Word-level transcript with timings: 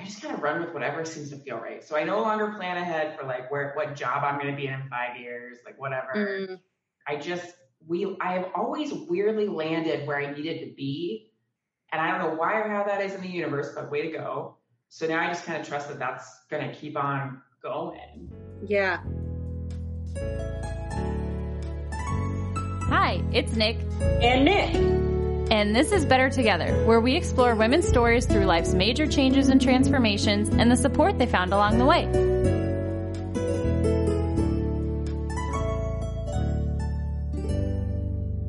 I 0.00 0.04
just 0.04 0.22
kind 0.22 0.34
of 0.34 0.42
run 0.42 0.60
with 0.60 0.72
whatever 0.72 1.04
seems 1.04 1.30
to 1.30 1.36
feel 1.36 1.58
right. 1.58 1.84
So 1.84 1.94
I 1.94 2.04
no 2.04 2.20
longer 2.20 2.52
plan 2.52 2.78
ahead 2.78 3.18
for 3.18 3.26
like 3.26 3.50
where 3.50 3.72
what 3.74 3.94
job 3.94 4.24
I'm 4.24 4.40
going 4.40 4.50
to 4.50 4.56
be 4.56 4.66
in 4.66 4.74
in 4.74 4.88
five 4.88 5.20
years, 5.20 5.58
like 5.64 5.78
whatever. 5.78 6.12
Mm. 6.16 6.60
I 7.06 7.16
just 7.16 7.54
we 7.86 8.16
I 8.20 8.32
have 8.34 8.50
always 8.54 8.92
weirdly 8.92 9.46
landed 9.48 10.06
where 10.06 10.16
I 10.16 10.32
needed 10.32 10.60
to 10.60 10.74
be, 10.74 11.32
and 11.92 12.00
I 12.00 12.10
don't 12.10 12.18
know 12.18 12.34
why 12.34 12.54
or 12.60 12.68
how 12.68 12.84
that 12.84 13.02
is 13.02 13.14
in 13.14 13.20
the 13.20 13.28
universe, 13.28 13.72
but 13.74 13.90
way 13.90 14.02
to 14.02 14.10
go. 14.10 14.56
So 14.88 15.06
now 15.06 15.20
I 15.20 15.28
just 15.28 15.44
kind 15.44 15.60
of 15.60 15.68
trust 15.68 15.88
that 15.88 15.98
that's 15.98 16.44
going 16.50 16.66
to 16.66 16.74
keep 16.74 16.96
on 16.96 17.42
going. 17.62 18.30
Yeah. 18.66 19.00
Hi, 22.88 23.22
it's 23.32 23.54
Nick, 23.54 23.76
And 24.00 24.44
Nick. 24.44 25.09
And 25.50 25.74
this 25.74 25.92
is 25.92 26.04
Better 26.04 26.30
Together, 26.30 26.84
where 26.86 27.00
we 27.00 27.16
explore 27.16 27.54
women's 27.54 27.86
stories 27.88 28.26
through 28.26 28.44
life's 28.44 28.72
major 28.74 29.06
changes 29.06 29.48
and 29.48 29.60
transformations 29.60 30.48
and 30.48 30.70
the 30.70 30.76
support 30.76 31.18
they 31.18 31.26
found 31.26 31.52
along 31.52 31.78
the 31.78 31.84
way. 31.84 32.06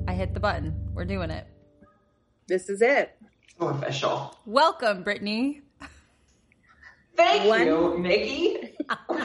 I 0.08 0.14
hit 0.14 0.34
the 0.34 0.40
button. 0.40 0.74
We're 0.94 1.06
doing 1.06 1.30
it. 1.30 1.46
This 2.48 2.70
is 2.70 2.82
it. 2.82 3.16
So 3.60 3.68
official. 3.68 4.36
Welcome, 4.46 5.04
Brittany. 5.04 5.62
Thank 7.16 7.48
One- 7.48 7.66
you, 7.66 7.96
Nikki. 8.00 8.76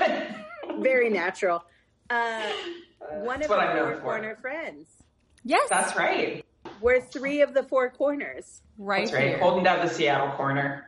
Very 0.79 1.09
natural. 1.11 1.65
Uh, 2.11 2.43
one 3.21 3.41
That's 3.41 3.45
of 3.45 3.51
what 3.51 3.59
our 3.61 3.71
I'm 3.71 3.77
known 3.77 3.87
four 3.87 3.97
for. 3.97 4.03
corner 4.03 4.37
friends. 4.37 4.87
Yes, 5.45 5.69
That's 5.71 5.97
right. 5.97 6.45
We're 6.81 7.01
three 7.01 7.41
of 7.43 7.55
the 7.55 7.63
four 7.63 7.91
corners. 7.91 8.63
right 8.79 9.05
That's 9.07 9.13
right. 9.13 9.29
here. 9.29 9.39
Holding 9.39 9.65
down 9.65 9.85
the 9.87 9.93
Seattle 9.93 10.31
corner. 10.37 10.85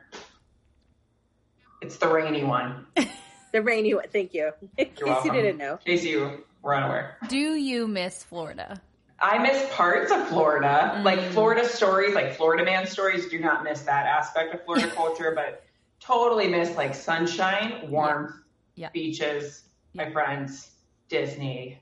It's 1.81 1.97
the 1.97 2.07
rainy 2.07 2.43
one. 2.43 2.85
The 3.51 3.63
rainy 3.63 3.95
one. 3.95 4.05
Thank 4.13 4.35
you. 4.35 4.51
In 4.77 4.85
case 4.91 5.25
you 5.25 5.31
didn't 5.31 5.57
know. 5.57 5.79
In 5.83 5.97
case 5.97 6.03
you 6.05 6.43
were 6.61 6.75
unaware. 6.75 7.17
Do 7.29 7.35
you 7.55 7.87
miss 7.87 8.23
Florida? 8.23 8.79
I 9.19 9.39
miss 9.39 9.65
parts 9.73 10.11
of 10.11 10.27
Florida, 10.27 10.93
Mm. 10.97 11.03
like 11.03 11.19
Florida 11.31 11.67
stories, 11.67 12.13
like 12.13 12.35
Florida 12.35 12.63
man 12.63 12.85
stories. 12.85 13.27
Do 13.27 13.39
not 13.39 13.63
miss 13.63 13.81
that 13.81 14.05
aspect 14.05 14.53
of 14.53 14.63
Florida 14.65 14.87
culture, 14.95 15.33
but 15.35 15.63
totally 15.99 16.47
miss 16.47 16.77
like 16.77 16.93
sunshine, 16.93 17.89
warmth, 17.89 18.35
Yeah. 18.75 18.89
beaches, 18.93 19.63
my 19.95 20.11
friends, 20.11 20.69
Disney. 21.07 21.81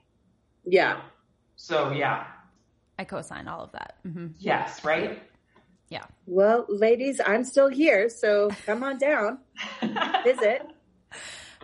Yeah. 0.64 1.02
So 1.58 1.92
yeah, 1.92 2.28
I 3.00 3.04
co-sign 3.04 3.48
all 3.48 3.64
of 3.64 3.72
that. 3.74 3.96
hmm 4.04 4.28
yes, 4.40 4.84
right. 4.84 5.22
Yeah. 5.90 6.04
Well, 6.26 6.66
ladies, 6.68 7.22
I'm 7.26 7.44
still 7.44 7.70
here, 7.70 8.10
so 8.10 8.50
come 8.66 8.84
on 8.84 8.98
down. 8.98 9.40
Visit. 10.24 10.68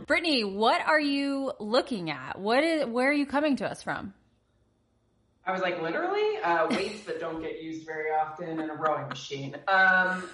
Brittany, 0.08 0.44
what 0.44 0.82
are 0.82 1.00
you 1.00 1.52
looking 1.60 2.10
at? 2.10 2.40
What 2.40 2.64
is? 2.64 2.86
Where 2.86 3.10
are 3.10 3.14
you 3.14 3.26
coming 3.26 3.58
to 3.58 3.70
us 3.70 3.84
from? 3.84 4.14
I 5.46 5.52
was 5.52 5.62
like, 5.62 5.82
literally, 5.82 6.38
uh, 6.42 6.68
weights 6.70 7.04
that 7.04 7.20
don't 7.20 7.42
get 7.42 7.62
used 7.62 7.86
very 7.86 8.12
often 8.12 8.62
in 8.62 8.70
a 8.70 8.76
rowing 8.76 9.10
machine. 9.10 9.58
Um, 9.68 10.30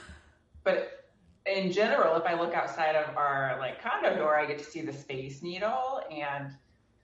but 0.63 1.09
in 1.47 1.71
general, 1.71 2.15
if 2.15 2.25
I 2.25 2.39
look 2.39 2.53
outside 2.53 2.95
of 2.95 3.17
our 3.17 3.57
like 3.59 3.81
condo 3.81 4.15
door, 4.15 4.37
I 4.37 4.45
get 4.45 4.59
to 4.59 4.63
see 4.63 4.81
the 4.81 4.93
Space 4.93 5.41
Needle 5.41 6.01
and 6.11 6.53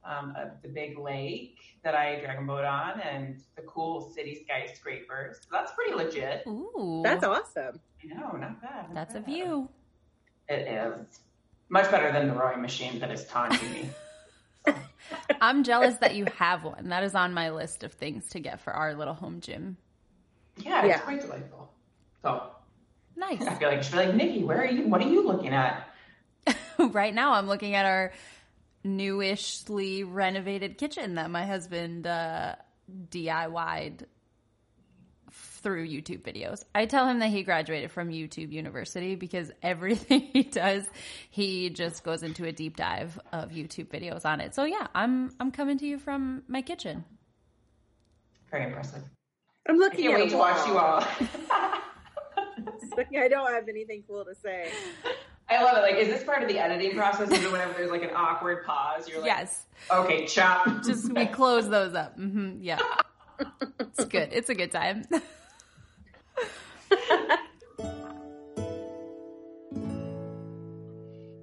um, 0.06 0.34
uh, 0.38 0.46
the 0.62 0.70
big 0.70 0.98
lake 0.98 1.58
that 1.84 1.96
I 1.96 2.20
dragon 2.20 2.46
boat 2.46 2.66
on, 2.66 3.00
and 3.02 3.42
the 3.56 3.64
cool 3.64 4.12
city 4.16 4.46
skyscrapers. 4.46 5.38
So 5.42 5.48
that's 5.52 5.72
pretty 5.74 5.94
legit. 5.94 6.44
Ooh, 6.48 7.02
That's 7.04 7.24
awesome. 7.24 7.80
I 8.04 8.08
know, 8.14 8.32
not 8.38 8.62
bad. 8.62 8.88
not 8.90 8.94
That's 8.94 9.16
a 9.16 9.20
view. 9.20 9.70
It 10.48 10.68
is 10.68 11.20
much 11.70 11.90
better 11.90 12.12
than 12.12 12.28
the 12.28 12.34
rowing 12.34 12.62
machine 12.62 13.00
that 13.00 13.12
is 13.12 13.26
taunting 13.26 13.72
me. 13.72 13.90
I'm 15.42 15.64
jealous 15.64 15.96
that 15.98 16.16
you 16.16 16.26
have 16.38 16.64
one. 16.64 16.90
That 16.90 17.04
is 17.04 17.16
on 17.16 17.34
my 17.34 17.50
list 17.50 17.84
of 17.84 17.94
things 17.94 18.30
to 18.30 18.40
get 18.40 18.60
for 18.62 18.74
our 18.74 18.94
little 18.94 19.14
home 19.14 19.40
gym. 19.42 19.78
Yeah, 20.58 20.80
it's 20.86 20.90
Yeah. 20.90 21.00
quite 21.00 21.22
delightful. 21.22 21.72
So 22.22 22.52
Nice. 23.18 23.42
I 23.42 23.56
feel 23.56 23.70
like 23.70 23.80
I 23.86 23.90
be 23.90 23.98
like, 23.98 24.16
Nikki, 24.16 24.44
where 24.44 24.62
are 24.62 24.66
you? 24.70 24.88
What 24.88 25.02
are 25.02 25.08
you 25.08 25.26
looking 25.26 25.50
at? 25.54 25.88
right 26.80 27.14
now, 27.14 27.34
I'm 27.34 27.48
looking 27.48 27.74
at 27.76 27.86
our 27.86 28.12
newishly 28.86 30.04
renovated 30.04 30.78
kitchen 30.78 31.16
that 31.16 31.30
my 31.30 31.46
husband 31.46 32.08
uh, 32.08 32.56
DIY'd 33.10 34.06
through 35.32 35.88
YouTube 35.88 36.22
videos. 36.22 36.64
I 36.76 36.86
tell 36.86 37.08
him 37.08 37.20
that 37.20 37.30
he 37.30 37.42
graduated 37.42 37.90
from 37.92 38.10
YouTube 38.10 38.52
University 38.52 39.16
because 39.16 39.52
everything 39.64 40.30
he 40.32 40.44
does, 40.44 40.88
he 41.30 41.72
just 41.72 42.04
goes 42.04 42.22
into 42.22 42.46
a 42.46 42.52
deep 42.52 42.78
dive 42.78 43.20
of 43.34 43.50
YouTube 43.52 43.88
videos 43.88 44.26
on 44.26 44.40
it. 44.40 44.54
So 44.54 44.64
yeah, 44.64 44.88
I'm 44.94 45.32
I'm 45.40 45.52
coming 45.52 45.80
to 45.80 45.86
you 45.88 45.98
from 45.98 46.44
my 46.48 46.62
kitchen. 46.62 47.04
Very 48.52 48.66
impressive. 48.66 49.02
I'm 49.68 49.76
I 49.76 49.80
looking 49.80 50.06
can't 50.06 50.14
at 50.14 50.20
wait 50.20 50.28
a 50.28 50.32
to 50.32 50.38
watch 50.38 50.68
you 50.68 50.78
all. 50.78 51.02
I 52.98 53.28
don't 53.28 53.52
have 53.52 53.68
anything 53.68 54.04
cool 54.08 54.24
to 54.24 54.36
say. 54.36 54.70
I 55.48 55.62
love 55.64 55.78
it. 55.78 55.82
Like, 55.82 55.96
is 55.96 56.08
this 56.08 56.24
part 56.24 56.42
of 56.42 56.50
the 56.50 56.58
editing 56.60 56.96
process? 56.96 57.30
Is 57.32 57.44
it 57.44 57.52
whenever 57.52 57.74
there's 57.74 57.92
like 57.92 58.02
an 58.04 58.10
awkward 58.16 58.66
pause? 58.66 59.08
You're 59.08 59.20
like, 59.20 59.28
Yes. 59.28 59.66
okay, 59.92 60.26
chop. 60.26 60.66
Just 60.84 61.14
we 61.14 61.26
close 61.28 61.70
those 61.70 61.94
up. 61.94 62.16
hmm 62.16 62.58
yeah. 62.62 62.80
It's 63.80 64.06
good. 64.06 64.30
It's 64.32 64.50
a 64.50 64.56
good 64.56 64.72
time. 64.72 65.04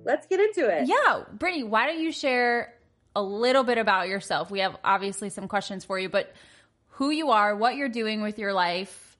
Let's 0.04 0.26
get 0.26 0.40
into 0.40 0.68
it. 0.68 0.88
Yeah, 0.88 1.22
Brittany, 1.32 1.62
why 1.62 1.86
don't 1.86 2.00
you 2.00 2.10
share 2.10 2.74
a 3.14 3.22
little 3.22 3.62
bit 3.62 3.78
about 3.78 4.08
yourself? 4.08 4.50
We 4.50 4.58
have 4.60 4.76
obviously 4.82 5.30
some 5.30 5.46
questions 5.46 5.84
for 5.84 5.98
you, 5.98 6.08
but 6.08 6.34
who 6.88 7.10
you 7.10 7.30
are, 7.30 7.54
what 7.54 7.76
you're 7.76 7.88
doing 7.88 8.20
with 8.20 8.38
your 8.38 8.52
life, 8.52 9.16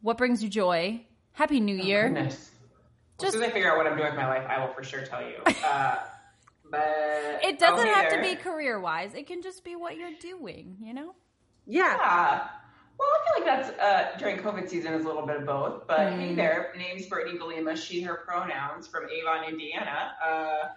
what 0.00 0.16
brings 0.18 0.42
you 0.42 0.48
joy. 0.48 1.00
Happy 1.32 1.58
New 1.60 1.74
Year. 1.76 2.14
Oh, 2.16 2.30
Goodness. 3.22 3.28
as 3.28 3.32
Just 3.32 3.32
soon 3.34 3.42
as 3.42 3.48
I 3.48 3.52
figure 3.52 3.70
out 3.70 3.76
what 3.78 3.86
I'm 3.86 3.96
doing 3.96 4.10
with 4.10 4.16
my 4.18 4.28
life, 4.28 4.46
I 4.48 4.64
will 4.64 4.72
for 4.74 4.82
sure 4.82 5.04
tell 5.04 5.22
you. 5.22 5.36
Uh, 5.64 5.96
but 6.70 7.40
it 7.44 7.58
doesn't 7.58 7.86
okay 7.86 7.92
have 7.92 8.12
to 8.14 8.20
be 8.22 8.34
career 8.34 8.80
wise. 8.80 9.14
It 9.14 9.26
can 9.26 9.42
just 9.42 9.62
be 9.62 9.76
what 9.76 9.96
you're 9.96 10.16
doing, 10.20 10.76
you 10.80 10.94
know? 10.94 11.14
Yeah. 11.66 11.96
Yeah. 11.96 12.46
Well, 12.98 13.08
I 13.08 13.40
feel 13.40 13.46
like 13.46 13.64
that's 13.68 13.78
uh, 13.78 14.18
during 14.18 14.38
COVID 14.38 14.68
season 14.70 14.94
is 14.94 15.04
a 15.04 15.06
little 15.06 15.26
bit 15.26 15.36
of 15.36 15.44
both. 15.46 15.86
But 15.86 15.98
Mm. 15.98 16.18
hey 16.18 16.34
there, 16.34 16.72
name's 16.78 17.06
Brittany 17.06 17.38
Galima, 17.38 17.76
she, 17.76 18.00
her 18.02 18.22
pronouns 18.26 18.86
from 18.86 19.04
Avon, 19.10 19.44
Indiana. 19.48 20.12
Uh, 20.24 20.68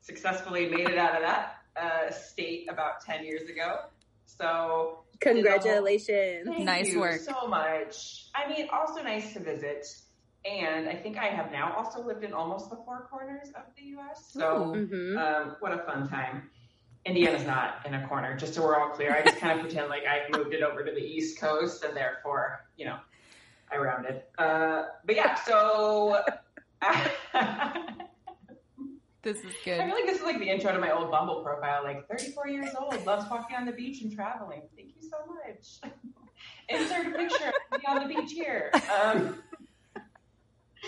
successfully 0.00 0.68
made 0.70 0.88
it 0.88 0.96
out 0.98 1.16
of 1.16 1.22
that 1.22 1.56
uh, 1.76 2.10
state 2.12 2.68
about 2.70 3.02
10 3.04 3.24
years 3.24 3.48
ago. 3.50 3.80
So 4.24 5.00
Congratulations. 5.20 6.46
Thank 6.48 6.64
Nice 6.64 6.92
you 6.92 7.00
work. 7.00 7.20
so 7.20 7.46
much. 7.46 8.26
I 8.34 8.48
mean, 8.48 8.68
also 8.72 9.02
nice 9.02 9.32
to 9.34 9.40
visit. 9.40 9.86
And 10.48 10.88
I 10.88 10.94
think 10.94 11.18
I 11.18 11.26
have 11.26 11.50
now 11.50 11.74
also 11.76 12.04
lived 12.04 12.22
in 12.24 12.32
almost 12.32 12.70
the 12.70 12.76
four 12.76 13.08
corners 13.10 13.48
of 13.56 13.62
the 13.76 13.84
U.S. 13.90 14.30
So, 14.32 14.74
Ooh. 14.74 14.86
hmm 14.86 15.18
um, 15.18 15.56
what 15.60 15.72
a 15.72 15.78
fun 15.78 16.08
time. 16.08 16.50
Indiana's 17.04 17.46
not 17.46 17.80
in 17.84 17.94
a 17.94 18.06
corner, 18.08 18.36
just 18.36 18.54
so 18.54 18.62
we're 18.62 18.76
all 18.80 18.90
clear. 18.90 19.14
I 19.14 19.22
just 19.22 19.38
kind 19.38 19.58
of 19.58 19.64
pretend 19.66 19.88
like 19.88 20.02
I 20.06 20.36
moved 20.36 20.54
it 20.54 20.62
over 20.62 20.84
to 20.84 20.90
the 20.90 21.00
East 21.00 21.40
Coast, 21.40 21.84
and 21.84 21.96
therefore, 21.96 22.66
you 22.76 22.86
know, 22.86 22.98
I 23.72 23.76
rounded. 23.76 24.22
Uh, 24.38 24.84
but 25.04 25.14
yeah, 25.14 25.34
so 25.34 26.22
This 29.26 29.38
is 29.38 29.54
good. 29.64 29.80
I 29.80 29.86
feel 29.86 29.94
like 29.96 30.06
this 30.06 30.18
is 30.18 30.24
like 30.24 30.38
the 30.38 30.48
intro 30.48 30.72
to 30.72 30.78
my 30.78 30.92
old 30.92 31.10
Bumble 31.10 31.42
profile. 31.42 31.82
Like 31.82 32.06
34 32.08 32.46
years 32.46 32.68
old, 32.78 33.04
loves 33.04 33.28
walking 33.28 33.56
on 33.56 33.66
the 33.66 33.72
beach 33.72 34.00
and 34.02 34.14
traveling. 34.14 34.62
Thank 34.76 34.90
you 34.94 35.02
so 35.02 35.16
much. 35.26 35.92
Insert 36.68 37.08
a 37.08 37.10
picture 37.10 37.52
of 37.72 37.80
me 37.80 37.84
on 37.88 38.06
the 38.06 38.14
beach 38.14 38.30
here. 38.30 38.70
Um, 39.02 39.42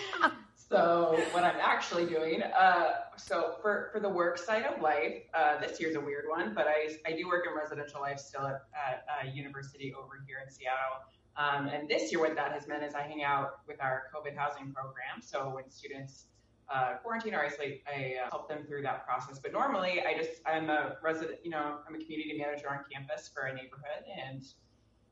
so 0.55 1.19
what 1.31 1.43
I'm 1.43 1.59
actually 1.61 2.05
doing, 2.05 2.41
uh, 2.41 2.91
so 3.17 3.55
for, 3.61 3.89
for 3.91 3.99
the 3.99 4.09
work 4.09 4.37
side 4.37 4.65
of 4.65 4.81
life, 4.81 5.23
uh, 5.33 5.59
this 5.59 5.79
year's 5.79 5.95
a 5.95 6.01
weird 6.01 6.25
one, 6.27 6.53
but 6.53 6.67
I, 6.67 6.95
I 7.05 7.15
do 7.15 7.27
work 7.27 7.45
in 7.47 7.57
residential 7.57 8.01
life 8.01 8.19
still 8.19 8.45
at, 8.45 8.63
at 8.73 9.27
a 9.27 9.29
university 9.29 9.93
over 9.93 10.23
here 10.27 10.37
in 10.45 10.51
Seattle. 10.51 11.03
Um, 11.37 11.67
and 11.67 11.87
this 11.87 12.11
year, 12.11 12.19
what 12.19 12.35
that 12.35 12.51
has 12.51 12.67
meant 12.67 12.83
is 12.83 12.95
I 12.95 13.03
hang 13.03 13.23
out 13.23 13.59
with 13.67 13.81
our 13.81 14.03
COVID 14.13 14.35
housing 14.35 14.73
program. 14.73 15.21
So 15.21 15.49
when 15.55 15.69
students 15.69 16.25
uh, 16.73 16.95
quarantine 17.01 17.33
or 17.33 17.43
isolate, 17.43 17.83
I 17.87 18.15
uh, 18.23 18.29
help 18.29 18.49
them 18.49 18.63
through 18.67 18.83
that 18.83 19.05
process. 19.05 19.39
But 19.39 19.53
normally, 19.53 20.01
I 20.01 20.17
just 20.17 20.41
I'm 20.45 20.69
a 20.69 20.97
resident, 21.01 21.39
you 21.43 21.49
know, 21.49 21.77
I'm 21.87 21.95
a 21.95 21.97
community 21.97 22.35
manager 22.37 22.69
on 22.69 22.79
campus 22.91 23.29
for 23.33 23.43
a 23.43 23.53
neighborhood, 23.53 24.03
and 24.21 24.43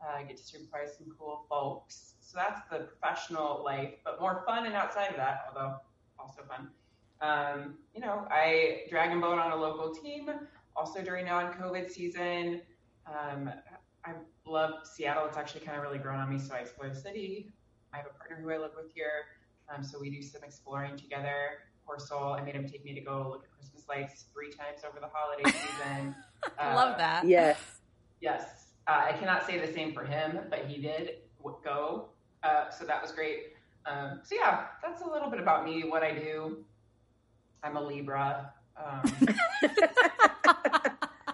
uh, 0.01 0.23
get 0.23 0.37
to 0.37 0.43
supervise 0.43 0.97
some 0.97 1.07
cool 1.17 1.45
folks. 1.49 2.13
So 2.19 2.37
that's 2.37 2.61
the 2.69 2.85
professional 2.85 3.61
life, 3.63 3.93
but 4.03 4.19
more 4.19 4.43
fun 4.45 4.65
and 4.65 4.75
outside 4.75 5.09
of 5.09 5.15
that, 5.17 5.45
although 5.47 5.75
also 6.19 6.41
fun. 6.47 6.69
Um, 7.21 7.75
you 7.95 8.01
know, 8.01 8.27
I 8.29 8.81
dragon 8.89 9.19
boat 9.21 9.39
on 9.39 9.51
a 9.51 9.55
local 9.55 9.93
team, 9.93 10.29
also 10.75 11.01
during 11.01 11.25
non-COVID 11.25 11.89
season. 11.89 12.61
Um, 13.07 13.49
I 14.05 14.11
love 14.45 14.85
Seattle. 14.85 15.25
It's 15.25 15.37
actually 15.37 15.61
kind 15.61 15.77
of 15.77 15.83
really 15.83 15.97
grown 15.97 16.19
on 16.19 16.29
me, 16.29 16.39
so 16.39 16.53
I 16.53 16.59
explore 16.59 16.89
the 16.89 16.95
city. 16.95 17.51
I 17.93 17.97
have 17.97 18.05
a 18.05 18.17
partner 18.17 18.37
who 18.41 18.51
I 18.51 18.57
live 18.57 18.71
with 18.75 18.91
here, 18.93 19.25
um, 19.73 19.83
so 19.83 19.99
we 19.99 20.09
do 20.09 20.21
some 20.21 20.43
exploring 20.43 20.97
together. 20.97 21.59
poor 21.85 21.99
soul. 21.99 22.33
I 22.33 22.41
made 22.41 22.55
him 22.55 22.67
take 22.67 22.83
me 22.83 22.93
to 22.93 23.01
go 23.01 23.29
look 23.31 23.45
at 23.45 23.51
Christmas 23.57 23.85
lights 23.87 24.25
three 24.33 24.51
times 24.51 24.81
over 24.87 24.99
the 24.99 25.09
holiday 25.11 25.49
season. 25.49 26.13
I 26.59 26.75
love 26.75 26.97
that. 26.97 27.25
Yes. 27.25 27.59
Yes. 28.19 28.66
Uh, 28.87 29.05
I 29.09 29.13
cannot 29.13 29.45
say 29.45 29.59
the 29.59 29.71
same 29.71 29.93
for 29.93 30.05
him, 30.05 30.39
but 30.49 30.65
he 30.65 30.81
did 30.81 31.17
go. 31.67 32.09
Uh, 32.43 32.69
so 32.69 32.85
that 32.85 33.01
was 33.01 33.11
great. 33.11 33.53
Um, 33.85 34.21
so 34.23 34.35
yeah, 34.35 34.65
that's 34.81 35.01
a 35.01 35.07
little 35.07 35.29
bit 35.29 35.39
about 35.39 35.65
me, 35.65 35.83
what 35.83 36.03
I 36.03 36.13
do. 36.13 36.63
I'm 37.63 37.77
a 37.77 37.81
Libra. 37.81 38.53
Um, 38.77 39.01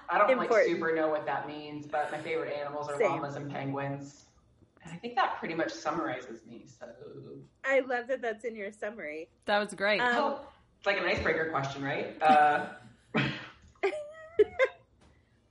I 0.09 0.17
don't 0.17 0.37
like 0.37 0.65
super 0.65 0.95
know 0.95 1.09
what 1.09 1.25
that 1.25 1.47
means, 1.47 1.85
but 1.87 2.11
my 2.11 2.19
favorite 2.19 2.53
animals 2.53 2.87
are 2.89 2.97
Same. 2.97 3.11
llamas 3.11 3.35
and 3.35 3.51
penguins. 3.51 4.25
And 4.83 4.93
I 4.93 4.97
think 4.97 5.15
that 5.15 5.37
pretty 5.39 5.55
much 5.55 5.71
summarizes 5.71 6.45
me. 6.47 6.65
So 6.67 6.87
I 7.63 7.79
love 7.81 8.07
that 8.07 8.21
that's 8.21 8.45
in 8.45 8.55
your 8.55 8.71
summary. 8.71 9.29
That 9.45 9.59
was 9.59 9.73
great. 9.73 9.99
Um, 9.99 10.15
Oh, 10.17 10.39
it's 10.77 10.85
like 10.85 10.99
an 10.99 11.05
icebreaker 11.05 11.49
question, 11.51 11.83
right? 11.83 12.21
Uh, 12.21 12.67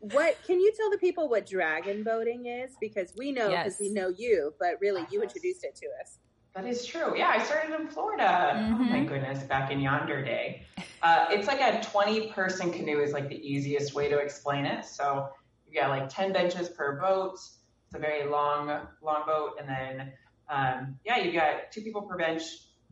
What 0.02 0.37
can 0.44 0.58
you 0.58 0.72
tell 0.76 0.90
the 0.90 0.99
people 0.99 1.28
what 1.28 1.46
dragon 1.46 2.02
boating 2.02 2.46
is? 2.46 2.72
Because 2.81 3.14
we 3.16 3.31
know 3.31 3.50
because 3.50 3.75
Yes. 3.75 3.81
we 3.81 3.90
know 3.90 4.08
you, 4.08 4.52
but 4.58 4.81
really 4.81 5.06
you 5.12 5.22
introduced 5.22 5.62
it 5.62 5.76
to 5.76 5.87
us. 6.02 6.19
That 6.56 6.66
is 6.66 6.84
true. 6.84 7.16
Yeah, 7.16 7.28
I 7.28 7.38
started 7.40 7.72
in 7.81 7.87
Florida. 7.87 8.52
Oh 8.56 8.75
my 8.82 8.99
Mhm. 8.99 9.08
goodness, 9.08 9.44
back 9.44 9.70
in 9.70 9.78
yonder 9.78 10.25
day. 10.25 10.66
Uh, 11.02 11.26
it's 11.31 11.46
like 11.46 11.60
a 11.60 11.81
20 11.82 12.32
person 12.32 12.72
canoe 12.72 13.00
is 13.00 13.12
like 13.12 13.28
the 13.28 13.37
easiest 13.49 13.94
way 13.94 14.08
to 14.08 14.19
explain 14.19 14.66
it. 14.66 14.84
So 14.84 15.28
you 15.69 15.81
got 15.81 15.90
like 15.90 16.08
10 16.08 16.32
benches 16.32 16.69
per 16.69 16.99
boat. 17.00 17.34
It's 17.34 17.94
a 17.94 17.99
very 18.00 18.28
long, 18.28 18.84
long 19.02 19.25
boat. 19.25 19.52
And 19.60 19.69
then, 19.69 20.12
um, 20.49 20.99
yeah, 21.04 21.19
you 21.19 21.31
got 21.32 21.70
two 21.70 21.82
people 21.82 22.02
per 22.02 22.16
bench, 22.16 22.43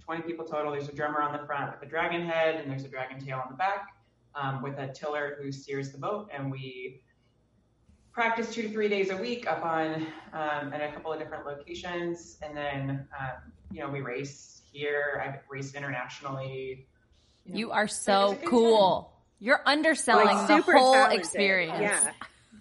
20 0.05 0.23
people 0.23 0.45
total. 0.45 0.71
There's 0.71 0.89
a 0.89 0.95
drummer 0.95 1.21
on 1.23 1.33
the 1.33 1.45
front 1.45 1.73
with 1.73 1.83
a 1.83 1.91
dragon 1.91 2.25
head 2.25 2.55
and 2.55 2.71
there's 2.71 2.85
a 2.85 2.89
dragon 2.89 3.19
tail 3.19 3.41
on 3.45 3.51
the 3.51 3.57
back 3.57 3.89
um, 4.35 4.63
with 4.63 4.79
a 4.79 4.89
tiller 4.93 5.39
who 5.41 5.51
steers 5.53 5.91
the 5.93 5.99
boat. 5.99 6.29
And 6.33 6.51
we 6.51 7.03
practice 8.13 8.53
two 8.53 8.63
to 8.63 8.69
three 8.71 8.89
days 8.89 9.11
a 9.11 9.17
week 9.17 9.47
up 9.47 9.65
on 9.65 10.07
um, 10.33 10.73
in 10.73 10.81
a 10.81 10.93
couple 10.93 11.13
of 11.13 11.19
different 11.19 11.47
locations, 11.47 12.39
and 12.43 12.57
then 12.57 13.07
um, 13.19 13.53
you 13.71 13.81
know 13.81 13.89
we 13.89 14.01
race 14.01 14.63
here. 14.73 15.23
I've 15.25 15.41
raced 15.51 15.75
internationally. 15.75 16.87
know. 17.47 17.57
you 17.59 17.71
are 17.71 17.89
so 17.89 18.33
a 18.33 18.35
good 18.37 18.49
cool. 18.49 19.13
You're 19.39 19.63
underselling 19.65 20.27
Like, 20.27 20.49
the 20.49 20.57
super 20.59 20.77
whole 20.77 20.93
talented. 20.93 21.19
experience. 21.21 21.81
Yeah. 21.81 22.13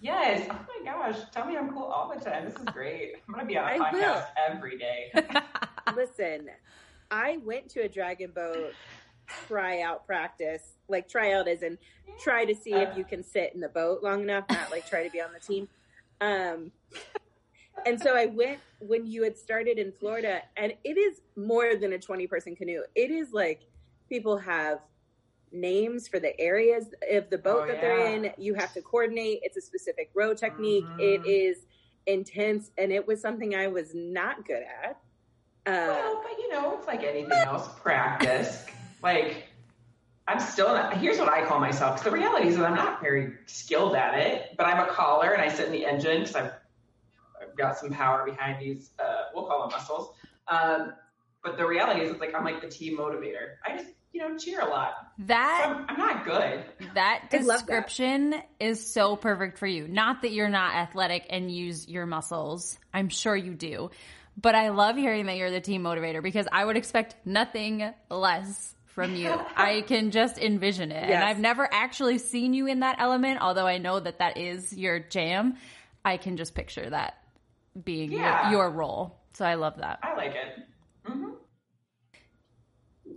Yes. 0.02 0.48
Oh 0.50 0.56
my 0.84 0.90
gosh. 0.90 1.18
Tell 1.30 1.44
me 1.44 1.56
I'm 1.58 1.68
cool 1.74 1.82
all 1.84 2.10
the 2.16 2.24
time. 2.24 2.46
This 2.46 2.54
is 2.56 2.64
great. 2.72 3.16
I'm 3.28 3.34
gonna 3.34 3.46
be 3.46 3.58
on 3.58 3.64
a 3.70 3.74
I 3.74 3.78
podcast 3.78 3.92
will. 3.92 4.22
every 4.48 4.78
day. 4.78 5.12
Listen, 5.94 6.48
I 7.10 7.36
went 7.44 7.68
to 7.70 7.80
a 7.80 7.88
dragon 7.88 8.30
boat 8.34 8.72
tryout 9.46 10.06
practice. 10.06 10.62
Like 10.90 11.08
tryout 11.08 11.48
is 11.48 11.62
in 11.62 11.78
try 12.18 12.44
to 12.44 12.54
see 12.54 12.74
if 12.74 12.96
you 12.96 13.04
can 13.04 13.22
sit 13.22 13.52
in 13.54 13.60
the 13.60 13.68
boat 13.68 14.02
long 14.02 14.22
enough, 14.22 14.44
not 14.50 14.70
like 14.70 14.86
try 14.86 15.04
to 15.04 15.10
be 15.10 15.20
on 15.20 15.32
the 15.32 15.40
team. 15.40 15.68
Um 16.20 16.72
and 17.86 17.98
so 18.00 18.14
I 18.14 18.26
went 18.26 18.58
when 18.80 19.06
you 19.06 19.22
had 19.22 19.38
started 19.38 19.78
in 19.78 19.92
Florida 19.92 20.42
and 20.56 20.74
it 20.84 20.98
is 20.98 21.20
more 21.36 21.76
than 21.76 21.92
a 21.94 21.98
20 21.98 22.26
person 22.26 22.54
canoe. 22.56 22.82
It 22.94 23.10
is 23.10 23.32
like 23.32 23.62
people 24.08 24.36
have 24.36 24.80
names 25.52 26.06
for 26.06 26.20
the 26.20 26.38
areas 26.38 26.86
of 27.10 27.30
the 27.30 27.38
boat 27.38 27.62
Oh, 27.64 27.66
that 27.68 27.80
they're 27.80 28.06
in. 28.14 28.32
You 28.38 28.54
have 28.54 28.72
to 28.74 28.82
coordinate. 28.82 29.40
It's 29.42 29.56
a 29.56 29.60
specific 29.60 30.10
row 30.14 30.34
technique. 30.34 30.84
Mhm. 30.84 31.00
It 31.00 31.26
is 31.26 31.66
intense 32.06 32.70
and 32.78 32.92
it 32.92 33.06
was 33.06 33.20
something 33.20 33.54
I 33.54 33.66
was 33.68 33.94
not 33.94 34.44
good 34.46 34.62
at. 34.84 34.90
Uh, 35.66 35.86
Well, 35.88 36.22
but 36.22 36.38
you 36.38 36.48
know, 36.50 36.76
it's 36.78 36.86
like 36.86 37.02
anything 37.02 37.32
else. 37.32 37.68
Practice. 37.80 38.66
Like 39.02 39.44
I'm 40.30 40.38
still 40.38 40.68
not. 40.68 40.96
Here's 40.96 41.18
what 41.18 41.28
I 41.28 41.44
call 41.44 41.58
myself 41.58 41.96
because 41.98 42.04
the 42.12 42.16
reality 42.16 42.46
is 42.48 42.56
that 42.56 42.64
I'm 42.64 42.76
not 42.76 43.00
very 43.02 43.34
skilled 43.46 43.96
at 43.96 44.16
it, 44.16 44.54
but 44.56 44.64
I'm 44.64 44.78
a 44.78 44.90
caller 44.92 45.32
and 45.32 45.42
I 45.42 45.48
sit 45.52 45.66
in 45.66 45.72
the 45.72 45.84
engine 45.84 46.20
because 46.20 46.36
I've, 46.36 46.52
I've 47.42 47.56
got 47.56 47.76
some 47.78 47.90
power 47.90 48.24
behind 48.24 48.62
these. 48.62 48.90
Uh, 48.96 49.22
we'll 49.34 49.46
call 49.46 49.62
them 49.62 49.70
muscles. 49.76 50.14
Um, 50.46 50.92
but 51.42 51.56
the 51.56 51.66
reality 51.66 52.02
is, 52.02 52.12
it's 52.12 52.20
like 52.20 52.32
I'm 52.34 52.44
like 52.44 52.60
the 52.60 52.68
team 52.68 52.96
motivator. 52.96 53.54
I 53.66 53.76
just 53.76 53.88
you 54.12 54.20
know 54.20 54.38
cheer 54.38 54.60
a 54.60 54.68
lot. 54.68 54.92
So 55.18 55.24
That 55.26 55.64
I'm, 55.66 55.86
I'm 55.88 55.98
not 55.98 56.24
good. 56.24 56.64
that 56.94 57.28
that. 57.28 57.30
description 57.30 58.36
is 58.60 58.86
so 58.92 59.16
perfect 59.16 59.58
for 59.58 59.66
you. 59.66 59.88
Not 59.88 60.22
that 60.22 60.30
you're 60.30 60.48
not 60.48 60.74
athletic 60.76 61.26
and 61.28 61.50
use 61.50 61.88
your 61.88 62.06
muscles. 62.06 62.78
I'm 62.94 63.08
sure 63.08 63.34
you 63.34 63.54
do. 63.54 63.90
But 64.40 64.54
I 64.54 64.68
love 64.68 64.96
hearing 64.96 65.26
that 65.26 65.36
you're 65.36 65.50
the 65.50 65.60
team 65.60 65.82
motivator 65.82 66.22
because 66.22 66.46
I 66.52 66.64
would 66.64 66.76
expect 66.76 67.16
nothing 67.26 67.92
less 68.08 68.76
from 68.94 69.14
you. 69.14 69.28
I 69.56 69.82
can 69.82 70.10
just 70.10 70.38
envision 70.38 70.92
it. 70.92 71.02
And 71.10 71.22
I've 71.24 71.38
never 71.38 71.68
actually 71.70 72.18
seen 72.18 72.54
you 72.54 72.66
in 72.66 72.80
that 72.80 72.96
element, 72.98 73.40
although 73.40 73.66
I 73.66 73.78
know 73.78 74.00
that 74.00 74.18
that 74.18 74.36
is 74.36 74.72
your 74.72 74.98
jam. 75.00 75.56
I 76.04 76.16
can 76.16 76.36
just 76.36 76.54
picture 76.54 76.88
that 76.88 77.14
being 77.84 78.12
Yeah. 78.12 78.50
your, 78.50 78.62
your 78.66 78.70
role. 78.70 79.16
So 79.34 79.44
I 79.44 79.54
love 79.54 79.78
that. 79.78 80.00
I 80.02 80.14
like 80.16 80.32
it. 80.34 80.66
hmm 81.04 81.30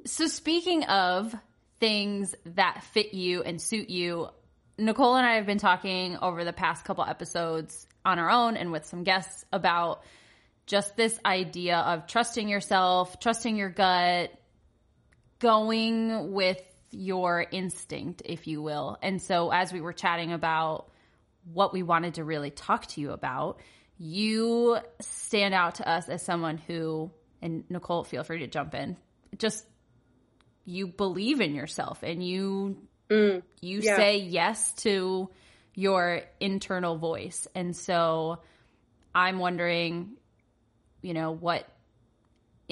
So 0.05 0.27
speaking 0.27 0.83
of 0.85 1.33
things 1.79 2.35
that 2.45 2.83
fit 2.93 3.13
you 3.13 3.41
and 3.43 3.61
suit 3.61 3.89
you, 3.89 4.29
Nicole 4.77 5.15
and 5.15 5.25
I 5.25 5.35
have 5.35 5.45
been 5.45 5.57
talking 5.59 6.17
over 6.17 6.43
the 6.43 6.53
past 6.53 6.85
couple 6.85 7.03
episodes 7.03 7.87
on 8.05 8.19
our 8.19 8.29
own 8.29 8.57
and 8.57 8.71
with 8.71 8.85
some 8.85 9.03
guests 9.03 9.45
about 9.51 10.03
just 10.65 10.95
this 10.95 11.17
idea 11.25 11.77
of 11.77 12.07
trusting 12.07 12.47
yourself, 12.47 13.19
trusting 13.19 13.55
your 13.55 13.69
gut, 13.69 14.31
going 15.44 16.31
with 16.31 16.62
your 16.90 17.45
instinct, 17.51 18.22
if 18.24 18.48
you 18.48 18.62
will. 18.62 18.98
And 19.01 19.22
so 19.22 19.51
as 19.51 19.74
we 19.74 19.81
were 19.81 19.92
chatting 19.92 20.31
about 20.31 20.90
what 21.51 21.74
we 21.74 21.84
wanted 21.84 22.13
to 22.13 22.24
really 22.24 22.50
talk 22.50 22.86
to 22.88 23.01
you 23.01 23.12
about, 23.12 23.60
you 23.98 24.78
stand 25.01 25.54
out 25.54 25.75
to 25.75 25.90
us 25.90 26.07
as 26.07 26.24
someone 26.24 26.57
who, 26.57 27.12
and 27.42 27.66
Nicole, 27.69 28.06
feel 28.06 28.24
free 28.24 28.40
to 28.40 28.48
jump 28.48 28.74
in, 28.74 28.95
just 29.38 29.66
you 30.63 30.88
believe 30.88 31.42
in 31.42 31.54
yourself 31.54 32.04
and 32.04 32.25
you 32.25 32.78
mm, 33.10 33.44
you 33.60 33.80
Yeah. 33.81 33.98
say 33.98 34.19
yes 34.19 34.72
to 34.75 35.30
your 35.75 36.22
internal 36.40 36.98
voice. 36.98 37.48
And 37.54 37.75
so 37.75 38.40
I'm 39.13 39.40
wondering, 39.40 40.12
you 41.01 41.13
know, 41.13 41.31
what 41.31 41.68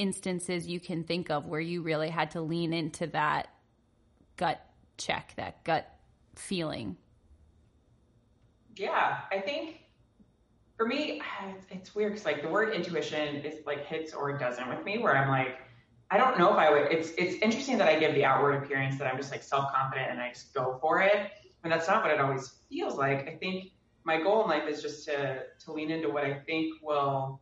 instances 0.01 0.67
you 0.67 0.79
can 0.79 1.03
think 1.03 1.29
of 1.29 1.45
where 1.45 1.59
you 1.59 1.83
really 1.83 2.09
had 2.09 2.31
to 2.31 2.41
lean 2.41 2.73
into 2.73 3.05
that 3.05 3.49
gut 4.35 4.59
check, 4.97 5.33
that 5.37 5.63
gut 5.63 5.87
feeling. 6.35 6.97
Yeah, 8.75 9.19
I 9.31 9.39
think 9.39 9.81
for 10.75 10.87
me, 10.87 11.21
it's, 11.69 11.93
weird 11.93 12.13
because 12.13 12.25
like 12.25 12.41
the 12.41 12.49
word 12.49 12.73
intuition 12.73 13.35
is 13.45 13.63
like 13.67 13.85
hits 13.85 14.13
or 14.13 14.35
doesn't 14.35 14.67
with 14.67 14.83
me. 14.83 14.97
Where 14.97 15.15
I'm 15.15 15.29
like, 15.29 15.59
I 16.09 16.17
don't 16.17 16.39
know 16.39 16.51
if 16.51 16.57
I 16.57 16.71
would. 16.71 16.91
It's 16.91 17.11
it's 17.19 17.35
interesting 17.35 17.77
that 17.77 17.87
I 17.87 17.99
give 17.99 18.15
the 18.15 18.25
outward 18.25 18.63
appearance 18.63 18.97
that 18.97 19.05
I'm 19.05 19.17
just 19.17 19.29
like 19.29 19.43
self 19.43 19.71
confident 19.71 20.09
and 20.09 20.19
I 20.19 20.29
just 20.29 20.51
go 20.51 20.79
for 20.81 20.99
it, 21.01 21.29
and 21.63 21.71
that's 21.71 21.87
not 21.87 22.01
what 22.01 22.11
it 22.11 22.19
always 22.19 22.53
feels 22.69 22.95
like. 22.95 23.27
I 23.27 23.35
think 23.35 23.73
my 24.03 24.19
goal 24.19 24.43
in 24.45 24.49
life 24.49 24.67
is 24.67 24.81
just 24.81 25.05
to 25.05 25.43
to 25.63 25.71
lean 25.71 25.91
into 25.91 26.09
what 26.09 26.23
I 26.23 26.33
think 26.33 26.73
will 26.81 27.39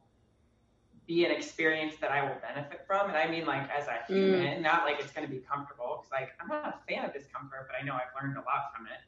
be 1.09 1.25
an 1.25 1.31
experience 1.31 1.95
that 1.99 2.11
I 2.11 2.21
will 2.21 2.37
benefit 2.39 2.85
from, 2.85 3.09
and 3.09 3.17
I 3.17 3.27
mean 3.27 3.45
like 3.45 3.67
as 3.73 3.87
a 3.89 4.05
human, 4.07 4.61
not 4.61 4.85
like 4.85 5.01
it's 5.01 5.11
going 5.11 5.27
to 5.27 5.33
be 5.33 5.41
comfortable. 5.41 5.97
Because 5.97 6.11
like 6.13 6.29
I'm 6.39 6.47
not 6.47 6.69
a 6.69 6.77
fan 6.87 7.03
of 7.03 7.11
discomfort, 7.11 7.67
but 7.67 7.75
I 7.75 7.83
know 7.83 7.97
I've 7.99 8.13
learned 8.15 8.37
a 8.37 8.45
lot 8.45 8.71
from 8.71 8.85
it 8.85 9.01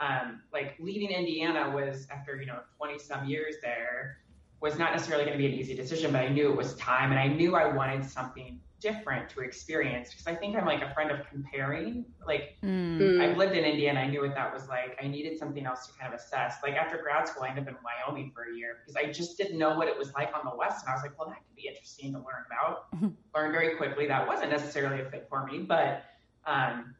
um, 0.00 0.40
like 0.52 0.76
leaving 0.78 1.10
Indiana 1.10 1.70
was 1.74 2.06
after 2.10 2.36
you 2.36 2.46
know 2.46 2.60
20 2.76 2.98
some 2.98 3.26
years 3.26 3.56
there 3.62 4.18
was 4.60 4.78
not 4.78 4.92
necessarily 4.92 5.24
going 5.24 5.36
to 5.36 5.42
be 5.42 5.46
an 5.46 5.56
easy 5.58 5.74
decision, 5.74 6.10
but 6.10 6.22
I 6.22 6.28
knew 6.28 6.50
it 6.50 6.56
was 6.56 6.74
time, 6.74 7.12
and 7.12 7.20
I 7.20 7.28
knew 7.28 7.54
I 7.54 7.72
wanted 7.72 8.04
something 8.04 8.58
different 8.80 9.28
to 9.30 9.40
experience 9.40 10.10
because 10.10 10.26
I 10.26 10.34
think 10.34 10.56
I'm 10.56 10.64
like 10.64 10.82
a 10.82 10.92
friend 10.94 11.10
of 11.10 11.26
comparing. 11.28 12.04
Like 12.26 12.56
Mm. 12.62 12.98
mm. 12.98 13.20
I've 13.20 13.36
lived 13.36 13.56
in 13.56 13.64
Indiana 13.64 14.00
and 14.00 14.08
I 14.08 14.10
knew 14.10 14.22
what 14.22 14.34
that 14.34 14.52
was 14.52 14.68
like. 14.68 14.98
I 15.02 15.06
needed 15.06 15.38
something 15.38 15.64
else 15.66 15.86
to 15.86 15.92
kind 15.98 16.12
of 16.12 16.18
assess. 16.18 16.56
Like 16.62 16.74
after 16.74 16.98
grad 16.98 17.28
school, 17.28 17.44
I 17.44 17.48
ended 17.48 17.64
up 17.64 17.70
in 17.70 17.76
Wyoming 17.82 18.32
for 18.34 18.44
a 18.52 18.56
year 18.56 18.78
because 18.80 18.96
I 18.96 19.10
just 19.10 19.36
didn't 19.36 19.58
know 19.58 19.76
what 19.76 19.88
it 19.88 19.96
was 19.98 20.12
like 20.14 20.30
on 20.34 20.44
the 20.44 20.56
West, 20.56 20.84
and 20.84 20.90
I 20.90 20.94
was 20.94 21.02
like, 21.02 21.18
well, 21.18 21.28
that 21.28 21.38
could 21.38 21.56
be 21.56 21.68
interesting 21.68 22.12
to 22.12 22.18
learn 22.18 22.44
about. 22.46 22.86
learn 23.34 23.52
very 23.52 23.76
quickly 23.76 24.06
that 24.06 24.26
wasn't 24.26 24.50
necessarily 24.50 25.02
a 25.02 25.10
fit 25.10 25.26
for 25.28 25.46
me, 25.46 25.58
but 25.60 26.04
um, 26.46 26.94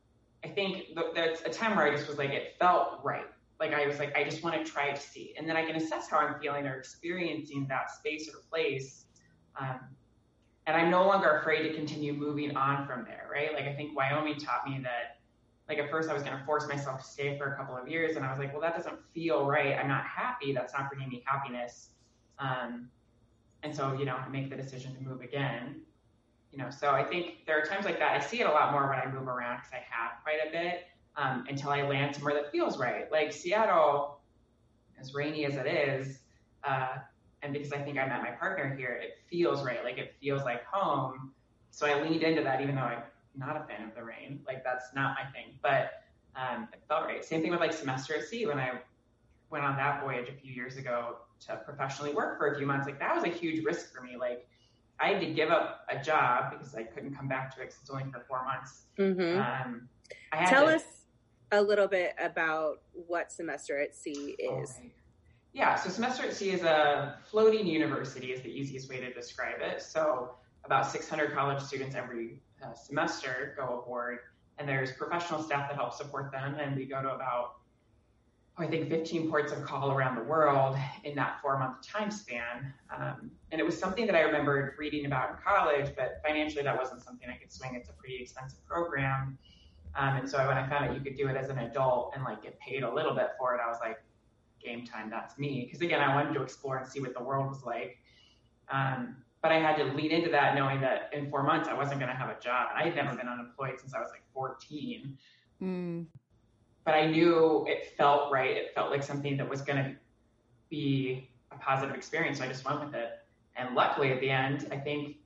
I 0.44 0.48
think 0.48 0.94
th- 0.94 1.14
that's 1.14 1.42
a 1.42 1.50
time 1.50 1.76
where 1.76 1.86
I 1.86 1.94
just 1.94 2.08
was 2.08 2.18
like, 2.18 2.30
it 2.30 2.54
felt 2.58 3.00
right. 3.02 3.26
Like 3.60 3.72
I 3.72 3.86
was 3.86 3.98
like, 3.98 4.16
I 4.16 4.22
just 4.22 4.42
want 4.44 4.54
to 4.64 4.70
try 4.70 4.92
to 4.92 5.00
see, 5.00 5.34
and 5.36 5.48
then 5.48 5.56
I 5.56 5.64
can 5.64 5.74
assess 5.76 6.08
how 6.08 6.18
I'm 6.18 6.38
feeling 6.40 6.66
or 6.66 6.74
experiencing 6.76 7.66
that 7.68 7.90
space 7.90 8.28
or 8.28 8.40
place. 8.50 9.06
Um, 9.60 9.80
and 10.68 10.76
I'm 10.76 10.90
no 10.90 11.04
longer 11.04 11.38
afraid 11.38 11.68
to 11.68 11.74
continue 11.74 12.12
moving 12.12 12.56
on 12.56 12.86
from 12.86 13.04
there, 13.04 13.28
right? 13.32 13.52
Like 13.52 13.64
I 13.64 13.74
think 13.74 13.96
Wyoming 13.96 14.38
taught 14.38 14.68
me 14.68 14.78
that. 14.84 15.16
Like 15.68 15.78
at 15.78 15.90
first, 15.90 16.08
I 16.08 16.14
was 16.14 16.22
going 16.22 16.38
to 16.38 16.42
force 16.46 16.66
myself 16.66 17.02
to 17.02 17.06
stay 17.06 17.36
for 17.36 17.52
a 17.52 17.56
couple 17.56 17.76
of 17.76 17.86
years, 17.88 18.16
and 18.16 18.24
I 18.24 18.30
was 18.30 18.38
like, 18.38 18.52
well, 18.52 18.62
that 18.62 18.74
doesn't 18.74 18.98
feel 19.12 19.44
right. 19.44 19.76
I'm 19.76 19.88
not 19.88 20.06
happy. 20.06 20.54
That's 20.54 20.72
not 20.72 20.88
bringing 20.88 21.10
me 21.10 21.22
happiness. 21.26 21.90
Um, 22.38 22.88
and 23.62 23.76
so, 23.76 23.92
you 23.92 24.06
know, 24.06 24.14
I 24.14 24.26
make 24.28 24.48
the 24.48 24.56
decision 24.56 24.94
to 24.94 25.02
move 25.02 25.20
again 25.20 25.82
you 26.52 26.58
know, 26.58 26.70
so 26.70 26.90
I 26.90 27.04
think 27.04 27.46
there 27.46 27.58
are 27.60 27.64
times 27.64 27.84
like 27.84 27.98
that. 27.98 28.12
I 28.12 28.24
see 28.24 28.40
it 28.40 28.46
a 28.46 28.50
lot 28.50 28.72
more 28.72 28.88
when 28.88 28.98
I 28.98 29.06
move 29.06 29.28
around 29.28 29.58
because 29.58 29.72
I 29.72 29.84
have 29.90 30.22
quite 30.22 30.38
a 30.46 30.50
bit 30.50 30.86
um, 31.16 31.44
until 31.48 31.70
I 31.70 31.82
land 31.82 32.14
somewhere 32.14 32.34
that 32.34 32.50
feels 32.50 32.78
right. 32.78 33.10
Like 33.12 33.32
Seattle, 33.32 34.20
as 34.98 35.14
rainy 35.14 35.44
as 35.44 35.56
it 35.56 35.66
is, 35.66 36.20
uh, 36.64 36.96
and 37.42 37.52
because 37.52 37.72
I 37.72 37.78
think 37.78 37.98
I 37.98 38.06
met 38.06 38.22
my 38.22 38.30
partner 38.30 38.74
here, 38.76 39.00
it 39.02 39.18
feels 39.30 39.64
right. 39.64 39.84
Like 39.84 39.98
it 39.98 40.14
feels 40.20 40.42
like 40.42 40.64
home. 40.64 41.32
So 41.70 41.86
I 41.86 42.02
leaned 42.02 42.22
into 42.22 42.42
that, 42.42 42.60
even 42.60 42.74
though 42.74 42.82
I'm 42.82 43.02
not 43.36 43.56
a 43.56 43.64
fan 43.64 43.88
of 43.88 43.94
the 43.94 44.02
rain. 44.02 44.40
Like 44.46 44.64
that's 44.64 44.86
not 44.94 45.14
my 45.14 45.30
thing, 45.30 45.58
but 45.62 46.02
um, 46.34 46.68
it 46.72 46.80
felt 46.88 47.04
right. 47.04 47.24
Same 47.24 47.42
thing 47.42 47.50
with 47.50 47.60
like 47.60 47.72
semester 47.72 48.16
at 48.16 48.24
sea 48.24 48.46
when 48.46 48.58
I 48.58 48.72
went 49.50 49.64
on 49.64 49.76
that 49.76 50.02
voyage 50.02 50.28
a 50.28 50.32
few 50.32 50.52
years 50.52 50.76
ago 50.76 51.16
to 51.46 51.56
professionally 51.56 52.12
work 52.12 52.38
for 52.38 52.52
a 52.52 52.56
few 52.56 52.66
months. 52.66 52.86
Like 52.86 52.98
that 52.98 53.14
was 53.14 53.24
a 53.24 53.28
huge 53.28 53.64
risk 53.64 53.94
for 53.94 54.02
me. 54.02 54.16
Like 54.18 54.46
I 55.00 55.08
had 55.08 55.20
to 55.20 55.32
give 55.32 55.50
up 55.50 55.86
a 55.88 56.02
job 56.02 56.52
because 56.52 56.74
I 56.74 56.82
couldn't 56.82 57.14
come 57.14 57.28
back 57.28 57.54
to 57.54 57.62
it 57.62 57.66
because 57.66 57.78
it's 57.80 57.90
only 57.90 58.04
for 58.10 58.24
four 58.28 58.44
months. 58.44 58.82
Mm-hmm. 58.98 59.40
Um, 59.40 59.88
Tell 60.48 60.66
to, 60.66 60.76
us 60.76 60.82
a 61.52 61.62
little 61.62 61.88
bit 61.88 62.14
about 62.20 62.82
what 62.92 63.30
semester 63.30 63.80
at 63.80 63.94
sea 63.94 64.36
is. 64.38 64.70
Okay. 64.78 64.92
Yeah, 65.58 65.74
so 65.74 65.90
semester 65.90 66.22
at 66.22 66.34
sea 66.34 66.50
is 66.50 66.62
a 66.62 67.16
floating 67.24 67.66
university 67.66 68.28
is 68.28 68.40
the 68.42 68.48
easiest 68.48 68.88
way 68.88 69.00
to 69.00 69.12
describe 69.12 69.56
it. 69.60 69.82
So 69.82 70.36
about 70.62 70.86
600 70.86 71.32
college 71.32 71.60
students 71.60 71.96
every 71.96 72.40
uh, 72.62 72.74
semester 72.74 73.56
go 73.58 73.80
aboard, 73.80 74.20
and 74.58 74.68
there's 74.68 74.92
professional 74.92 75.42
staff 75.42 75.68
that 75.68 75.74
help 75.74 75.94
support 75.94 76.30
them, 76.30 76.54
and 76.60 76.76
we 76.76 76.84
go 76.84 77.02
to 77.02 77.08
about 77.08 77.56
I 78.56 78.68
think 78.68 78.88
15 78.88 79.28
ports 79.28 79.50
of 79.50 79.64
call 79.64 79.90
around 79.90 80.14
the 80.14 80.22
world 80.22 80.76
in 81.02 81.16
that 81.16 81.40
four 81.42 81.58
month 81.58 81.84
time 81.84 82.12
span. 82.12 82.72
Um, 82.96 83.28
and 83.50 83.60
it 83.60 83.64
was 83.64 83.76
something 83.76 84.06
that 84.06 84.14
I 84.14 84.20
remembered 84.20 84.76
reading 84.78 85.06
about 85.06 85.30
in 85.30 85.36
college, 85.44 85.90
but 85.96 86.20
financially 86.24 86.62
that 86.62 86.76
wasn't 86.76 87.02
something 87.02 87.28
I 87.28 87.36
could 87.36 87.52
swing. 87.52 87.74
It's 87.74 87.88
a 87.88 87.94
pretty 87.94 88.22
expensive 88.22 88.64
program. 88.64 89.36
Um, 89.96 90.18
and 90.18 90.28
so 90.28 90.38
when 90.38 90.56
I 90.56 90.68
found 90.68 90.84
out 90.84 90.94
you 90.94 91.00
could 91.00 91.16
do 91.16 91.26
it 91.26 91.36
as 91.36 91.50
an 91.50 91.58
adult 91.58 92.12
and 92.14 92.22
like 92.22 92.44
get 92.44 92.60
paid 92.60 92.84
a 92.84 92.94
little 92.94 93.14
bit 93.14 93.30
for 93.40 93.56
it, 93.56 93.60
I 93.64 93.68
was 93.68 93.78
like, 93.80 93.98
game 94.62 94.84
time, 94.84 95.10
that's 95.10 95.38
me. 95.38 95.64
Because 95.64 95.80
again, 95.80 96.00
I 96.00 96.14
wanted 96.14 96.34
to 96.34 96.42
explore 96.42 96.78
and 96.78 96.86
see 96.86 97.00
what 97.00 97.14
the 97.14 97.22
world 97.22 97.48
was 97.48 97.64
like. 97.64 97.98
Um, 98.70 99.16
but 99.42 99.52
I 99.52 99.60
had 99.60 99.76
to 99.76 99.84
lean 99.84 100.10
into 100.10 100.30
that 100.30 100.54
knowing 100.54 100.80
that 100.80 101.10
in 101.12 101.30
four 101.30 101.42
months 101.42 101.68
I 101.68 101.74
wasn't 101.74 102.00
going 102.00 102.10
to 102.10 102.16
have 102.16 102.28
a 102.28 102.40
job. 102.40 102.68
I 102.74 102.84
had 102.84 102.96
never 102.96 103.16
been 103.16 103.28
unemployed 103.28 103.78
since 103.78 103.94
I 103.94 104.00
was 104.00 104.10
like 104.10 104.22
14. 104.34 105.16
Mm 105.62 106.06
but 106.88 106.94
I 106.94 107.06
knew 107.06 107.66
it 107.68 107.92
felt 107.98 108.32
right. 108.32 108.56
It 108.56 108.74
felt 108.74 108.90
like 108.90 109.02
something 109.02 109.36
that 109.36 109.46
was 109.46 109.60
going 109.60 109.76
to 109.76 109.94
be 110.70 111.28
a 111.52 111.58
positive 111.58 111.94
experience. 111.94 112.38
So 112.38 112.46
I 112.46 112.48
just 112.48 112.64
went 112.64 112.82
with 112.82 112.94
it. 112.94 113.10
And 113.56 113.74
luckily, 113.74 114.10
at 114.10 114.22
the 114.22 114.30
end, 114.30 114.66
I 114.72 114.78
think 114.78 115.18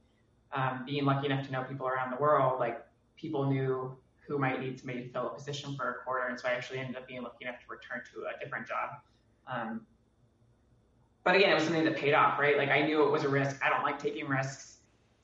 um, 0.52 0.82
being 0.84 1.04
lucky 1.04 1.26
enough 1.26 1.46
to 1.46 1.52
know 1.52 1.62
people 1.62 1.86
around 1.86 2.10
the 2.10 2.16
world, 2.16 2.58
like 2.58 2.84
people 3.14 3.48
knew 3.48 3.96
who 4.26 4.38
might 4.40 4.60
need 4.60 4.76
to 4.78 4.86
maybe 4.88 5.08
fill 5.12 5.28
a 5.28 5.34
position 5.34 5.76
for 5.76 5.88
a 5.88 6.04
quarter. 6.04 6.26
And 6.26 6.40
so 6.40 6.48
I 6.48 6.50
actually 6.50 6.80
ended 6.80 6.96
up 6.96 7.06
being 7.06 7.22
lucky 7.22 7.44
enough 7.44 7.60
to 7.60 7.66
return 7.68 8.02
to 8.12 8.22
a 8.22 8.44
different 8.44 8.66
job. 8.66 8.98
Um, 9.46 9.86
but 11.24 11.36
again, 11.36 11.50
it 11.50 11.54
was 11.54 11.64
something 11.64 11.84
that 11.84 11.96
paid 11.96 12.14
off, 12.14 12.38
right? 12.38 12.56
Like 12.56 12.70
I 12.70 12.82
knew 12.82 13.04
it 13.04 13.10
was 13.10 13.24
a 13.24 13.28
risk. 13.28 13.60
I 13.64 13.68
don't 13.68 13.82
like 13.82 13.98
taking 13.98 14.26
risks, 14.26 14.78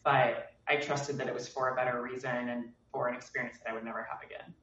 but 0.05 0.53
I 0.69 0.77
trusted 0.77 1.19
that 1.19 1.27
it 1.27 1.35
was 1.35 1.49
for 1.49 1.71
a 1.71 1.75
better 1.75 2.01
reason 2.03 2.49
and 2.49 2.71
for 2.93 3.09
an 3.09 3.15
experience 3.15 3.59
that 3.59 3.71
I 3.71 3.75
would 3.75 3.85
never 3.85 4.07
have 4.11 4.23
again 4.23 4.55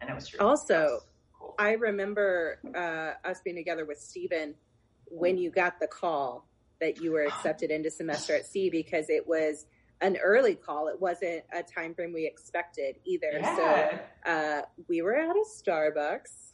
and 0.00 0.10
it 0.10 0.14
was 0.14 0.28
true. 0.28 0.40
Also, 0.40 1.00
cool. 1.38 1.54
I 1.58 1.72
remember 1.72 2.58
uh, 2.74 3.28
us 3.28 3.40
being 3.42 3.56
together 3.56 3.84
with 3.84 4.00
Stephen 4.00 4.54
when 5.06 5.38
you 5.38 5.50
got 5.50 5.80
the 5.80 5.86
call 5.86 6.46
that 6.80 7.00
you 7.00 7.12
were 7.12 7.24
accepted 7.24 7.70
into 7.70 7.90
semester 7.90 8.36
at 8.36 8.46
sea 8.46 8.70
because 8.70 9.08
it 9.08 9.26
was 9.26 9.66
an 10.00 10.16
early 10.18 10.54
call. 10.54 10.88
It 10.88 11.00
wasn't 11.00 11.42
a 11.52 11.62
time 11.62 11.94
frame 11.94 12.12
we 12.12 12.24
expected 12.26 12.96
either. 13.04 13.32
Yeah. 13.32 13.56
So 14.24 14.30
uh, 14.30 14.62
we 14.88 15.02
were 15.02 15.16
at 15.16 15.34
a 15.34 15.44
Starbucks. 15.44 16.47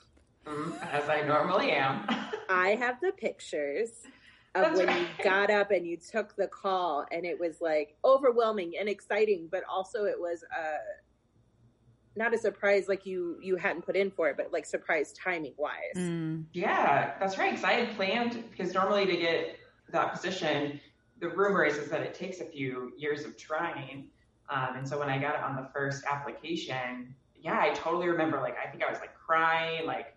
Mm, 0.47 0.93
as 0.93 1.09
I 1.09 1.23
normally 1.23 1.71
am. 1.71 2.07
I 2.49 2.71
have 2.75 3.01
the 3.01 3.13
pictures 3.13 3.91
of 4.55 4.63
That's 4.63 4.79
when 4.79 4.87
right. 4.89 5.01
you 5.01 5.25
got 5.25 5.51
up 5.51 5.71
and 5.71 5.87
you 5.87 5.97
took 5.97 6.37
the 6.37 6.47
call, 6.47 7.07
and 7.11 7.25
it 7.25 7.39
was 7.39 7.61
like 7.61 7.97
overwhelming 8.05 8.75
and 8.79 8.89
exciting, 8.89 9.49
but 9.51 9.63
also 9.71 10.05
it 10.05 10.19
was 10.19 10.45
uh, 10.57 10.77
not 12.17 12.35
a 12.35 12.39
surprise 12.39 12.89
like 12.89 13.07
you 13.07 13.39
you 13.43 13.57
hadn't 13.57 13.85
put 13.85 13.97
in 13.97 14.11
for 14.11 14.29
it, 14.29 14.37
but 14.37 14.53
like 14.53 14.67
surprise 14.67 15.13
timing 15.13 15.55
wise. 15.57 15.97
Mm. 15.97 16.45
Yeah, 16.53 17.15
that's 17.19 17.39
right. 17.39 17.51
Because 17.51 17.65
I 17.65 17.73
had 17.73 17.97
planned 17.97 18.45
because 18.51 18.75
normally 18.75 19.07
to 19.07 19.17
get 19.17 19.57
that 19.91 20.13
position, 20.13 20.81
the 21.21 21.29
rumor 21.29 21.65
is, 21.65 21.77
is 21.77 21.89
that 21.91 22.03
it 22.03 22.15
takes 22.15 22.41
a 22.41 22.45
few 22.45 22.93
years 22.97 23.25
of 23.25 23.37
trying. 23.37 24.09
Um, 24.51 24.77
and 24.77 24.89
so 24.89 24.99
when 24.99 25.09
I 25.09 25.19
got 25.19 25.35
it 25.35 25.41
on 25.41 25.57
the 25.57 25.69
first 25.73 26.05
application, 26.05 27.15
yeah, 27.35 27.59
I 27.61 27.71
totally 27.71 28.09
remember. 28.09 28.41
Like 28.41 28.57
I 28.65 28.71
think 28.71 28.85
I 28.85 28.91
was 28.91 29.01
like 29.01 29.15
crying. 29.15 29.87
Like 29.87 30.14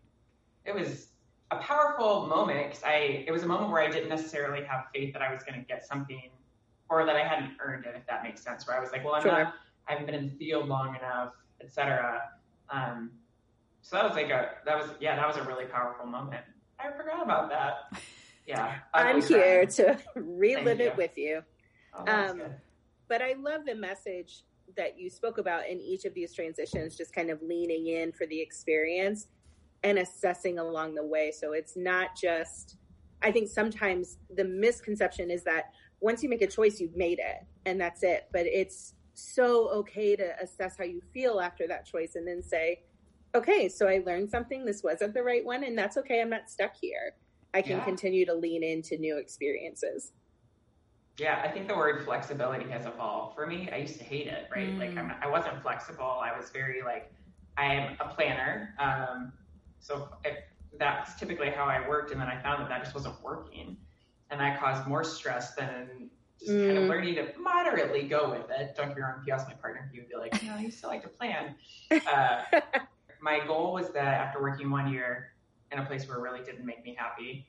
it 0.67 0.75
was 0.75 1.07
a 1.49 1.57
powerful 1.57 2.27
moment 2.27 2.69
because 2.69 2.83
I 2.83 3.25
it 3.25 3.31
was 3.31 3.43
a 3.43 3.47
moment 3.47 3.71
where 3.71 3.81
I 3.81 3.89
didn't 3.89 4.09
necessarily 4.09 4.63
have 4.65 4.85
faith 4.93 5.13
that 5.13 5.23
I 5.23 5.33
was 5.33 5.41
going 5.43 5.59
to 5.59 5.65
get 5.65 5.87
something 5.87 6.29
or 6.89 7.05
that 7.05 7.15
I 7.15 7.23
hadn't 7.27 7.53
earned 7.59 7.85
it, 7.85 7.95
if 7.97 8.05
that 8.05 8.21
makes 8.23 8.41
sense. 8.41 8.67
Where 8.67 8.77
I 8.77 8.79
was 8.79 8.91
like, 8.91 9.03
well, 9.03 9.15
I'm 9.15 9.23
sure. 9.23 9.31
not. 9.31 9.53
I 9.87 9.93
haven't 9.93 10.05
been 10.05 10.15
in 10.15 10.29
the 10.29 10.35
field 10.35 10.67
long 10.67 10.95
enough 10.95 11.33
etc. 11.61 12.21
Um, 12.69 13.11
so 13.81 13.95
that 13.95 14.05
was 14.05 14.15
like 14.15 14.29
a 14.29 14.51
that 14.65 14.77
was 14.77 14.89
yeah 14.99 15.15
that 15.15 15.27
was 15.27 15.37
a 15.37 15.43
really 15.43 15.65
powerful 15.65 16.05
moment. 16.05 16.43
I 16.79 16.91
forgot 16.91 17.23
about 17.23 17.49
that. 17.49 17.99
Yeah, 18.49 18.75
I'm 18.93 19.21
here 19.21 19.65
to 19.65 19.97
relive 20.15 20.79
it 20.79 20.95
with 20.95 21.17
you. 21.17 21.41
Oh, 21.93 22.05
um, 22.09 22.41
but 23.09 23.21
I 23.21 23.33
love 23.37 23.65
the 23.65 23.75
message 23.75 24.45
that 24.77 24.97
you 24.97 25.09
spoke 25.09 25.37
about 25.37 25.67
in 25.67 25.81
each 25.81 26.05
of 26.05 26.13
these 26.13 26.33
transitions, 26.33 26.95
just 26.95 27.13
kind 27.13 27.29
of 27.29 27.41
leaning 27.41 27.87
in 27.87 28.13
for 28.13 28.25
the 28.25 28.39
experience 28.39 29.27
and 29.83 29.99
assessing 29.99 30.59
along 30.59 30.95
the 30.95 31.05
way. 31.05 31.31
So 31.31 31.53
it's 31.53 31.75
not 31.75 32.09
just, 32.15 32.77
I 33.21 33.31
think 33.31 33.49
sometimes 33.49 34.17
the 34.35 34.43
misconception 34.43 35.31
is 35.31 35.43
that 35.43 35.71
once 35.99 36.21
you 36.23 36.29
make 36.29 36.41
a 36.41 36.47
choice, 36.47 36.79
you've 36.79 36.95
made 36.95 37.19
it 37.19 37.45
and 37.65 37.79
that's 37.79 38.03
it. 38.03 38.27
But 38.31 38.45
it's 38.45 38.93
so 39.13 39.69
okay 39.69 40.15
to 40.15 40.35
assess 40.41 40.77
how 40.77 40.83
you 40.83 41.01
feel 41.13 41.39
after 41.39 41.67
that 41.67 41.85
choice 41.85 42.15
and 42.15 42.27
then 42.27 42.41
say, 42.41 42.81
okay, 43.35 43.69
so 43.69 43.87
I 43.87 44.03
learned 44.05 44.29
something. 44.29 44.65
This 44.65 44.83
wasn't 44.83 45.13
the 45.13 45.23
right 45.23 45.43
one, 45.43 45.63
and 45.63 45.77
that's 45.77 45.97
okay. 45.97 46.21
I'm 46.21 46.29
not 46.29 46.49
stuck 46.49 46.75
here. 46.79 47.13
I 47.53 47.61
can 47.61 47.77
yeah. 47.77 47.85
continue 47.85 48.25
to 48.25 48.33
lean 48.33 48.63
into 48.63 48.97
new 48.97 49.17
experiences. 49.17 50.11
Yeah, 51.17 51.41
I 51.43 51.47
think 51.47 51.67
the 51.67 51.75
word 51.75 52.03
flexibility 52.05 52.69
has 52.69 52.85
evolved 52.85 53.35
for 53.35 53.47
me. 53.47 53.69
I 53.71 53.77
used 53.77 53.97
to 53.97 54.03
hate 54.03 54.27
it, 54.27 54.47
right? 54.55 54.69
Mm. 54.69 54.79
Like 54.79 54.97
I'm, 54.97 55.13
I 55.21 55.27
was 55.27 55.45
not 55.45 55.61
flexible. 55.63 56.19
I 56.21 56.37
was 56.37 56.51
very 56.51 56.83
like 56.83 57.11
I 57.57 57.73
am 57.73 57.97
a 57.99 58.13
planner, 58.13 58.75
um, 58.77 59.33
so 59.79 60.09
that's 60.79 61.15
typically 61.19 61.49
how 61.49 61.65
I 61.65 61.87
worked, 61.87 62.11
and 62.11 62.21
then 62.21 62.27
I 62.27 62.41
found 62.41 62.61
that 62.61 62.69
that 62.69 62.83
just 62.83 62.95
wasn't 62.95 63.21
working, 63.23 63.77
and 64.29 64.39
that 64.39 64.59
caused 64.59 64.87
more 64.87 65.03
stress 65.03 65.55
than 65.55 66.09
just 66.39 66.51
mm. 66.51 66.65
kind 66.65 66.77
of 66.77 66.83
mm. 66.85 66.89
learning 66.89 67.15
to 67.15 67.27
moderately 67.39 68.03
go 68.03 68.29
with 68.29 68.49
it. 68.49 68.75
Don't 68.75 68.89
get 68.89 68.97
me 68.97 69.03
wrong, 69.03 69.15
if 69.21 69.27
you 69.27 69.33
ask 69.33 69.47
my 69.47 69.53
partner, 69.55 69.89
he 69.91 69.99
would 69.99 70.09
be 70.09 70.15
like, 70.15 70.43
no, 70.43 70.57
you 70.57 70.69
still 70.71 70.89
like 70.89 71.03
to 71.03 71.09
plan. 71.09 71.55
Uh, 72.13 72.43
my 73.21 73.45
goal 73.47 73.73
was 73.73 73.89
that 73.89 74.21
after 74.21 74.41
working 74.41 74.69
one 74.69 74.91
year 74.91 75.33
in 75.71 75.79
a 75.79 75.85
place 75.85 76.07
where 76.07 76.17
it 76.17 76.21
really 76.21 76.43
didn't 76.43 76.65
make 76.65 76.83
me 76.83 76.95
happy, 76.97 77.47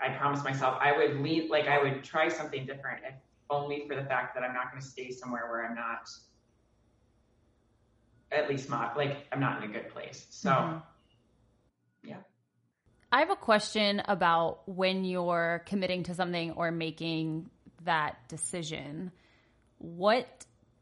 I 0.00 0.08
promised 0.10 0.44
myself 0.44 0.76
I 0.80 0.96
would 0.96 1.20
lead, 1.20 1.50
like 1.50 1.68
I 1.68 1.80
would 1.82 2.02
try 2.02 2.28
something 2.28 2.66
different, 2.66 3.02
if 3.06 3.14
only 3.48 3.86
for 3.86 3.94
the 3.94 4.04
fact 4.04 4.34
that 4.34 4.42
I'm 4.42 4.54
not 4.54 4.70
going 4.70 4.82
to 4.82 4.88
stay 4.88 5.10
somewhere 5.10 5.48
where 5.50 5.66
I'm 5.66 5.74
not, 5.74 6.08
at 8.32 8.48
least 8.48 8.68
not, 8.68 8.96
like 8.96 9.26
I'm 9.32 9.40
not 9.40 9.62
in 9.62 9.70
a 9.70 9.72
good 9.72 9.88
place. 9.88 10.26
So, 10.30 10.50
mm-hmm. 10.50 10.78
I 13.12 13.20
have 13.20 13.30
a 13.30 13.36
question 13.36 14.02
about 14.06 14.68
when 14.68 15.04
you're 15.04 15.62
committing 15.66 16.04
to 16.04 16.14
something 16.14 16.52
or 16.52 16.70
making 16.70 17.50
that 17.84 18.28
decision, 18.28 19.12
what 19.78 20.26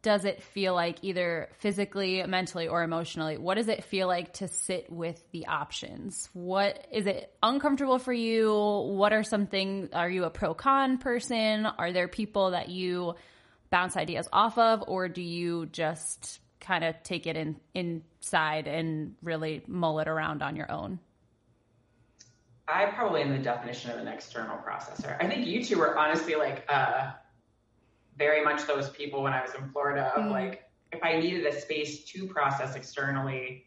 does 0.01 0.25
it 0.25 0.43
feel 0.43 0.75
like 0.75 0.99
either 1.03 1.49
physically, 1.59 2.23
mentally, 2.27 2.69
or 2.69 2.83
emotionally? 2.83 3.39
What 3.39 3.55
does 3.57 3.69
it 3.69 3.85
feel 3.85 4.07
like 4.07 4.35
to 4.35 4.49
sit 4.49 4.91
with 4.91 5.23
the 5.33 5.47
options? 5.47 6.29
What 6.35 6.87
is 6.93 7.07
it 7.07 7.35
uncomfortable 7.43 7.99
for 7.99 8.13
you? 8.13 8.53
What 8.53 9.13
are 9.13 9.23
some 9.23 9.47
things? 9.47 9.91
Are 9.93 10.11
you 10.11 10.25
a 10.25 10.31
pro 10.31 10.55
con 10.55 10.99
person? 10.99 11.67
Are 11.67 11.93
there 11.93 12.09
people 12.09 12.51
that 12.51 12.69
you 12.69 13.15
bounce 13.71 13.97
ideas 13.97 14.29
off 14.33 14.59
of, 14.59 14.85
or 14.87 15.09
do 15.09 15.23
you 15.23 15.67
just 15.67 16.41
kind 16.61 16.85
of 16.85 17.03
take 17.03 17.27
it 17.27 17.37
in 17.37 17.57
inside 17.75 18.67
and 18.67 19.15
really 19.23 19.63
mull 19.67 20.01
it 20.01 20.09
around 20.09 20.43
on 20.43 20.55
your 20.57 20.71
own? 20.71 21.01
I 22.67 22.87
probably 22.87 23.23
am 23.23 23.31
the 23.31 23.39
definition 23.39 23.91
of 23.91 23.99
an 23.99 24.09
external 24.09 24.57
processor. 24.57 25.23
I 25.23 25.29
think 25.29 25.47
you 25.47 25.63
two 25.65 25.79
were 25.79 25.99
honestly 25.99 26.35
like 26.35 26.65
uh, 26.69 27.11
very 28.17 28.43
much 28.43 28.67
those 28.67 28.91
people 28.91 29.23
when 29.23 29.33
I 29.33 29.43
was 29.43 29.55
in 29.55 29.69
Florida 29.71 30.13
of 30.17 30.25
mm. 30.25 30.31
like 30.31 30.63
if 30.93 31.03
I 31.03 31.19
needed 31.19 31.45
a 31.47 31.61
space 31.61 32.05
to 32.13 32.27
process 32.27 32.75
externally, 32.75 33.67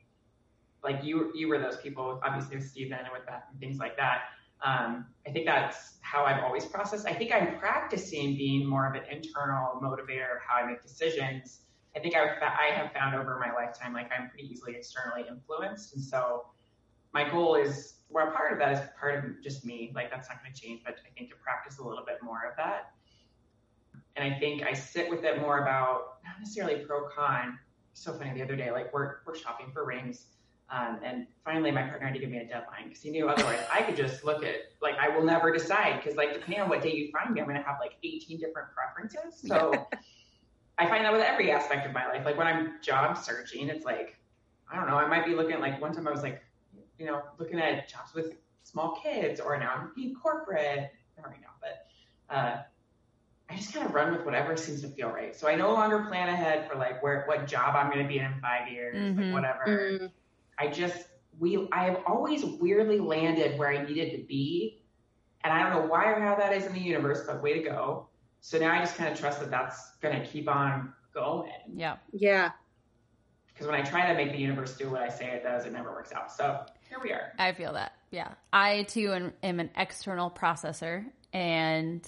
like 0.84 1.04
you 1.04 1.32
you 1.36 1.48
were 1.48 1.60
those 1.60 1.78
people, 1.78 2.20
obviously 2.24 2.58
with 2.58 2.68
Stephen 2.68 2.98
and 2.98 3.10
with 3.12 3.26
that 3.28 3.48
and 3.52 3.60
things 3.60 3.78
like 3.78 3.98
that. 3.98 4.22
Um, 4.64 5.06
I 5.28 5.32
think 5.32 5.46
that's 5.46 5.98
how 6.02 6.24
I've 6.24 6.44
always 6.44 6.66
processed. 6.66 7.06
I 7.06 7.14
think 7.14 7.32
I'm 7.32 7.60
practicing 7.60 8.36
being 8.36 8.66
more 8.66 8.88
of 8.88 8.96
an 8.96 9.04
internal 9.12 9.80
motivator, 9.84 10.36
of 10.36 10.42
how 10.46 10.64
I 10.64 10.66
make 10.66 10.82
decisions. 10.82 11.62
I 11.96 12.00
think 12.00 12.16
I've, 12.16 12.42
I 12.42 12.74
have 12.74 12.92
found 12.92 13.16
over 13.16 13.40
my 13.40 13.54
lifetime, 13.54 13.94
like 13.94 14.10
I'm 14.18 14.30
pretty 14.30 14.48
easily 14.52 14.76
externally 14.76 15.26
influenced. 15.30 15.94
And 15.94 16.04
so 16.04 16.46
my 17.14 17.30
goal 17.30 17.56
is, 17.56 17.96
well, 18.10 18.32
part 18.32 18.54
of 18.54 18.60
that 18.60 18.74
is 18.74 18.80
part 19.00 19.24
of 19.24 19.44
just 19.44 19.66
me. 19.66 19.92
Like 19.96 20.10
that's 20.12 20.30
not 20.30 20.42
going 20.42 20.54
to 20.54 20.62
change, 20.62 20.82
but 20.86 20.98
I 21.06 21.10
think 21.18 21.30
to 21.30 21.36
practice 21.38 21.80
a 21.80 21.84
little 21.84 22.06
bit 22.06 22.18
more 22.24 22.46
of 22.50 22.56
that. 22.58 22.94
And 24.16 24.34
I 24.34 24.38
think 24.40 24.64
I 24.64 24.74
sit 24.74 25.10
with 25.10 25.24
it 25.24 25.40
more 25.40 25.60
about 25.60 26.18
not 26.24 26.40
necessarily 26.40 26.86
pro 26.86 27.08
con. 27.10 27.60
So 27.94 28.14
funny 28.14 28.34
the 28.34 28.44
other 28.44 28.56
day, 28.56 28.72
like 28.72 28.94
we're, 28.94 29.18
we're 29.26 29.36
shopping 29.36 29.72
for 29.74 29.86
rings 29.86 30.28
um, 30.70 31.00
and 31.04 31.28
finally, 31.46 31.72
my 31.72 31.84
partner 31.84 32.08
had 32.08 32.14
to 32.14 32.20
give 32.20 32.30
me 32.30 32.38
a 32.40 32.46
deadline 32.46 32.86
because 32.86 33.02
he 33.02 33.10
knew 33.10 33.30
otherwise 33.30 33.60
I 33.74 33.84
could 33.84 33.96
just 33.96 34.26
look 34.26 34.44
at 34.44 34.56
like 34.82 34.96
I 35.00 35.08
will 35.08 35.24
never 35.24 35.52
decide 35.52 36.02
because 36.02 36.18
like 36.18 36.34
depending 36.34 36.60
on 36.62 36.68
what 36.68 36.82
day 36.82 36.94
you 36.94 37.10
find 37.12 37.34
me, 37.34 37.40
I'm 37.40 37.48
going 37.48 37.58
to 37.58 37.64
have 37.64 37.78
like 37.80 37.94
18 38.04 38.38
different 38.38 38.68
preferences. 38.76 39.40
So 39.48 39.88
I 40.78 40.86
find 40.88 41.06
that 41.06 41.14
with 41.14 41.22
every 41.22 41.52
aspect 41.52 41.88
of 41.88 41.94
my 41.94 42.06
life. 42.08 42.26
Like 42.26 42.38
when 42.38 42.48
I'm 42.48 42.82
job 42.82 43.18
searching, 43.18 43.70
it's 43.70 43.86
like 43.86 44.18
I 44.70 44.76
don't 44.76 44.88
know. 44.88 44.98
I 44.98 45.08
might 45.08 45.26
be 45.26 45.36
looking 45.36 45.54
at 45.54 45.62
like 45.62 45.80
one 45.80 45.94
time 45.94 46.06
I 46.06 46.12
was 46.12 46.22
like, 46.22 46.42
you 46.98 47.06
know, 47.06 47.22
looking 47.40 47.60
at 47.60 47.88
jobs 47.90 48.14
with 48.14 48.34
small 48.64 49.00
kids, 49.04 49.40
or 49.40 49.58
now 49.58 49.74
I'm 49.76 49.92
being 49.96 50.16
corporate. 50.16 50.92
Not 51.18 51.28
right 51.28 51.42
now, 51.42 51.48
but 51.62 52.36
uh, 52.36 52.62
I 53.50 53.56
just 53.56 53.74
kind 53.74 53.86
of 53.86 53.94
run 53.94 54.12
with 54.12 54.26
whatever 54.26 54.56
seems 54.56 54.82
to 54.82 54.88
feel 54.90 55.10
right. 55.10 55.36
So 55.36 55.48
I 55.48 55.56
no 55.56 55.74
longer 55.74 56.06
plan 56.10 56.30
ahead 56.30 56.70
for 56.70 56.78
like 56.78 57.02
where 57.02 57.24
what 57.26 57.48
job 57.48 57.76
I'm 57.76 57.92
going 57.92 58.04
to 58.04 58.08
be 58.08 58.20
in 58.20 58.26
in 58.26 58.40
five 58.42 58.72
years, 58.72 58.96
mm-hmm. 58.96 59.22
like 59.22 59.34
whatever. 59.34 59.66
Mm-hmm 59.68 60.06
I 60.58 60.68
just 60.68 61.08
we 61.40 61.68
I 61.72 61.86
have 61.86 62.04
always 62.08 62.44
weirdly 62.44 63.00
landed 63.00 63.58
where 63.58 63.70
I 63.70 63.86
needed 63.86 64.12
to 64.12 64.24
be, 64.26 64.82
and 65.44 65.54
I 65.54 65.62
don't 65.62 65.72
know 65.72 65.88
why 65.88 66.06
or 66.06 66.20
how 66.20 66.36
that 66.36 66.54
is 66.54 66.66
in 66.66 66.74
the 66.74 66.80
universe, 66.80 67.24
but 67.28 67.42
way 67.42 67.54
to 67.54 67.64
go. 67.64 68.08
So 68.42 68.58
now 68.58 68.74
I 68.74 68.80
just 68.80 68.96
kind 68.96 69.12
of 69.12 69.20
trust 69.20 69.40
that 69.40 69.52
that's 69.52 69.96
going 70.02 70.20
to 70.20 70.26
keep 70.26 70.50
on 70.50 70.94
going. 71.14 71.52
Yeah. 71.76 71.98
Yeah. 72.12 72.52
Because 73.48 73.68
when 73.68 73.76
I 73.76 73.82
try 73.82 74.08
to 74.08 74.14
make 74.14 74.32
the 74.32 74.38
universe 74.38 74.78
do 74.78 74.90
what 74.90 75.02
I 75.02 75.10
say 75.10 75.32
it 75.32 75.44
does, 75.44 75.66
it 75.66 75.74
never 75.74 75.92
works 75.92 76.12
out. 76.12 76.32
So 76.32 76.66
here 76.90 77.00
we 77.04 77.12
are. 77.12 77.34
I 77.38 77.54
feel 77.54 77.74
that. 77.74 77.94
Yeah. 78.12 78.30
I 78.52 78.84
too 78.84 79.14
am, 79.14 79.34
am 79.44 79.60
an 79.60 79.70
external 79.76 80.30
processor. 80.32 81.06
And 81.34 82.02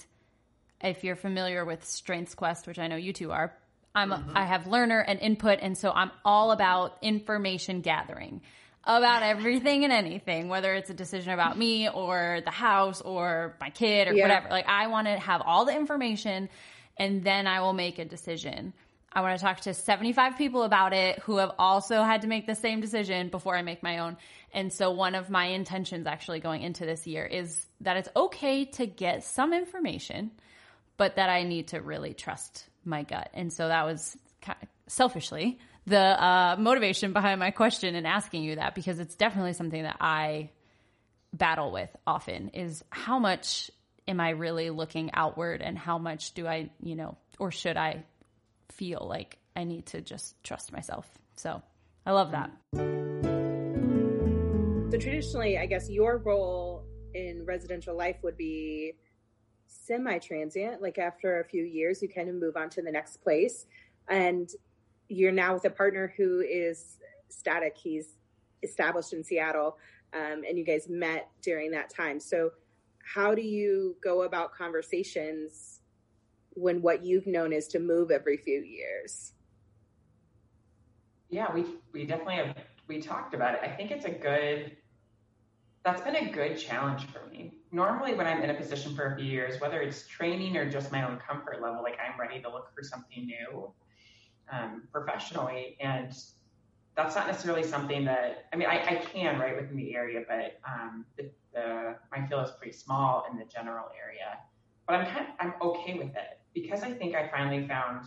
if 0.80 1.04
you're 1.04 1.16
familiar 1.16 1.64
with 1.64 1.84
Strengths 1.84 2.34
Quest, 2.34 2.66
which 2.66 2.78
I 2.78 2.86
know 2.86 2.96
you 2.96 3.12
two 3.12 3.32
are, 3.32 3.54
I'm 3.94 4.10
mm-hmm. 4.10 4.36
I 4.36 4.44
have 4.44 4.66
learner 4.66 5.00
and 5.00 5.18
input, 5.18 5.58
and 5.60 5.76
so 5.76 5.90
I'm 5.90 6.12
all 6.24 6.52
about 6.52 6.96
information 7.02 7.80
gathering 7.80 8.40
about 8.84 9.22
everything 9.22 9.84
and 9.84 9.92
anything, 9.92 10.48
whether 10.48 10.72
it's 10.72 10.90
a 10.90 10.94
decision 10.94 11.32
about 11.32 11.58
me 11.58 11.88
or 11.88 12.40
the 12.44 12.50
house 12.50 13.00
or 13.02 13.56
my 13.60 13.70
kid 13.70 14.08
or 14.08 14.14
yeah. 14.14 14.24
whatever. 14.24 14.48
Like 14.48 14.66
I 14.68 14.86
want 14.86 15.06
to 15.06 15.18
have 15.18 15.42
all 15.44 15.64
the 15.64 15.74
information, 15.74 16.48
and 16.96 17.22
then 17.22 17.46
I 17.46 17.60
will 17.60 17.72
make 17.72 17.98
a 17.98 18.04
decision. 18.04 18.72
I 19.12 19.22
want 19.22 19.38
to 19.38 19.44
talk 19.44 19.60
to 19.62 19.74
75 19.74 20.38
people 20.38 20.62
about 20.62 20.92
it 20.92 21.18
who 21.20 21.38
have 21.38 21.50
also 21.58 22.02
had 22.02 22.22
to 22.22 22.28
make 22.28 22.46
the 22.46 22.54
same 22.54 22.80
decision 22.80 23.28
before 23.28 23.56
I 23.56 23.62
make 23.62 23.82
my 23.82 23.98
own. 23.98 24.16
And 24.52 24.72
so 24.72 24.92
one 24.92 25.14
of 25.14 25.30
my 25.30 25.46
intentions 25.46 26.06
actually 26.06 26.40
going 26.40 26.62
into 26.62 26.86
this 26.86 27.06
year 27.06 27.24
is 27.24 27.66
that 27.80 27.96
it's 27.96 28.08
okay 28.14 28.66
to 28.66 28.86
get 28.86 29.24
some 29.24 29.52
information, 29.52 30.30
but 30.96 31.16
that 31.16 31.28
I 31.28 31.42
need 31.42 31.68
to 31.68 31.80
really 31.80 32.14
trust 32.14 32.68
my 32.84 33.02
gut. 33.02 33.30
And 33.34 33.52
so 33.52 33.66
that 33.66 33.84
was 33.84 34.16
kind 34.42 34.58
of 34.62 34.68
selfishly 34.86 35.58
the 35.86 35.98
uh, 35.98 36.56
motivation 36.58 37.12
behind 37.12 37.40
my 37.40 37.50
question 37.50 37.94
and 37.94 38.06
asking 38.06 38.44
you 38.44 38.56
that 38.56 38.74
because 38.74 38.98
it's 38.98 39.16
definitely 39.16 39.54
something 39.54 39.82
that 39.82 39.96
I 40.00 40.50
battle 41.32 41.72
with 41.72 41.90
often 42.06 42.50
is 42.50 42.84
how 42.90 43.18
much 43.18 43.70
am 44.06 44.20
I 44.20 44.30
really 44.30 44.70
looking 44.70 45.10
outward 45.14 45.62
and 45.62 45.78
how 45.78 45.98
much 45.98 46.32
do 46.34 46.46
I, 46.46 46.70
you 46.82 46.96
know, 46.96 47.16
or 47.38 47.50
should 47.50 47.76
I 47.76 48.04
feel 48.72 49.06
like 49.08 49.38
I 49.56 49.64
need 49.64 49.86
to 49.86 50.00
just 50.00 50.42
trust 50.42 50.72
myself. 50.72 51.08
So 51.36 51.62
I 52.06 52.12
love 52.12 52.30
that. 52.32 52.50
So 54.90 54.98
traditionally, 54.98 55.58
I 55.58 55.66
guess 55.66 55.88
your 55.88 56.18
role 56.18 56.84
in 57.14 57.44
residential 57.44 57.96
life 57.96 58.16
would 58.22 58.36
be 58.36 58.94
semi 59.66 60.18
transient. 60.18 60.82
Like 60.82 60.98
after 60.98 61.40
a 61.40 61.44
few 61.44 61.64
years, 61.64 62.02
you 62.02 62.08
kind 62.08 62.28
of 62.28 62.34
move 62.34 62.56
on 62.56 62.70
to 62.70 62.82
the 62.82 62.90
next 62.90 63.18
place. 63.18 63.66
And 64.08 64.50
you're 65.08 65.32
now 65.32 65.54
with 65.54 65.64
a 65.64 65.70
partner 65.70 66.12
who 66.16 66.40
is 66.40 66.98
static. 67.28 67.76
He's 67.76 68.16
established 68.62 69.12
in 69.12 69.24
Seattle. 69.24 69.76
Um, 70.12 70.42
and 70.48 70.58
you 70.58 70.64
guys 70.64 70.88
met 70.88 71.28
during 71.42 71.70
that 71.72 71.90
time. 71.90 72.18
So, 72.18 72.50
how 73.14 73.34
do 73.34 73.42
you 73.42 73.96
go 74.02 74.22
about 74.22 74.52
conversations 74.52 75.79
when 76.54 76.82
what 76.82 77.04
you've 77.04 77.26
known 77.26 77.52
is 77.52 77.68
to 77.68 77.78
move 77.78 78.10
every 78.10 78.36
few 78.36 78.60
years? 78.60 79.32
Yeah, 81.28 81.52
we 81.52 81.64
we 81.92 82.04
definitely 82.04 82.36
have 82.36 82.56
we 82.88 83.00
talked 83.00 83.34
about 83.34 83.54
it. 83.54 83.60
I 83.62 83.68
think 83.68 83.90
it's 83.90 84.04
a 84.04 84.10
good 84.10 84.76
that's 85.84 86.02
been 86.02 86.16
a 86.16 86.30
good 86.30 86.58
challenge 86.58 87.06
for 87.06 87.26
me. 87.30 87.54
Normally, 87.72 88.14
when 88.14 88.26
I'm 88.26 88.42
in 88.42 88.50
a 88.50 88.54
position 88.54 88.94
for 88.94 89.06
a 89.06 89.16
few 89.16 89.24
years, 89.24 89.60
whether 89.60 89.80
it's 89.80 90.06
training 90.06 90.56
or 90.56 90.70
just 90.70 90.92
my 90.92 91.08
own 91.08 91.18
comfort 91.18 91.62
level, 91.62 91.82
like 91.82 91.96
I'm 91.98 92.20
ready 92.20 92.40
to 92.42 92.50
look 92.50 92.74
for 92.74 92.82
something 92.82 93.26
new 93.26 93.72
um, 94.52 94.82
professionally. 94.92 95.76
And 95.80 96.12
that's 96.96 97.14
not 97.14 97.26
necessarily 97.26 97.62
something 97.62 98.04
that, 98.04 98.48
I 98.52 98.56
mean, 98.56 98.68
I, 98.68 98.84
I 98.84 98.94
can, 98.96 99.38
right, 99.38 99.56
within 99.56 99.76
the 99.76 99.94
area, 99.94 100.22
but 100.28 100.60
um, 100.68 101.06
the, 101.16 101.30
the, 101.54 101.96
my 102.12 102.26
field 102.26 102.44
is 102.44 102.50
pretty 102.50 102.76
small 102.76 103.24
in 103.30 103.38
the 103.38 103.44
general 103.44 103.86
area. 103.98 104.38
But 104.86 104.96
I'm 104.96 105.06
kind 105.06 105.26
of, 105.28 105.34
I'm 105.38 105.54
okay 105.62 105.94
with 105.94 106.14
it 106.14 106.39
because 106.54 106.82
I 106.82 106.92
think 106.92 107.14
I 107.14 107.28
finally 107.28 107.66
found 107.66 108.06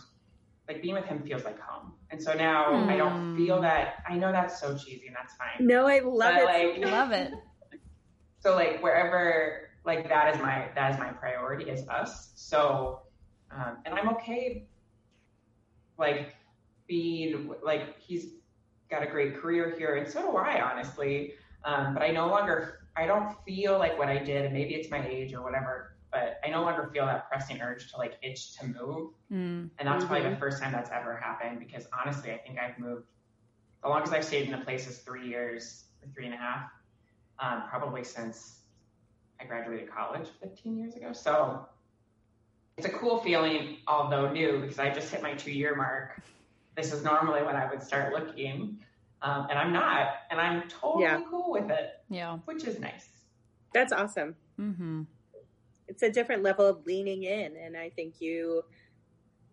like 0.68 0.80
being 0.80 0.94
with 0.94 1.04
him 1.04 1.22
feels 1.22 1.44
like 1.44 1.60
home. 1.60 1.92
And 2.10 2.22
so 2.22 2.32
now 2.32 2.72
mm. 2.72 2.88
I 2.88 2.96
don't 2.96 3.36
feel 3.36 3.60
that 3.60 4.02
I 4.08 4.16
know 4.16 4.32
that's 4.32 4.60
so 4.60 4.76
cheesy 4.76 5.08
and 5.08 5.16
that's 5.16 5.34
fine. 5.34 5.66
No, 5.66 5.86
I 5.86 6.00
love 6.00 6.34
but, 6.34 6.54
it. 6.54 6.80
Like, 6.80 6.90
love 6.90 7.12
it. 7.12 7.32
so 8.44 8.54
like 8.54 8.82
wherever 8.82 9.70
like 9.84 10.08
that 10.08 10.34
is 10.34 10.40
my 10.40 10.68
that 10.74 10.92
is 10.92 10.98
my 10.98 11.08
priority 11.08 11.70
is 11.70 11.88
us 11.88 12.30
so 12.34 13.00
um, 13.50 13.78
and 13.86 13.94
i'm 13.94 14.08
okay 14.08 14.66
like 15.98 16.34
being 16.86 17.50
like 17.64 17.98
he's 17.98 18.34
got 18.90 19.02
a 19.02 19.06
great 19.06 19.36
career 19.40 19.74
here 19.78 19.96
and 19.96 20.06
so 20.06 20.20
do 20.20 20.36
i 20.36 20.60
honestly 20.60 21.32
um, 21.64 21.94
but 21.94 22.02
i 22.02 22.10
no 22.10 22.28
longer 22.28 22.80
i 22.96 23.06
don't 23.06 23.34
feel 23.46 23.78
like 23.78 23.98
what 23.98 24.08
i 24.08 24.18
did 24.18 24.44
and 24.44 24.52
maybe 24.52 24.74
it's 24.74 24.90
my 24.90 25.06
age 25.08 25.32
or 25.32 25.42
whatever 25.42 25.93
but 26.14 26.40
i 26.44 26.48
no 26.48 26.62
longer 26.62 26.88
feel 26.92 27.04
that 27.04 27.28
pressing 27.28 27.60
urge 27.60 27.90
to 27.90 27.98
like 27.98 28.14
itch 28.22 28.56
to 28.56 28.66
move 28.66 29.10
mm. 29.30 29.68
and 29.68 29.70
that's 29.78 29.88
mm-hmm. 29.88 30.06
probably 30.06 30.22
the 30.22 30.28
mm-hmm. 30.28 30.40
first 30.40 30.62
time 30.62 30.72
that's 30.72 30.90
ever 30.90 31.16
happened 31.16 31.58
because 31.58 31.86
honestly 32.00 32.32
i 32.32 32.38
think 32.38 32.58
i've 32.58 32.78
moved 32.78 33.04
the 33.82 33.88
longest 33.88 34.12
i've 34.14 34.24
stayed 34.24 34.48
in 34.48 34.54
a 34.54 34.64
place 34.64 34.88
is 34.88 34.98
three 34.98 35.28
years 35.28 35.84
or 36.02 36.08
three 36.14 36.24
and 36.24 36.34
a 36.34 36.38
half 36.38 36.70
um, 37.40 37.64
probably 37.68 38.04
since 38.04 38.60
I 39.40 39.44
graduated 39.44 39.90
college 39.90 40.28
15 40.40 40.78
years 40.78 40.96
ago. 40.96 41.12
So 41.12 41.66
it's 42.76 42.86
a 42.86 42.90
cool 42.90 43.18
feeling, 43.18 43.78
although 43.86 44.30
new, 44.30 44.60
because 44.60 44.78
I 44.78 44.90
just 44.90 45.10
hit 45.10 45.22
my 45.22 45.34
two 45.34 45.52
year 45.52 45.74
mark. 45.74 46.22
This 46.76 46.92
is 46.92 47.04
normally 47.04 47.42
when 47.42 47.56
I 47.56 47.70
would 47.70 47.82
start 47.82 48.12
looking, 48.12 48.78
um, 49.22 49.46
and 49.48 49.58
I'm 49.58 49.72
not, 49.72 50.08
and 50.30 50.40
I'm 50.40 50.68
totally 50.68 51.04
yeah. 51.04 51.20
cool 51.30 51.52
with 51.52 51.70
it. 51.70 51.90
Yeah, 52.10 52.38
which 52.46 52.64
is 52.64 52.80
nice. 52.80 53.08
That's 53.72 53.92
awesome. 53.92 54.34
Mm-hmm. 54.60 55.02
It's 55.88 56.02
a 56.02 56.10
different 56.10 56.42
level 56.42 56.66
of 56.66 56.86
leaning 56.86 57.24
in, 57.24 57.56
and 57.56 57.76
I 57.76 57.90
think 57.90 58.20
you, 58.20 58.64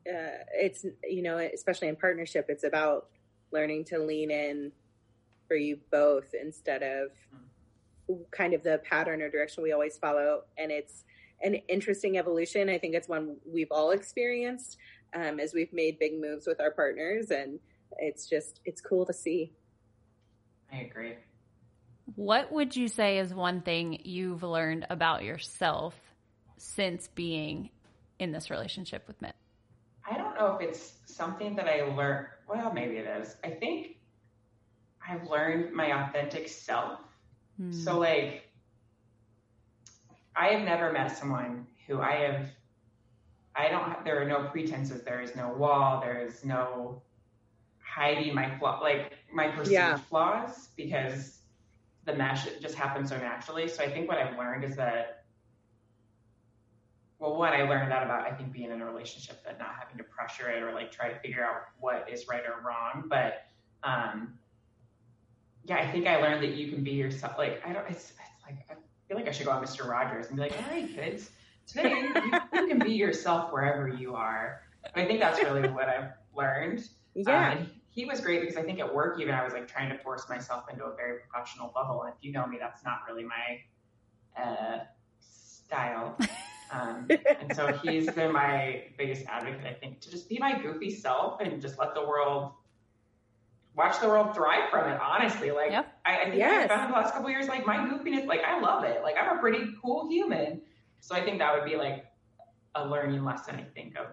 uh, 0.07 0.43
it's 0.53 0.85
you 1.03 1.21
know, 1.21 1.37
especially 1.37 1.87
in 1.87 1.95
partnership, 1.95 2.45
it's 2.49 2.63
about 2.63 3.07
learning 3.51 3.85
to 3.85 3.99
lean 3.99 4.31
in 4.31 4.71
for 5.47 5.55
you 5.55 5.79
both 5.91 6.33
instead 6.33 6.83
of. 6.83 7.11
Kind 8.31 8.53
of 8.53 8.61
the 8.61 8.81
pattern 8.83 9.21
or 9.21 9.29
direction 9.29 9.63
we 9.63 9.71
always 9.71 9.97
follow. 9.97 10.41
And 10.57 10.69
it's 10.69 11.05
an 11.41 11.55
interesting 11.69 12.17
evolution. 12.17 12.67
I 12.67 12.77
think 12.77 12.93
it's 12.93 13.07
one 13.07 13.37
we've 13.45 13.71
all 13.71 13.91
experienced 13.91 14.75
um, 15.13 15.39
as 15.39 15.53
we've 15.53 15.71
made 15.71 15.97
big 15.97 16.19
moves 16.19 16.45
with 16.45 16.59
our 16.59 16.71
partners. 16.71 17.31
And 17.31 17.59
it's 17.99 18.27
just, 18.27 18.59
it's 18.65 18.81
cool 18.81 19.05
to 19.05 19.13
see. 19.13 19.53
I 20.73 20.79
agree. 20.79 21.13
What 22.15 22.51
would 22.51 22.75
you 22.75 22.89
say 22.89 23.19
is 23.19 23.33
one 23.33 23.61
thing 23.61 24.01
you've 24.03 24.43
learned 24.43 24.87
about 24.89 25.23
yourself 25.23 25.95
since 26.61 27.07
being 27.09 27.69
in 28.19 28.31
this 28.31 28.49
relationship 28.49 29.07
with 29.07 29.21
Mitt? 29.21 29.35
I 30.09 30.17
don't 30.17 30.35
know 30.35 30.55
if 30.55 30.61
it's 30.61 30.93
something 31.05 31.55
that 31.55 31.67
I 31.67 31.83
learned. 31.95 32.27
Well, 32.47 32.73
maybe 32.73 32.97
it 32.97 33.07
is. 33.21 33.35
I 33.43 33.49
think 33.49 33.97
I've 35.07 35.27
learned 35.27 35.73
my 35.73 36.07
authentic 36.07 36.47
self 36.49 36.99
so 37.69 37.93
hmm. 37.93 37.99
like 37.99 38.49
I 40.35 40.47
have 40.47 40.63
never 40.63 40.91
met 40.91 41.15
someone 41.17 41.67
who 41.87 41.99
I 41.99 42.15
have 42.15 42.47
I 43.53 43.67
don't 43.67 43.83
have, 43.83 44.05
there 44.05 44.21
are 44.21 44.25
no 44.25 44.47
pretenses, 44.47 45.03
there 45.03 45.21
is 45.21 45.35
no 45.35 45.49
wall, 45.49 45.99
there 45.99 46.25
is 46.25 46.45
no 46.45 47.01
hiding 47.83 48.33
my 48.33 48.57
flaw 48.57 48.79
like 48.79 49.13
my 49.33 49.49
perceived 49.49 49.73
yeah. 49.73 49.97
flaws 49.97 50.69
because 50.75 51.39
the 52.05 52.13
mesh 52.13 52.47
it 52.47 52.61
just 52.61 52.75
happens 52.75 53.09
so 53.09 53.17
naturally. 53.17 53.67
So 53.67 53.83
I 53.83 53.91
think 53.91 54.07
what 54.07 54.17
I've 54.17 54.37
learned 54.37 54.63
is 54.63 54.75
that, 54.77 55.20
well, 57.21 57.35
one 57.35 57.53
I 57.53 57.61
learned 57.61 57.91
that 57.91 58.01
about 58.01 58.25
I 58.25 58.31
think 58.31 58.51
being 58.51 58.71
in 58.71 58.81
a 58.81 58.85
relationship 58.85 59.45
that 59.45 59.59
not 59.59 59.75
having 59.79 59.95
to 59.99 60.03
pressure 60.03 60.49
it 60.49 60.63
or 60.63 60.73
like 60.73 60.91
try 60.91 61.07
to 61.07 61.19
figure 61.19 61.45
out 61.45 61.61
what 61.79 62.07
is 62.11 62.27
right 62.27 62.41
or 62.43 62.67
wrong, 62.67 63.05
but 63.07 63.45
um, 63.83 64.33
yeah, 65.65 65.77
I 65.77 65.91
think 65.91 66.07
I 66.07 66.17
learned 66.17 66.43
that 66.43 66.55
you 66.55 66.71
can 66.71 66.83
be 66.83 66.91
yourself. 66.91 67.37
Like 67.37 67.61
I 67.63 67.73
don't, 67.73 67.87
it's, 67.87 68.09
it's 68.09 68.19
like 68.43 68.57
I 68.71 68.73
feel 69.07 69.17
like 69.17 69.27
I 69.27 69.31
should 69.31 69.45
go 69.45 69.51
on 69.51 69.63
Mr. 69.63 69.87
Rogers 69.87 70.27
and 70.27 70.35
be 70.35 70.41
like, 70.41 70.53
all 70.57 70.73
right, 70.73 70.89
kids, 70.91 71.29
today 71.67 71.91
you, 71.91 72.11
you 72.53 72.67
can 72.67 72.79
be 72.79 72.93
yourself 72.93 73.53
wherever 73.53 73.87
you 73.87 74.15
are. 74.15 74.63
I 74.95 75.05
think 75.05 75.19
that's 75.19 75.39
really 75.43 75.69
what 75.69 75.87
I've 75.87 76.11
learned. 76.35 76.87
Yeah. 77.13 77.55
Um, 77.55 77.69
he 77.89 78.05
was 78.05 78.21
great 78.21 78.39
because 78.39 78.55
I 78.55 78.63
think 78.63 78.79
at 78.79 78.95
work, 78.95 79.19
even 79.19 79.35
I 79.35 79.43
was 79.43 79.51
like 79.51 79.67
trying 79.67 79.89
to 79.89 79.97
force 80.01 80.29
myself 80.29 80.63
into 80.71 80.85
a 80.85 80.95
very 80.95 81.19
professional 81.19 81.73
bubble. 81.75 82.03
And 82.03 82.13
if 82.13 82.23
you 82.23 82.31
know 82.31 82.47
me, 82.47 82.55
that's 82.57 82.85
not 82.85 82.99
really 83.05 83.25
my 83.25 84.41
uh, 84.41 84.85
style. 85.19 86.17
Um, 86.71 87.07
and 87.39 87.55
so 87.55 87.67
he's 87.67 88.09
been 88.11 88.31
my 88.31 88.83
biggest 88.97 89.25
advocate, 89.27 89.65
I 89.65 89.73
think, 89.73 89.99
to 90.01 90.11
just 90.11 90.29
be 90.29 90.37
my 90.39 90.59
goofy 90.61 90.89
self 90.89 91.41
and 91.41 91.61
just 91.61 91.77
let 91.77 91.93
the 91.93 92.01
world 92.01 92.53
watch 93.75 93.99
the 94.01 94.07
world 94.07 94.33
thrive 94.35 94.69
from 94.69 94.89
it. 94.89 94.99
Honestly, 95.01 95.51
like 95.51 95.71
Yep. 95.71 95.93
I, 96.05 96.17
I 96.21 96.23
think 96.25 96.35
Yes. 96.37 96.69
I've 96.69 96.77
found 96.77 96.93
the 96.93 96.97
last 96.97 97.13
couple 97.13 97.27
of 97.27 97.31
years, 97.31 97.47
like 97.47 97.65
my 97.65 97.77
goofiness, 97.77 98.25
like 98.27 98.41
I 98.43 98.59
love 98.59 98.83
it. 98.83 99.01
Like 99.03 99.15
I'm 99.21 99.37
a 99.37 99.39
pretty 99.41 99.65
cool 99.81 100.09
human. 100.09 100.61
So 100.99 101.15
I 101.15 101.23
think 101.23 101.39
that 101.39 101.53
would 101.53 101.65
be 101.69 101.75
like 101.77 102.05
a 102.75 102.87
learning 102.87 103.23
lesson. 103.23 103.55
I 103.55 103.63
think 103.63 103.97
of 103.97 104.07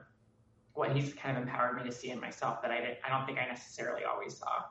what 0.75 0.94
he's 0.97 1.12
kind 1.14 1.37
of 1.37 1.42
empowered 1.42 1.77
me 1.77 1.85
to 1.88 1.92
see 1.92 2.11
in 2.11 2.21
myself 2.21 2.62
that 2.62 2.71
I 2.71 2.79
didn't. 2.81 2.99
I 3.05 3.09
don't 3.11 3.27
think 3.27 3.38
I 3.38 3.47
necessarily 3.47 4.05
always 4.05 4.37
saw. 4.37 4.62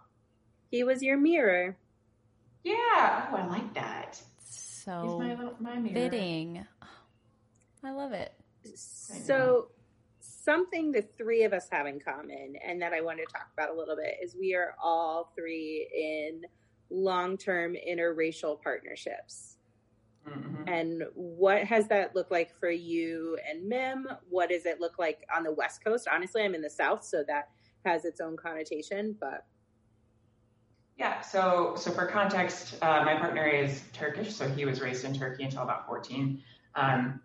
He 0.71 0.83
was 0.83 1.01
your 1.03 1.17
mirror. 1.17 1.77
Yeah. 2.63 3.27
Oh, 3.31 3.35
I 3.37 3.45
like 3.47 3.73
that. 3.75 4.21
So 4.43 5.01
He's 5.03 5.27
my 5.27 5.35
little 5.35 5.55
my 5.59 5.75
mirror. 5.75 5.93
fitting. 5.93 6.65
I 7.87 7.91
love 7.91 8.11
it. 8.11 8.33
So, 8.75 9.69
something 10.19 10.91
the 10.91 11.03
three 11.17 11.43
of 11.43 11.53
us 11.53 11.69
have 11.71 11.87
in 11.87 12.01
common, 12.01 12.55
and 12.65 12.81
that 12.81 12.91
I 12.91 12.99
want 12.99 13.19
to 13.19 13.25
talk 13.25 13.47
about 13.53 13.69
a 13.69 13.73
little 13.73 13.95
bit, 13.95 14.15
is 14.21 14.35
we 14.37 14.55
are 14.55 14.75
all 14.83 15.31
three 15.37 15.87
in 15.95 16.41
long 16.89 17.37
term 17.37 17.75
interracial 17.75 18.61
partnerships. 18.61 19.57
Mhm. 20.27 20.67
And 20.67 21.03
what 21.13 21.63
has 21.63 21.87
that 21.87 22.13
looked 22.13 22.31
like 22.31 22.53
for 22.59 22.69
you 22.69 23.37
and 23.49 23.65
Mim? 23.69 24.09
What 24.29 24.49
does 24.49 24.65
it 24.65 24.81
look 24.81 24.99
like 24.99 25.25
on 25.33 25.43
the 25.43 25.53
West 25.53 25.81
Coast? 25.81 26.09
Honestly, 26.11 26.43
I'm 26.43 26.55
in 26.55 26.61
the 26.61 26.69
South, 26.69 27.05
so 27.05 27.23
that 27.23 27.49
has 27.85 28.03
its 28.03 28.19
own 28.19 28.35
connotation, 28.35 29.13
but 29.13 29.45
Yeah. 30.97 31.21
So, 31.21 31.75
so 31.77 31.91
for 31.91 32.07
context, 32.07 32.75
uh, 32.81 33.03
my 33.05 33.15
partner 33.15 33.45
is 33.45 33.83
Turkish, 33.93 34.33
so 34.35 34.49
he 34.49 34.65
was 34.65 34.81
raised 34.81 35.05
in 35.05 35.13
Turkey 35.13 35.43
until 35.43 35.61
about 35.61 35.85
14. 35.85 36.43
Um, 36.73 37.21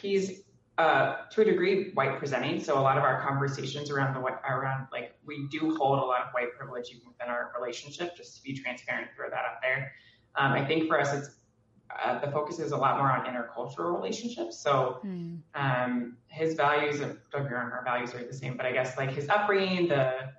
he's 0.00 0.42
uh, 0.78 1.22
to 1.30 1.40
a 1.40 1.44
degree 1.44 1.90
white 1.94 2.18
presenting, 2.18 2.62
so 2.62 2.78
a 2.78 2.80
lot 2.80 2.98
of 2.98 3.04
our 3.04 3.22
conversations 3.22 3.90
around 3.90 4.14
the 4.14 4.20
white- 4.20 4.40
around 4.46 4.86
like 4.92 5.14
we 5.24 5.48
do 5.50 5.74
hold 5.76 5.98
a 5.98 6.02
lot 6.02 6.20
of 6.20 6.32
white 6.32 6.52
privilege 6.56 6.90
even 6.90 7.08
within 7.08 7.28
our 7.28 7.52
relationship. 7.58 8.14
Just 8.16 8.36
to 8.36 8.42
be 8.42 8.52
transparent, 8.52 9.08
throw 9.16 9.30
that 9.30 9.38
out 9.38 9.62
there. 9.62 9.92
Um, 10.34 10.52
I 10.52 10.64
think 10.64 10.86
for 10.86 11.00
us, 11.00 11.14
it's 11.14 11.36
uh, 12.04 12.18
the 12.18 12.30
focus 12.30 12.58
is 12.58 12.72
a 12.72 12.76
lot 12.76 12.98
more 12.98 13.10
on 13.10 13.24
intercultural 13.24 13.94
relationships. 13.94 14.58
So 14.58 14.98
Hmm. 15.02 15.36
um, 15.54 16.16
his 16.26 16.54
values, 16.54 17.00
and 17.00 17.18
don't 17.32 17.50
our 17.52 17.82
values 17.84 18.14
are 18.14 18.24
the 18.24 18.34
same, 18.34 18.56
but 18.56 18.66
I 18.66 18.72
guess 18.72 18.98
like 18.98 19.10
his 19.10 19.28
upbringing, 19.28 19.88
the, 19.88 20.32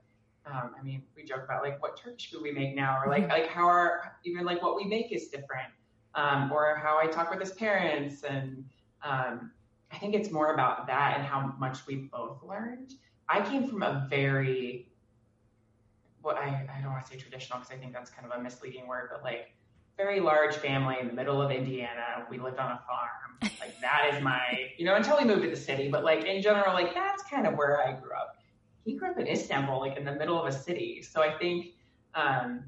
um, 0.45 0.75
I 0.79 0.83
mean, 0.83 1.03
we 1.15 1.23
joke 1.23 1.43
about 1.45 1.63
like 1.63 1.81
what 1.81 1.97
Turkish 1.97 2.29
food 2.31 2.43
we 2.43 2.51
make 2.51 2.75
now, 2.75 3.01
or 3.03 3.09
like 3.09 3.27
like 3.29 3.47
how 3.47 3.65
our 3.65 4.17
even 4.23 4.45
like 4.45 4.61
what 4.61 4.75
we 4.75 4.85
make 4.85 5.11
is 5.11 5.29
different, 5.29 5.69
um, 6.15 6.51
or 6.51 6.75
how 6.75 6.99
I 6.99 7.07
talk 7.07 7.31
with 7.31 7.39
his 7.39 7.53
parents, 7.53 8.23
and 8.23 8.63
um, 9.07 9.51
I 9.91 9.97
think 9.97 10.15
it's 10.15 10.31
more 10.31 10.53
about 10.53 10.87
that 10.87 11.15
and 11.17 11.25
how 11.25 11.53
much 11.57 11.85
we 11.87 11.95
both 11.95 12.43
learned. 12.43 12.93
I 13.29 13.41
came 13.41 13.67
from 13.67 13.83
a 13.83 14.07
very, 14.09 14.89
what 16.21 16.37
I 16.37 16.67
I 16.75 16.81
don't 16.81 16.91
want 16.91 17.05
to 17.05 17.11
say 17.11 17.17
traditional 17.17 17.59
because 17.59 17.73
I 17.73 17.77
think 17.77 17.93
that's 17.93 18.09
kind 18.09 18.29
of 18.29 18.37
a 18.37 18.41
misleading 18.41 18.87
word, 18.87 19.09
but 19.11 19.23
like 19.23 19.51
very 19.97 20.19
large 20.19 20.55
family 20.55 20.97
in 21.01 21.07
the 21.07 21.13
middle 21.13 21.41
of 21.41 21.51
Indiana. 21.51 22.25
We 22.29 22.37
lived 22.37 22.59
on 22.59 22.71
a 22.71 22.81
farm. 22.87 23.51
Like 23.59 23.79
that 23.81 24.11
is 24.13 24.21
my, 24.23 24.71
you 24.77 24.85
know, 24.85 24.95
until 24.95 25.17
we 25.17 25.25
moved 25.25 25.43
to 25.43 25.49
the 25.49 25.55
city. 25.55 25.89
But 25.89 26.03
like 26.03 26.25
in 26.25 26.41
general, 26.41 26.73
like 26.73 26.93
that's 26.93 27.23
kind 27.23 27.47
of 27.47 27.55
where 27.55 27.81
I 27.85 27.93
grew 27.93 28.13
up. 28.13 28.35
He 28.85 28.95
grew 28.95 29.09
up 29.09 29.17
in 29.17 29.27
Istanbul, 29.27 29.79
like 29.79 29.97
in 29.97 30.05
the 30.05 30.13
middle 30.13 30.39
of 30.39 30.45
a 30.45 30.51
city. 30.51 31.01
So 31.01 31.21
I 31.21 31.37
think 31.37 31.73
um, 32.15 32.63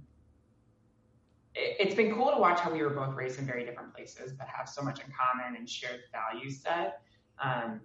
it's 1.56 1.96
been 1.96 2.14
cool 2.14 2.32
to 2.32 2.38
watch 2.38 2.60
how 2.60 2.72
we 2.72 2.82
were 2.82 2.90
both 2.92 3.16
raised 3.16 3.40
in 3.40 3.46
very 3.46 3.66
different 3.66 3.94
places, 3.94 4.34
but 4.34 4.48
have 4.48 4.70
so 4.70 4.82
much 4.82 5.00
in 5.00 5.06
common 5.12 5.56
and 5.56 5.70
shared 5.70 6.02
value 6.12 6.50
set. 6.50 7.02
Um, 7.44 7.82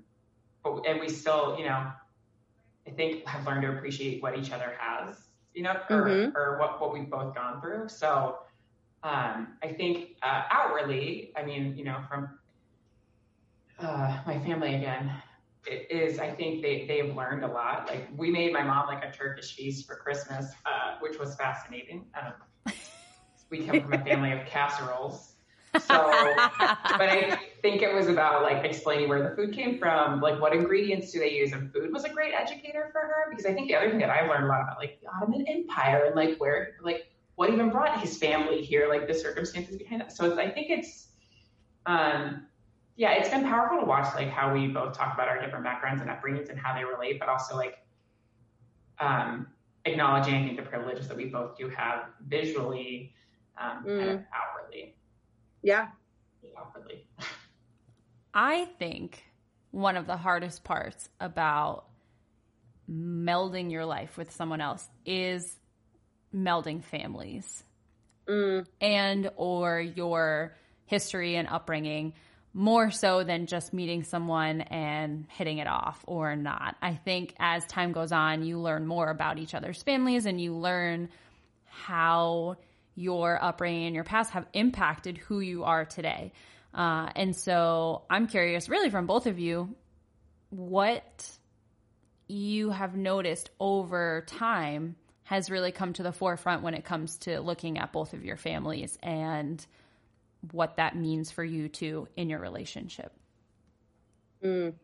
but 0.62 0.86
and 0.86 1.00
we 1.00 1.08
still, 1.08 1.56
you 1.58 1.64
know, 1.64 1.90
I 2.86 2.90
think 2.90 3.26
have 3.26 3.46
learned 3.46 3.62
to 3.62 3.72
appreciate 3.76 4.22
what 4.22 4.38
each 4.38 4.52
other 4.52 4.74
has, 4.78 5.28
you 5.54 5.62
know, 5.62 5.80
or, 5.90 6.02
Mhm. 6.02 6.34
or 6.34 6.58
what 6.58 6.80
what 6.80 6.92
we've 6.92 7.08
both 7.08 7.34
gone 7.34 7.60
through. 7.60 7.88
So 7.88 8.38
um, 9.02 9.58
I 9.62 9.72
think 9.72 10.16
uh, 10.22 10.44
outwardly, 10.50 11.32
I 11.36 11.42
mean, 11.42 11.76
you 11.76 11.84
know, 11.84 12.02
from 12.08 12.38
uh, 13.78 14.20
my 14.26 14.38
family 14.40 14.74
again, 14.74 15.10
it 15.66 15.90
is 15.90 16.18
I 16.18 16.30
think 16.30 16.62
they 16.62 16.86
they've 16.86 17.14
learned 17.14 17.44
a 17.44 17.48
lot. 17.48 17.88
Like 17.88 18.08
we 18.16 18.30
made 18.30 18.52
my 18.52 18.62
mom 18.62 18.86
like 18.86 19.04
a 19.04 19.10
Turkish 19.10 19.54
feast 19.54 19.86
for 19.86 19.96
Christmas, 19.96 20.52
uh, 20.66 20.96
which 21.00 21.18
was 21.18 21.34
fascinating. 21.36 22.06
Um, 22.20 22.34
we 23.58 23.66
come 23.66 23.80
from 23.80 23.92
a 23.92 24.04
family 24.04 24.32
of 24.32 24.44
casseroles. 24.46 25.34
So, 25.74 25.80
but 25.88 27.08
I 27.08 27.38
think 27.62 27.82
it 27.82 27.92
was 27.92 28.08
about 28.08 28.42
like 28.42 28.64
explaining 28.64 29.08
where 29.08 29.28
the 29.28 29.36
food 29.36 29.52
came 29.52 29.78
from, 29.78 30.20
like 30.20 30.40
what 30.40 30.52
ingredients 30.52 31.12
do 31.12 31.18
they 31.20 31.32
use, 31.32 31.52
and 31.52 31.72
food 31.72 31.92
was 31.92 32.04
a 32.04 32.08
great 32.08 32.32
educator 32.34 32.88
for 32.92 33.00
her 33.00 33.26
because 33.30 33.46
I 33.46 33.52
think 33.52 33.68
the 33.68 33.76
other 33.76 33.90
thing 33.90 33.98
that 34.00 34.10
I've 34.10 34.28
learned 34.28 34.44
a 34.44 34.48
lot 34.48 34.62
about 34.62 34.78
like 34.78 35.00
the 35.00 35.08
Ottoman 35.08 35.46
Empire 35.46 36.04
and 36.06 36.14
like 36.14 36.38
where 36.38 36.74
like 36.82 37.06
what 37.36 37.50
even 37.50 37.70
brought 37.70 38.00
his 38.00 38.16
family 38.16 38.62
here, 38.62 38.88
like 38.88 39.06
the 39.06 39.14
circumstances 39.14 39.76
behind 39.76 40.00
that. 40.00 40.12
So 40.12 40.24
it's, 40.26 40.38
I 40.38 40.48
think 40.48 40.70
it's, 40.70 41.08
um, 41.86 42.46
yeah, 42.96 43.12
it's 43.12 43.28
been 43.28 43.42
powerful 43.42 43.80
to 43.80 43.84
watch 43.84 44.14
like 44.14 44.30
how 44.30 44.54
we 44.54 44.68
both 44.68 44.96
talk 44.96 45.14
about 45.14 45.28
our 45.28 45.40
different 45.40 45.64
backgrounds 45.64 46.00
and 46.00 46.08
upbringings 46.10 46.48
and 46.48 46.58
how 46.58 46.76
they 46.76 46.84
relate, 46.84 47.18
but 47.18 47.28
also 47.28 47.56
like 47.56 47.78
um, 49.00 49.48
acknowledging 49.84 50.34
I 50.34 50.44
think 50.44 50.56
the 50.56 50.62
privileges 50.62 51.08
that 51.08 51.16
we 51.16 51.26
both 51.26 51.56
do 51.58 51.68
have 51.70 52.04
visually, 52.28 53.14
um, 53.58 53.84
kind 53.84 54.10
of 54.10 54.20
outwardly, 54.32 54.94
yeah. 55.62 55.88
outwardly. 56.58 57.06
I 58.32 58.64
think 58.78 59.22
one 59.70 59.96
of 59.96 60.06
the 60.06 60.16
hardest 60.16 60.64
parts 60.64 61.08
about 61.20 61.86
melding 62.90 63.70
your 63.70 63.86
life 63.86 64.16
with 64.16 64.32
someone 64.32 64.60
else 64.60 64.86
is 65.06 65.56
melding 66.34 66.82
families 66.84 67.64
Mm, 68.28 68.66
and 68.80 69.30
or 69.36 69.80
your 69.80 70.56
history 70.86 71.36
and 71.36 71.46
upbringing 71.46 72.14
more 72.54 72.90
so 72.90 73.24
than 73.24 73.46
just 73.46 73.74
meeting 73.74 74.02
someone 74.04 74.62
and 74.62 75.26
hitting 75.28 75.58
it 75.58 75.66
off 75.66 76.02
or 76.06 76.34
not. 76.36 76.76
I 76.80 76.94
think 76.94 77.34
as 77.38 77.66
time 77.66 77.92
goes 77.92 78.12
on, 78.12 78.44
you 78.44 78.58
learn 78.58 78.86
more 78.86 79.10
about 79.10 79.38
each 79.38 79.54
other's 79.54 79.82
families 79.82 80.24
and 80.24 80.40
you 80.40 80.54
learn 80.54 81.10
how 81.66 82.56
your 82.94 83.42
upbringing 83.42 83.86
and 83.86 83.94
your 83.94 84.04
past 84.04 84.32
have 84.32 84.46
impacted 84.52 85.18
who 85.18 85.40
you 85.40 85.64
are 85.64 85.84
today. 85.84 86.32
Uh, 86.72 87.10
and 87.14 87.36
so 87.36 88.02
I'm 88.10 88.26
curious, 88.26 88.68
really, 88.68 88.90
from 88.90 89.06
both 89.06 89.26
of 89.26 89.38
you, 89.38 89.74
what 90.50 91.28
you 92.26 92.70
have 92.70 92.96
noticed 92.96 93.50
over 93.60 94.24
time 94.26 94.96
has 95.24 95.50
really 95.50 95.72
come 95.72 95.92
to 95.94 96.02
the 96.02 96.12
forefront 96.12 96.62
when 96.62 96.74
it 96.74 96.84
comes 96.84 97.16
to 97.18 97.40
looking 97.40 97.78
at 97.78 97.92
both 97.92 98.12
of 98.12 98.24
your 98.24 98.36
families 98.36 98.98
and 99.02 99.64
what 100.52 100.76
that 100.76 100.96
means 100.96 101.30
for 101.30 101.42
you 101.44 101.68
two 101.68 102.08
in 102.16 102.28
your 102.28 102.40
relationship. 102.40 103.12
mm. 104.42 104.74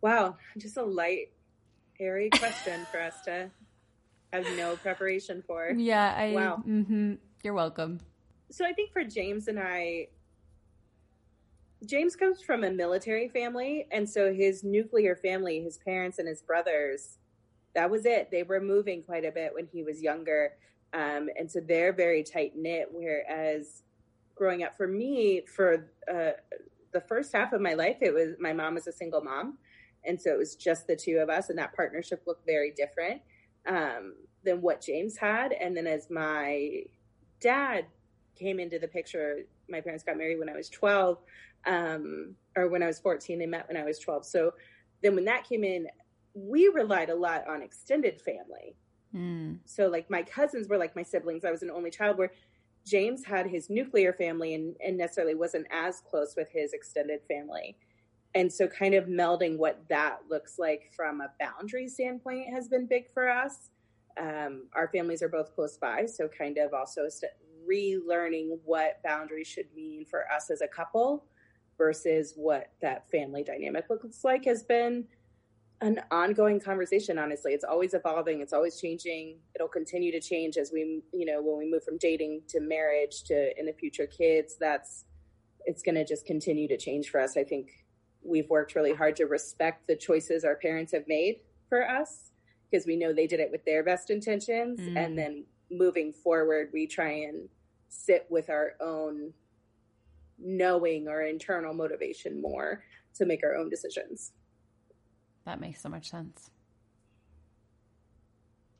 Wow, 0.00 0.36
just 0.56 0.76
a 0.76 0.82
light, 0.82 1.32
airy 1.98 2.30
question 2.30 2.86
for 2.90 3.00
us 3.00 3.20
to 3.24 3.50
have 4.32 4.46
no 4.56 4.76
preparation 4.76 5.42
for. 5.46 5.74
Yeah, 5.76 6.14
I. 6.16 6.32
Wow. 6.34 6.56
hmm 6.64 7.14
you're 7.44 7.54
welcome. 7.54 8.00
So 8.50 8.64
I 8.64 8.72
think 8.72 8.92
for 8.92 9.04
James 9.04 9.46
and 9.48 9.58
I, 9.60 10.08
James 11.86 12.16
comes 12.16 12.42
from 12.42 12.64
a 12.64 12.70
military 12.70 13.28
family, 13.28 13.86
and 13.92 14.08
so 14.08 14.32
his 14.32 14.64
nuclear 14.64 15.14
family, 15.14 15.60
his 15.62 15.78
parents 15.78 16.18
and 16.18 16.26
his 16.26 16.42
brothers, 16.42 17.18
that 17.74 17.90
was 17.90 18.06
it. 18.06 18.30
They 18.32 18.42
were 18.42 18.60
moving 18.60 19.02
quite 19.02 19.24
a 19.24 19.30
bit 19.30 19.54
when 19.54 19.68
he 19.72 19.84
was 19.84 20.02
younger, 20.02 20.52
um, 20.92 21.28
and 21.38 21.50
so 21.50 21.60
they're 21.60 21.92
very 21.92 22.24
tight 22.24 22.54
knit. 22.56 22.88
Whereas 22.90 23.82
growing 24.34 24.64
up 24.64 24.76
for 24.76 24.88
me, 24.88 25.42
for 25.46 25.90
uh, 26.12 26.32
the 26.92 27.00
first 27.02 27.32
half 27.32 27.52
of 27.52 27.60
my 27.60 27.74
life, 27.74 27.98
it 28.00 28.12
was 28.12 28.34
my 28.40 28.52
mom 28.52 28.74
was 28.74 28.88
a 28.88 28.92
single 28.92 29.22
mom, 29.22 29.58
and 30.04 30.20
so 30.20 30.32
it 30.32 30.38
was 30.38 30.56
just 30.56 30.88
the 30.88 30.96
two 30.96 31.18
of 31.18 31.28
us, 31.28 31.50
and 31.50 31.58
that 31.58 31.76
partnership 31.76 32.24
looked 32.26 32.44
very 32.46 32.72
different 32.76 33.22
um, 33.68 34.14
than 34.44 34.60
what 34.60 34.80
James 34.80 35.16
had. 35.16 35.52
And 35.52 35.76
then 35.76 35.86
as 35.86 36.10
my 36.10 36.82
dad 37.40 37.86
came 38.38 38.60
into 38.60 38.78
the 38.78 38.88
picture. 38.88 39.40
My 39.68 39.80
parents 39.80 40.04
got 40.04 40.16
married 40.16 40.38
when 40.38 40.48
I 40.48 40.56
was 40.56 40.68
12, 40.70 41.18
um, 41.66 42.34
or 42.56 42.68
when 42.68 42.82
I 42.82 42.86
was 42.86 42.98
14. 42.98 43.38
They 43.38 43.46
met 43.46 43.68
when 43.68 43.76
I 43.76 43.84
was 43.84 43.98
12. 43.98 44.24
So 44.24 44.54
then 45.02 45.14
when 45.14 45.24
that 45.26 45.48
came 45.48 45.64
in, 45.64 45.88
we 46.34 46.68
relied 46.68 47.10
a 47.10 47.14
lot 47.14 47.48
on 47.48 47.62
extended 47.62 48.20
family. 48.20 48.76
Mm. 49.14 49.58
So 49.64 49.88
like 49.88 50.08
my 50.10 50.22
cousins 50.22 50.68
were 50.68 50.78
like 50.78 50.94
my 50.94 51.02
siblings. 51.02 51.44
I 51.44 51.50
was 51.50 51.62
an 51.62 51.70
only 51.70 51.90
child 51.90 52.18
where 52.18 52.32
James 52.86 53.24
had 53.24 53.46
his 53.46 53.68
nuclear 53.68 54.12
family 54.12 54.54
and, 54.54 54.76
and 54.84 54.96
necessarily 54.96 55.34
wasn't 55.34 55.66
as 55.70 56.00
close 56.00 56.34
with 56.36 56.48
his 56.50 56.72
extended 56.72 57.20
family. 57.26 57.76
And 58.34 58.52
so 58.52 58.68
kind 58.68 58.94
of 58.94 59.06
melding 59.06 59.56
what 59.56 59.82
that 59.88 60.18
looks 60.28 60.58
like 60.58 60.90
from 60.94 61.20
a 61.20 61.30
boundary 61.40 61.88
standpoint 61.88 62.52
has 62.52 62.68
been 62.68 62.86
big 62.86 63.10
for 63.12 63.28
us. 63.28 63.70
Um, 64.20 64.66
our 64.74 64.88
families 64.88 65.22
are 65.22 65.28
both 65.28 65.54
close 65.54 65.78
by, 65.78 66.06
so 66.06 66.28
kind 66.28 66.58
of 66.58 66.74
also 66.74 67.08
st- 67.08 67.32
relearning 67.68 68.58
what 68.64 69.02
boundaries 69.02 69.46
should 69.46 69.66
mean 69.74 70.04
for 70.04 70.30
us 70.30 70.50
as 70.50 70.60
a 70.60 70.68
couple 70.68 71.24
versus 71.76 72.32
what 72.36 72.72
that 72.82 73.08
family 73.10 73.42
dynamic 73.44 73.86
looks 73.88 74.24
like 74.24 74.44
has 74.44 74.62
been 74.62 75.04
an 75.80 76.00
ongoing 76.10 76.58
conversation 76.58 77.18
honestly 77.18 77.52
it's 77.52 77.64
always 77.64 77.94
evolving 77.94 78.40
it's 78.40 78.52
always 78.52 78.80
changing 78.80 79.36
it'll 79.54 79.68
continue 79.68 80.10
to 80.10 80.20
change 80.20 80.56
as 80.56 80.72
we 80.72 81.02
you 81.12 81.24
know 81.24 81.40
when 81.40 81.56
we 81.56 81.70
move 81.70 81.84
from 81.84 81.96
dating 81.98 82.42
to 82.48 82.58
marriage 82.58 83.22
to 83.22 83.56
in 83.58 83.64
the 83.64 83.72
future 83.72 84.06
kids 84.06 84.56
that's 84.58 85.04
it's 85.66 85.82
going 85.82 85.94
to 85.94 86.04
just 86.04 86.26
continue 86.26 86.66
to 86.66 86.76
change 86.76 87.10
for 87.10 87.20
us 87.20 87.36
i 87.36 87.44
think 87.44 87.70
we've 88.28 88.48
worked 88.50 88.74
really 88.74 88.92
hard 88.92 89.16
to 89.16 89.24
respect 89.24 89.86
the 89.86 89.96
choices 89.96 90.44
our 90.44 90.56
parents 90.56 90.92
have 90.92 91.06
made 91.08 91.40
for 91.68 91.88
us 91.88 92.30
because 92.70 92.86
we 92.86 92.96
know 92.96 93.12
they 93.12 93.26
did 93.26 93.40
it 93.40 93.50
with 93.50 93.64
their 93.64 93.82
best 93.82 94.10
intentions 94.10 94.78
mm. 94.80 94.96
and 94.96 95.18
then 95.18 95.44
moving 95.70 96.12
forward 96.12 96.70
we 96.72 96.86
try 96.86 97.10
and 97.10 97.48
sit 97.88 98.26
with 98.30 98.50
our 98.50 98.74
own 98.80 99.32
knowing 100.38 101.08
or 101.08 101.22
internal 101.22 101.74
motivation 101.74 102.40
more 102.40 102.84
to 103.14 103.26
make 103.26 103.42
our 103.42 103.56
own 103.56 103.68
decisions. 103.68 104.32
That 105.44 105.60
makes 105.60 105.82
so 105.82 105.88
much 105.88 106.10
sense. 106.10 106.50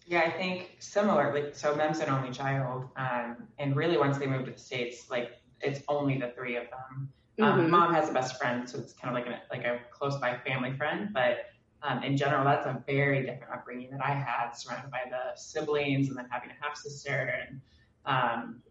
Yeah, 0.06 0.20
I 0.20 0.30
think 0.30 0.76
similarly. 0.78 1.50
So 1.52 1.74
Mem's 1.74 1.98
an 2.00 2.08
only 2.08 2.30
child, 2.30 2.88
um, 2.96 3.36
and 3.58 3.76
really 3.76 3.98
once 3.98 4.16
they 4.16 4.26
moved 4.26 4.46
to 4.46 4.52
the 4.52 4.58
states, 4.58 5.10
like 5.10 5.32
it's 5.60 5.82
only 5.88 6.18
the 6.18 6.32
three 6.34 6.56
of 6.56 6.64
them. 6.70 7.10
Um, 7.40 7.60
mm-hmm. 7.60 7.70
Mom 7.70 7.94
has 7.94 8.08
a 8.08 8.12
best 8.12 8.38
friend, 8.38 8.68
so 8.68 8.78
it's 8.78 8.92
kind 8.92 9.16
of 9.16 9.22
like 9.22 9.32
a 9.32 9.40
like 9.50 9.64
a 9.64 9.80
close 9.90 10.16
by 10.16 10.36
family 10.46 10.72
friend. 10.76 11.10
But 11.12 11.46
um, 11.82 12.02
in 12.02 12.16
general, 12.16 12.44
that's 12.44 12.66
a 12.66 12.82
very 12.86 13.20
different 13.20 13.52
upbringing 13.52 13.90
that 13.92 14.04
I 14.04 14.10
had, 14.10 14.52
surrounded 14.52 14.90
by 14.90 15.02
the 15.08 15.36
siblings, 15.40 16.08
and 16.08 16.16
then 16.16 16.26
having 16.30 16.50
a 16.50 16.64
half 16.64 16.76
sister, 16.76 17.40
and 17.40 17.60
um, 18.06 18.62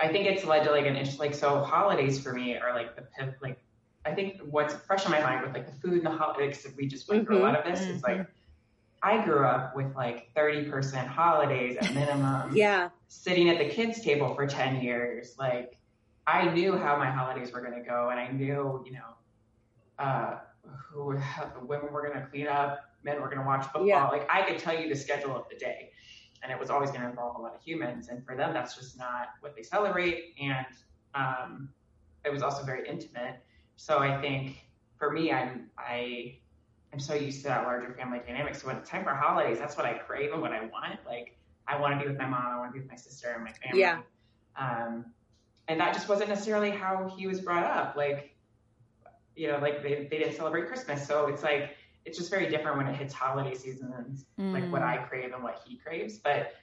I 0.00 0.08
think 0.08 0.26
it's 0.26 0.44
led 0.44 0.64
to 0.64 0.70
like 0.70 0.86
an 0.86 0.96
interest, 0.96 1.18
like 1.18 1.34
so 1.34 1.62
holidays 1.62 2.20
for 2.20 2.32
me 2.32 2.56
are 2.56 2.74
like 2.74 2.96
the 2.96 3.34
like 3.42 3.58
I 4.04 4.14
think 4.14 4.40
what's 4.48 4.74
fresh 4.74 5.04
in 5.04 5.10
my 5.10 5.20
mind 5.20 5.42
with 5.44 5.52
like 5.52 5.66
the 5.66 5.80
food 5.80 5.98
and 5.98 6.06
the 6.06 6.10
holidays 6.10 6.66
we 6.76 6.86
just 6.86 7.08
went 7.08 7.22
mm-hmm. 7.22 7.32
through 7.32 7.42
a 7.42 7.44
lot 7.44 7.56
of 7.56 7.64
this 7.64 7.80
mm-hmm. 7.84 7.96
is 7.96 8.02
like 8.02 8.26
I 9.02 9.24
grew 9.24 9.46
up 9.46 9.74
with 9.74 9.94
like 9.96 10.32
30% 10.34 11.06
holidays 11.06 11.76
at 11.80 11.94
minimum. 11.94 12.54
yeah. 12.54 12.90
Sitting 13.08 13.48
at 13.48 13.58
the 13.58 13.64
kids 13.64 14.00
table 14.02 14.34
for 14.34 14.46
10 14.46 14.82
years. 14.82 15.34
Like 15.38 15.76
I 16.30 16.52
knew 16.52 16.76
how 16.76 16.96
my 16.96 17.10
holidays 17.10 17.52
were 17.52 17.60
going 17.60 17.74
to 17.74 17.88
go 17.88 18.10
and 18.10 18.20
I 18.20 18.28
knew, 18.28 18.82
you 18.86 18.92
know, 18.92 19.14
uh, 19.98 20.38
who 20.64 21.18
women 21.66 21.92
were 21.92 22.06
going 22.06 22.20
to 22.20 22.26
clean 22.30 22.46
up, 22.46 22.80
men 23.02 23.20
were 23.20 23.26
going 23.26 23.38
to 23.38 23.46
watch 23.46 23.64
football. 23.64 23.86
Yeah. 23.86 24.08
Like 24.08 24.28
I 24.30 24.42
could 24.42 24.58
tell 24.58 24.78
you 24.78 24.88
the 24.88 24.94
schedule 24.94 25.34
of 25.34 25.44
the 25.50 25.56
day 25.56 25.90
and 26.42 26.52
it 26.52 26.58
was 26.58 26.70
always 26.70 26.90
going 26.90 27.02
to 27.02 27.08
involve 27.08 27.36
a 27.36 27.40
lot 27.40 27.54
of 27.54 27.62
humans. 27.62 28.08
And 28.08 28.24
for 28.24 28.36
them, 28.36 28.54
that's 28.54 28.76
just 28.76 28.98
not 28.98 29.30
what 29.40 29.54
they 29.56 29.62
celebrate. 29.62 30.34
And 30.40 30.66
um, 31.14 31.68
it 32.24 32.32
was 32.32 32.42
also 32.42 32.62
very 32.64 32.88
intimate. 32.88 33.36
So 33.76 33.98
I 33.98 34.20
think 34.20 34.64
for 34.98 35.10
me, 35.10 35.32
I'm 35.32 35.70
I 35.78 36.38
I'm 36.92 37.00
so 37.00 37.14
used 37.14 37.42
to 37.42 37.48
that 37.48 37.64
larger 37.64 37.92
family 37.94 38.20
dynamic. 38.26 38.54
So 38.54 38.66
when 38.66 38.76
it's 38.76 38.88
time 38.88 39.04
for 39.04 39.14
holidays, 39.14 39.58
that's 39.58 39.76
what 39.76 39.86
I 39.86 39.94
crave 39.94 40.32
and 40.32 40.40
what 40.40 40.52
I 40.52 40.60
want. 40.60 41.00
Like 41.06 41.36
I 41.66 41.78
want 41.80 41.94
to 41.94 42.00
be 42.00 42.08
with 42.08 42.18
my 42.18 42.26
mom, 42.26 42.46
I 42.46 42.58
want 42.58 42.70
to 42.70 42.72
be 42.74 42.80
with 42.80 42.90
my 42.90 42.96
sister 42.96 43.32
and 43.34 43.44
my 43.44 43.52
family. 43.52 43.80
Yeah. 43.80 44.00
Um, 44.56 45.06
and 45.70 45.78
that 45.78 45.94
just 45.94 46.08
wasn't 46.08 46.28
necessarily 46.28 46.72
how 46.72 47.08
he 47.16 47.28
was 47.28 47.40
brought 47.40 47.62
up. 47.62 47.94
Like, 47.94 48.34
you 49.36 49.46
know, 49.46 49.58
like 49.58 49.84
they, 49.84 50.08
they 50.10 50.18
didn't 50.18 50.34
celebrate 50.34 50.66
Christmas. 50.66 51.06
So 51.06 51.28
it's 51.28 51.44
like 51.44 51.76
it's 52.04 52.18
just 52.18 52.28
very 52.28 52.48
different 52.48 52.76
when 52.76 52.88
it 52.88 52.96
hits 52.96 53.14
holiday 53.14 53.54
seasons, 53.54 54.26
mm. 54.38 54.52
like 54.52 54.70
what 54.72 54.82
I 54.82 54.96
mm. 54.96 55.08
crave 55.08 55.32
and 55.32 55.44
what 55.44 55.62
he 55.64 55.76
craves. 55.76 56.18
But 56.18 56.54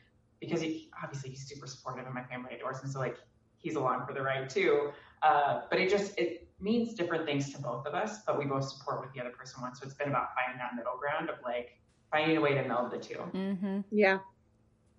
because 0.41 0.59
he 0.59 0.91
obviously 1.01 1.29
he's 1.29 1.47
super 1.47 1.67
supportive 1.67 2.05
and 2.05 2.13
my 2.13 2.23
family 2.23 2.53
adores 2.53 2.83
him, 2.83 2.89
so 2.89 2.99
like 2.99 3.17
he's 3.55 3.75
along 3.75 4.05
for 4.05 4.13
the 4.13 4.21
ride 4.21 4.49
too. 4.49 4.91
Uh, 5.21 5.61
but 5.69 5.79
it 5.79 5.89
just 5.89 6.19
it 6.19 6.49
means 6.59 6.93
different 6.93 7.25
things 7.25 7.53
to 7.53 7.61
both 7.61 7.85
of 7.85 7.93
us, 7.93 8.23
but 8.27 8.37
we 8.37 8.43
both 8.43 8.67
support 8.67 8.99
what 8.99 9.13
the 9.13 9.21
other 9.21 9.29
person 9.29 9.61
wants. 9.61 9.79
So 9.79 9.85
it's 9.85 9.95
been 9.95 10.09
about 10.09 10.35
finding 10.35 10.59
that 10.59 10.75
middle 10.75 10.97
ground 10.99 11.29
of 11.29 11.37
like 11.45 11.79
finding 12.11 12.35
a 12.35 12.41
way 12.41 12.55
to 12.55 12.67
meld 12.67 12.91
the 12.91 12.97
2 12.97 13.13
mm-hmm. 13.15 13.79
Yeah, 13.89 14.19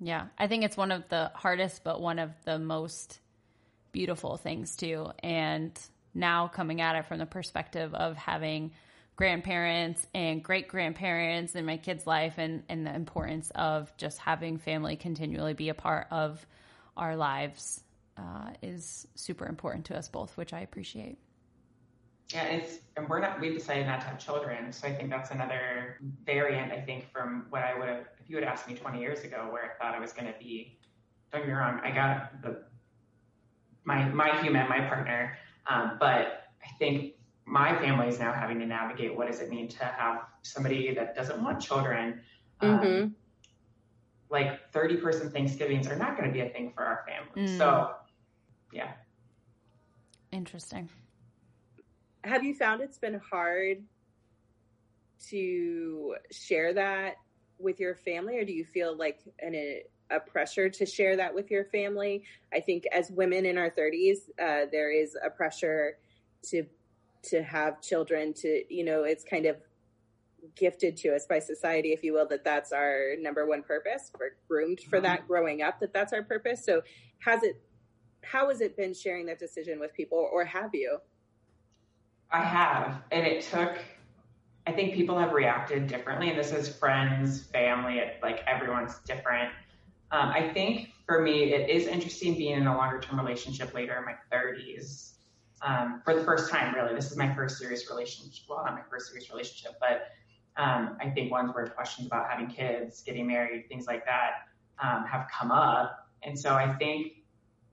yeah. 0.00 0.28
I 0.38 0.46
think 0.46 0.64
it's 0.64 0.78
one 0.78 0.92
of 0.92 1.06
the 1.10 1.30
hardest, 1.34 1.84
but 1.84 2.00
one 2.00 2.18
of 2.18 2.30
the 2.46 2.58
most 2.58 3.20
beautiful 3.98 4.36
things 4.36 4.76
too. 4.76 5.10
And 5.24 5.76
now 6.14 6.46
coming 6.46 6.80
at 6.80 6.94
it 6.94 7.06
from 7.06 7.18
the 7.18 7.26
perspective 7.26 7.92
of 7.94 8.16
having 8.16 8.70
grandparents 9.16 10.06
and 10.14 10.40
great 10.40 10.68
grandparents 10.68 11.56
in 11.56 11.66
my 11.66 11.78
kids' 11.78 12.06
life 12.06 12.34
and, 12.38 12.62
and 12.68 12.86
the 12.86 12.94
importance 12.94 13.50
of 13.56 13.92
just 13.96 14.18
having 14.18 14.56
family 14.56 14.94
continually 14.94 15.52
be 15.52 15.68
a 15.68 15.74
part 15.74 16.06
of 16.12 16.46
our 16.96 17.16
lives 17.16 17.80
uh, 18.16 18.50
is 18.62 19.08
super 19.16 19.46
important 19.46 19.86
to 19.86 19.98
us 19.98 20.06
both, 20.06 20.36
which 20.36 20.52
I 20.52 20.60
appreciate. 20.60 21.18
Yeah, 22.32 22.44
it's 22.44 22.78
and 22.96 23.08
we're 23.08 23.18
not 23.18 23.40
we 23.40 23.52
decided 23.52 23.88
not 23.88 24.00
to 24.02 24.06
have 24.06 24.20
children, 24.20 24.72
so 24.72 24.86
I 24.86 24.94
think 24.94 25.10
that's 25.10 25.32
another 25.32 25.98
variant. 26.24 26.70
I 26.70 26.80
think 26.82 27.10
from 27.10 27.46
what 27.50 27.62
I 27.64 27.76
would 27.76 27.88
have 27.88 28.04
if 28.20 28.30
you 28.30 28.36
had 28.36 28.44
asked 28.44 28.68
me 28.68 28.74
20 28.74 29.00
years 29.00 29.24
ago 29.24 29.48
where 29.50 29.64
I 29.64 29.82
thought 29.82 29.96
I 29.96 29.98
was 29.98 30.12
going 30.12 30.32
to 30.32 30.38
be. 30.38 30.78
Don't 31.32 31.40
get 31.40 31.48
me 31.48 31.54
wrong, 31.54 31.80
I 31.82 31.90
got 31.90 32.40
the 32.42 32.67
my 33.84 34.08
my 34.08 34.40
human, 34.40 34.68
my 34.68 34.80
partner, 34.80 35.36
um, 35.66 35.96
but 35.98 36.44
I 36.64 36.68
think 36.78 37.14
my 37.48 37.76
family 37.78 38.08
is 38.08 38.18
now 38.18 38.32
having 38.32 38.58
to 38.60 38.66
navigate 38.66 39.16
what 39.16 39.26
does 39.26 39.40
it 39.40 39.48
mean 39.48 39.68
to 39.68 39.84
have 39.84 40.22
somebody 40.42 40.94
that 40.94 41.14
doesn't 41.14 41.42
want 41.42 41.60
children. 41.60 42.20
Um, 42.60 42.80
mm-hmm. 42.80 43.08
Like 44.30 44.70
30 44.72 44.96
person 44.98 45.30
Thanksgivings 45.30 45.86
are 45.86 45.96
not 45.96 46.16
going 46.16 46.28
to 46.28 46.32
be 46.32 46.40
a 46.40 46.50
thing 46.50 46.72
for 46.74 46.84
our 46.84 47.04
family. 47.06 47.48
Mm. 47.48 47.56
So, 47.56 47.92
yeah. 48.72 48.92
Interesting. 50.30 50.90
Have 52.24 52.44
you 52.44 52.54
found 52.54 52.82
it's 52.82 52.98
been 52.98 53.18
hard 53.30 53.82
to 55.28 56.14
share 56.30 56.74
that 56.74 57.14
with 57.58 57.80
your 57.80 57.94
family, 57.94 58.38
or 58.38 58.44
do 58.44 58.52
you 58.52 58.64
feel 58.64 58.96
like 58.96 59.20
an, 59.40 59.54
a, 59.54 59.82
a 60.10 60.20
pressure 60.20 60.68
to 60.68 60.86
share 60.86 61.16
that 61.16 61.34
with 61.34 61.50
your 61.50 61.64
family? 61.64 62.24
I 62.52 62.60
think 62.60 62.84
as 62.92 63.10
women 63.10 63.46
in 63.46 63.58
our 63.58 63.70
30s, 63.70 64.18
uh, 64.40 64.66
there 64.70 64.90
is 64.90 65.16
a 65.24 65.30
pressure 65.30 65.98
to 66.50 66.64
to 67.22 67.42
have 67.42 67.80
children 67.80 68.32
to 68.32 68.62
you 68.68 68.84
know 68.84 69.02
it's 69.02 69.24
kind 69.24 69.46
of 69.46 69.56
gifted 70.54 70.96
to 70.96 71.14
us 71.14 71.26
by 71.26 71.38
society 71.38 71.92
if 71.92 72.02
you 72.04 72.12
will 72.12 72.26
that 72.26 72.44
that's 72.44 72.72
our 72.72 73.14
number 73.18 73.46
one 73.46 73.62
purpose 73.62 74.12
we're 74.18 74.30
groomed 74.48 74.80
for 74.80 75.00
that 75.00 75.20
mm-hmm. 75.20 75.28
growing 75.28 75.62
up 75.62 75.80
that 75.80 75.92
that's 75.92 76.12
our 76.12 76.22
purpose 76.22 76.64
so 76.64 76.80
has 77.18 77.42
it 77.42 77.60
how 78.22 78.48
has 78.48 78.60
it 78.60 78.76
been 78.76 78.94
sharing 78.94 79.26
that 79.26 79.38
decision 79.38 79.80
with 79.80 79.92
people 79.94 80.28
or 80.32 80.44
have 80.44 80.70
you 80.72 80.98
i 82.30 82.42
have 82.42 83.02
and 83.10 83.26
it 83.26 83.42
took 83.42 83.78
i 84.68 84.72
think 84.72 84.94
people 84.94 85.18
have 85.18 85.32
reacted 85.32 85.86
differently 85.86 86.28
and 86.30 86.38
this 86.38 86.52
is 86.52 86.68
friends 86.68 87.42
family 87.44 87.98
it, 87.98 88.18
like 88.22 88.40
everyone's 88.46 88.98
different 89.06 89.50
um, 90.12 90.28
i 90.30 90.50
think 90.54 90.90
for 91.06 91.20
me 91.22 91.52
it 91.52 91.68
is 91.68 91.86
interesting 91.86 92.36
being 92.36 92.56
in 92.56 92.66
a 92.66 92.76
longer 92.76 93.00
term 93.00 93.18
relationship 93.18 93.74
later 93.74 93.96
in 93.96 94.04
my 94.04 94.14
30s 94.32 95.14
um, 95.62 96.00
for 96.04 96.14
the 96.14 96.22
first 96.22 96.50
time, 96.50 96.74
really. 96.74 96.94
This 96.94 97.10
is 97.10 97.16
my 97.16 97.34
first 97.34 97.58
serious 97.58 97.88
relationship. 97.90 98.44
Well, 98.48 98.62
not 98.64 98.74
my 98.74 98.82
first 98.90 99.08
serious 99.08 99.30
relationship, 99.30 99.72
but 99.80 100.08
um, 100.56 100.96
I 101.00 101.10
think 101.10 101.30
ones 101.30 101.54
where 101.54 101.66
questions 101.66 102.06
about 102.06 102.28
having 102.30 102.48
kids, 102.48 103.02
getting 103.02 103.26
married, 103.26 103.68
things 103.68 103.86
like 103.86 104.04
that 104.04 104.48
um, 104.82 105.04
have 105.04 105.26
come 105.32 105.50
up. 105.50 106.08
And 106.22 106.38
so 106.38 106.54
I 106.54 106.72
think, 106.74 107.12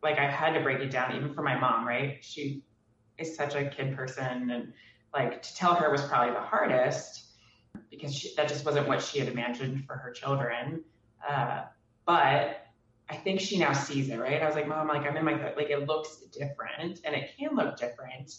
like, 0.03 0.17
I've 0.17 0.31
had 0.31 0.53
to 0.53 0.61
break 0.61 0.79
it 0.79 0.91
down, 0.91 1.15
even 1.15 1.33
for 1.33 1.41
my 1.41 1.57
mom, 1.57 1.87
right? 1.87 2.17
She 2.21 2.63
is 3.17 3.35
such 3.35 3.55
a 3.55 3.65
kid 3.69 3.95
person. 3.95 4.51
And, 4.51 4.73
like, 5.15 5.41
to 5.41 5.55
tell 5.55 5.73
her 5.73 5.89
was 5.89 6.03
probably 6.03 6.33
the 6.33 6.41
hardest 6.41 7.23
because 7.89 8.13
she, 8.13 8.35
that 8.35 8.47
just 8.47 8.65
wasn't 8.65 8.87
what 8.87 9.01
she 9.01 9.19
had 9.19 9.27
imagined 9.27 9.85
for 9.85 9.95
her 9.95 10.11
children. 10.11 10.83
Uh, 11.27 11.63
but 12.05 12.67
I 13.09 13.15
think 13.15 13.39
she 13.39 13.57
now 13.57 13.73
sees 13.73 14.09
it, 14.09 14.17
right? 14.19 14.41
I 14.41 14.45
was 14.45 14.55
like, 14.55 14.67
Mom, 14.67 14.87
like 14.87 15.07
I'm 15.07 15.17
in 15.17 15.25
my 15.25 15.53
like 15.55 15.69
it 15.69 15.87
looks 15.87 16.17
different, 16.31 17.01
and 17.03 17.15
it 17.15 17.31
can 17.37 17.55
look 17.55 17.77
different. 17.77 18.37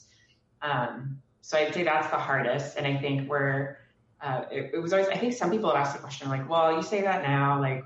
Um, 0.63 1.21
so 1.41 1.59
I'd 1.59 1.75
say 1.75 1.83
that's 1.83 2.09
the 2.11 2.17
hardest, 2.17 2.77
and 2.77 2.87
I 2.87 2.97
think 2.97 3.29
where 3.29 3.81
uh, 4.21 4.45
it, 4.51 4.73
it, 4.75 4.79
was 4.79 4.93
always. 4.93 5.09
I 5.09 5.17
think 5.17 5.35
some 5.35 5.51
people 5.51 5.71
have 5.71 5.79
asked 5.79 5.95
the 5.95 6.03
question 6.03 6.29
like, 6.29 6.49
"Well, 6.49 6.77
you 6.77 6.83
say 6.83 7.03
that 7.03 7.23
now, 7.23 7.61
like, 7.61 7.85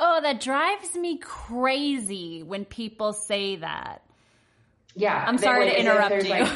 Oh, 0.00 0.20
that 0.20 0.40
drives 0.40 0.94
me 0.94 1.18
crazy 1.18 2.42
when 2.42 2.64
people 2.64 3.12
say 3.12 3.56
that. 3.56 4.02
Yeah. 4.94 5.24
I'm 5.26 5.38
sorry 5.38 5.70
to 5.70 5.80
interrupt 5.80 6.24
you. 6.24 6.30
Like, 6.30 6.52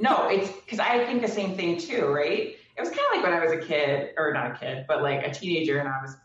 no, 0.00 0.28
it's 0.28 0.50
because 0.50 0.78
I 0.78 1.04
think 1.04 1.22
the 1.22 1.28
same 1.28 1.56
thing 1.56 1.78
too, 1.78 2.06
right? 2.06 2.56
It 2.76 2.80
was 2.80 2.88
kind 2.88 3.00
of 3.00 3.16
like 3.16 3.22
when 3.22 3.32
I 3.32 3.44
was 3.44 3.52
a 3.52 3.58
kid, 3.58 4.14
or 4.16 4.32
not 4.32 4.52
a 4.52 4.58
kid, 4.58 4.86
but 4.88 5.02
like 5.02 5.24
a 5.26 5.30
teenager, 5.32 5.78
and 5.78 5.88
I 5.88 6.00
was 6.02 6.16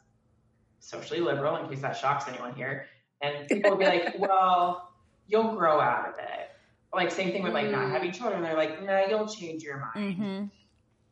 socially 0.79 1.19
liberal, 1.19 1.57
in 1.57 1.67
case 1.67 1.81
that 1.81 1.97
shocks 1.97 2.25
anyone 2.27 2.55
here. 2.55 2.85
And 3.21 3.47
people 3.47 3.71
would 3.71 3.79
be 3.79 3.85
like, 3.85 4.15
well, 4.19 4.93
you'll 5.27 5.55
grow 5.55 5.79
out 5.81 6.09
of 6.09 6.15
it. 6.19 6.49
Like, 6.93 7.11
same 7.11 7.31
thing 7.31 7.43
with 7.43 7.53
like 7.53 7.69
not 7.69 7.89
having 7.89 8.13
children. 8.13 8.41
They're 8.41 8.55
like, 8.55 8.81
nah, 8.83 9.05
you'll 9.07 9.27
change 9.27 9.63
your 9.63 9.77
mind. 9.93 10.15
Mm-hmm. 10.15 10.45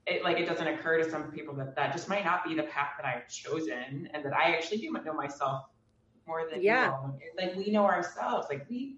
It, 0.06 0.24
like 0.24 0.38
it 0.38 0.48
doesn't 0.48 0.68
occur 0.68 1.02
to 1.02 1.10
some 1.10 1.32
people 1.32 1.54
that 1.56 1.76
that 1.76 1.94
just 1.94 2.08
might 2.10 2.26
not 2.26 2.46
be 2.46 2.56
the 2.56 2.64
path 2.64 2.92
that 2.98 3.06
I've 3.06 3.28
chosen, 3.28 4.10
and 4.14 4.24
that 4.24 4.34
I 4.34 4.56
actually 4.56 4.78
do 4.78 4.92
know 4.92 5.14
myself 5.14 5.66
more 6.26 6.48
than 6.50 6.62
Yeah. 6.62 6.94
Like 7.38 7.56
we 7.56 7.72
know 7.72 7.86
ourselves. 7.86 8.48
Like 8.50 8.66
we 8.70 8.98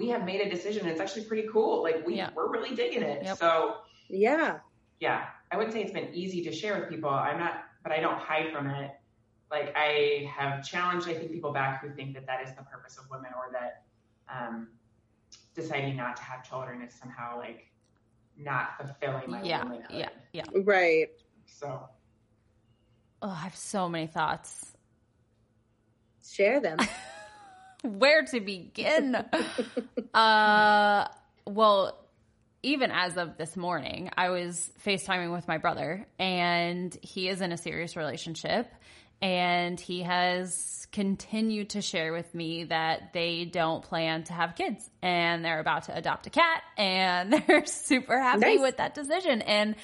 we 0.00 0.08
have 0.08 0.24
made 0.24 0.40
a 0.40 0.48
decision. 0.48 0.86
It's 0.86 1.00
actually 1.00 1.24
pretty 1.26 1.46
cool. 1.52 1.82
Like 1.82 2.06
we 2.06 2.16
Yeah. 2.16 2.30
we're 2.34 2.50
really 2.50 2.74
digging 2.74 3.02
it. 3.02 3.22
Yep. 3.22 3.36
So 3.36 3.76
Yeah. 4.08 4.60
yeah, 4.98 5.26
I 5.50 5.56
wouldn't 5.56 5.74
say 5.74 5.82
it's 5.82 5.92
been 5.92 6.10
easy 6.14 6.42
to 6.44 6.52
share 6.52 6.78
with 6.80 6.88
people. 6.88 7.10
I'm 7.10 7.38
not, 7.38 7.64
but 7.82 7.92
I 7.92 8.00
don't 8.00 8.18
hide 8.18 8.50
from 8.52 8.66
it. 8.68 8.90
Like 9.50 9.72
I 9.76 10.30
have 10.38 10.64
challenged, 10.64 11.06
I 11.08 11.14
think 11.14 11.30
people 11.32 11.52
back 11.52 11.82
who 11.82 11.90
think 11.94 12.14
that 12.14 12.24
that 12.26 12.40
is 12.46 12.54
the 12.54 12.62
purpose 12.62 12.96
of 12.98 13.04
women, 13.10 13.30
or 13.36 13.52
that 13.52 13.82
um, 14.34 14.68
deciding 15.54 15.96
not 15.96 16.16
to 16.16 16.22
have 16.22 16.48
children 16.48 16.80
is 16.82 16.94
somehow 16.94 17.36
like 17.38 17.66
not 18.38 18.76
fulfilling 18.78 19.30
my 19.30 19.42
Yeah, 19.42 19.62
womanhood. 19.64 19.90
yeah, 19.90 20.08
yeah. 20.32 20.44
Right. 20.64 21.08
So 21.46 21.68
Oh, 23.22 23.28
I 23.28 23.34
have 23.48 23.56
so 23.56 23.86
many 23.86 24.06
thoughts. 24.06 24.72
Share 26.24 26.58
them. 26.60 26.78
Where 27.82 28.24
to 28.24 28.40
begin? 28.40 29.14
uh, 30.14 31.08
well, 31.46 31.98
even 32.62 32.90
as 32.90 33.16
of 33.16 33.38
this 33.38 33.56
morning, 33.56 34.10
I 34.16 34.30
was 34.30 34.70
FaceTiming 34.84 35.32
with 35.32 35.48
my 35.48 35.58
brother, 35.58 36.06
and 36.18 36.96
he 37.00 37.28
is 37.28 37.40
in 37.40 37.52
a 37.52 37.56
serious 37.56 37.96
relationship, 37.96 38.70
and 39.22 39.80
he 39.80 40.02
has 40.02 40.86
continued 40.92 41.70
to 41.70 41.80
share 41.80 42.12
with 42.12 42.34
me 42.34 42.64
that 42.64 43.12
they 43.12 43.44
don't 43.46 43.82
plan 43.82 44.24
to 44.24 44.34
have 44.34 44.56
kids, 44.56 44.88
and 45.00 45.42
they're 45.44 45.60
about 45.60 45.84
to 45.84 45.96
adopt 45.96 46.26
a 46.26 46.30
cat, 46.30 46.62
and 46.76 47.32
they're 47.46 47.64
super 47.64 48.20
happy 48.20 48.40
Nice. 48.40 48.60
with 48.60 48.76
that 48.76 48.94
decision, 48.94 49.40
and 49.42 49.74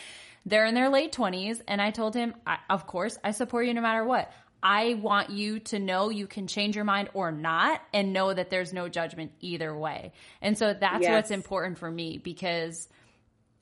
they're 0.45 0.65
in 0.65 0.75
their 0.75 0.89
late 0.89 1.13
20s 1.13 1.61
and 1.67 1.83
i 1.83 1.91
told 1.91 2.15
him 2.15 2.33
I, 2.47 2.59
of 2.71 2.87
course 2.87 3.19
i 3.25 3.33
support 3.33 3.67
you 3.67 3.75
no 3.75 3.81
matter 3.81 4.05
what 4.05 4.33
i 4.63 4.95
want 4.95 5.31
you 5.31 5.59
to 5.61 5.79
know 5.79 6.09
you 6.09 6.27
can 6.27 6.47
change 6.47 6.75
your 6.77 6.85
mind 6.85 7.09
or 7.15 7.31
not 7.31 7.81
and 7.93 8.13
know 8.13 8.33
that 8.33 8.51
there's 8.51 8.73
no 8.73 8.89
judgment 8.89 9.33
either 9.41 9.77
way 9.77 10.13
and 10.41 10.57
so 10.59 10.75
that's 10.75 11.03
Yes. 11.03 11.11
what's 11.11 11.31
important 11.31 11.79
for 11.79 11.91
me 11.91 12.19
because 12.19 12.89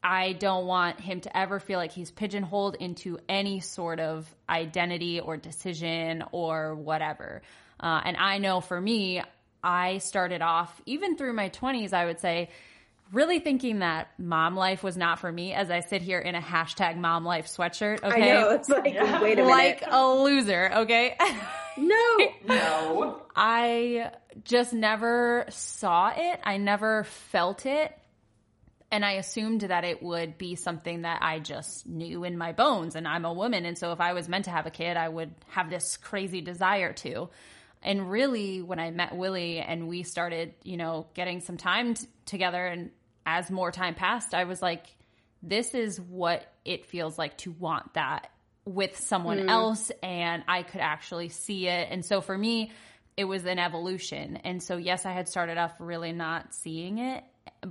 i 0.02 0.33
don't 0.33 0.66
want 0.66 1.00
him 1.00 1.20
to 1.20 1.37
ever 1.37 1.59
feel 1.61 1.78
like 1.78 1.92
he's 1.92 2.11
pigeonholed 2.11 2.76
into 2.76 3.18
any 3.28 3.61
sort 3.61 4.00
of 4.00 4.33
identity 4.48 5.20
or 5.20 5.37
decision 5.37 6.22
or 6.33 6.74
whatever 6.74 7.42
uh, 7.80 8.00
and 8.04 8.16
i 8.16 8.38
know 8.38 8.61
for 8.61 8.80
me 8.80 9.22
i 9.62 9.98
started 9.98 10.42
off 10.42 10.80
even 10.87 11.16
through 11.16 11.33
my 11.33 11.48
20s 11.50 11.92
i 11.92 12.04
would 12.04 12.20
say 12.20 12.48
really 13.14 13.38
thinking 13.38 13.79
that 13.79 14.09
mom 14.18 14.57
life 14.57 14.83
was 14.83 14.96
not 14.96 15.18
for 15.20 15.31
me 15.31 15.53
as 15.55 15.70
I 15.70 15.81
sit 15.81 16.03
here 16.03 16.18
in 16.18 16.35
a 16.35 16.40
hashtag 16.40 16.96
mom 16.96 17.24
life 17.24 17.46
sweatshirt. 17.46 18.03
Okay. 18.03 18.31
I 18.31 18.35
know. 18.35 18.50
It's 18.50 18.68
like, 18.68 18.92
Yeah. 18.92 19.22
wait 19.22 19.35
a 19.38 19.42
minute. 19.42 19.50
Like 19.50 19.85
a 19.87 20.07
loser. 20.07 20.70
Okay. 20.74 21.16
no. 21.79 22.18
no, 22.46 23.22
I 23.35 24.11
just 24.44 24.72
never 24.72 25.46
saw 25.50 26.12
it. 26.14 26.40
I 26.44 26.57
never 26.57 27.05
felt 27.05 27.64
it. 27.66 27.96
And 28.90 29.05
I 29.05 29.12
assumed 29.12 29.62
that 29.62 29.85
it 29.85 30.03
would 30.03 30.38
be 30.38 30.55
something 30.55 31.03
that 31.03 31.20
I 31.22 31.40
just 31.40 31.87
knew 31.87 32.22
in 32.22 32.38
my 32.38 32.53
bones. 32.53 32.94
And 32.94 33.09
I'm 33.09 33.24
a 33.24 33.33
woman. 33.33 33.64
And 33.64 33.77
so 33.77 33.92
if 33.92 34.00
I 34.00 34.12
was 34.12 34.29
meant 34.29 34.44
to 34.44 34.50
have 34.53 34.66
a 34.66 34.70
kid, 34.70 34.96
I 34.96 35.09
would 35.09 35.35
have 35.48 35.68
this 35.70 35.96
crazy 35.96 36.40
desire 36.42 36.92
to. 36.94 37.29
And 37.83 38.11
really, 38.11 38.62
when 38.62 38.79
I 38.79 38.90
met 38.92 39.14
Willie 39.16 39.59
and 39.59 39.88
we 39.88 40.05
started, 40.05 40.55
you 40.62 40.77
know, 40.77 41.07
getting 41.14 41.40
some 41.40 41.57
time 41.57 41.94
t- 41.94 42.07
together, 42.24 42.64
and 42.64 42.90
as 43.26 43.50
more 43.50 43.70
time 43.70 43.94
passed, 43.94 44.34
I 44.34 44.44
was 44.44 44.60
like, 44.60 44.87
this 45.42 45.74
is 45.74 46.00
what 46.00 46.46
it 46.64 46.87
feels 46.87 47.18
like 47.18 47.37
to 47.38 47.50
want 47.52 47.94
that 47.94 48.30
with 48.64 48.98
someone 48.98 49.48
else. 49.48 49.92
And 50.02 50.42
I 50.48 50.62
could 50.62 50.80
actually 50.80 51.28
see 51.28 51.68
it. 51.68 51.88
And 51.90 52.04
so 52.04 52.20
for 52.20 52.37
me, 52.37 52.72
it 53.16 53.24
was 53.24 53.44
an 53.44 53.58
evolution. 53.58 54.37
And 54.37 54.62
so, 54.62 54.76
yes, 54.76 55.06
I 55.06 55.12
had 55.12 55.28
started 55.28 55.58
off 55.58 55.72
really 55.78 56.12
not 56.12 56.54
seeing 56.54 56.98
it, 56.98 57.24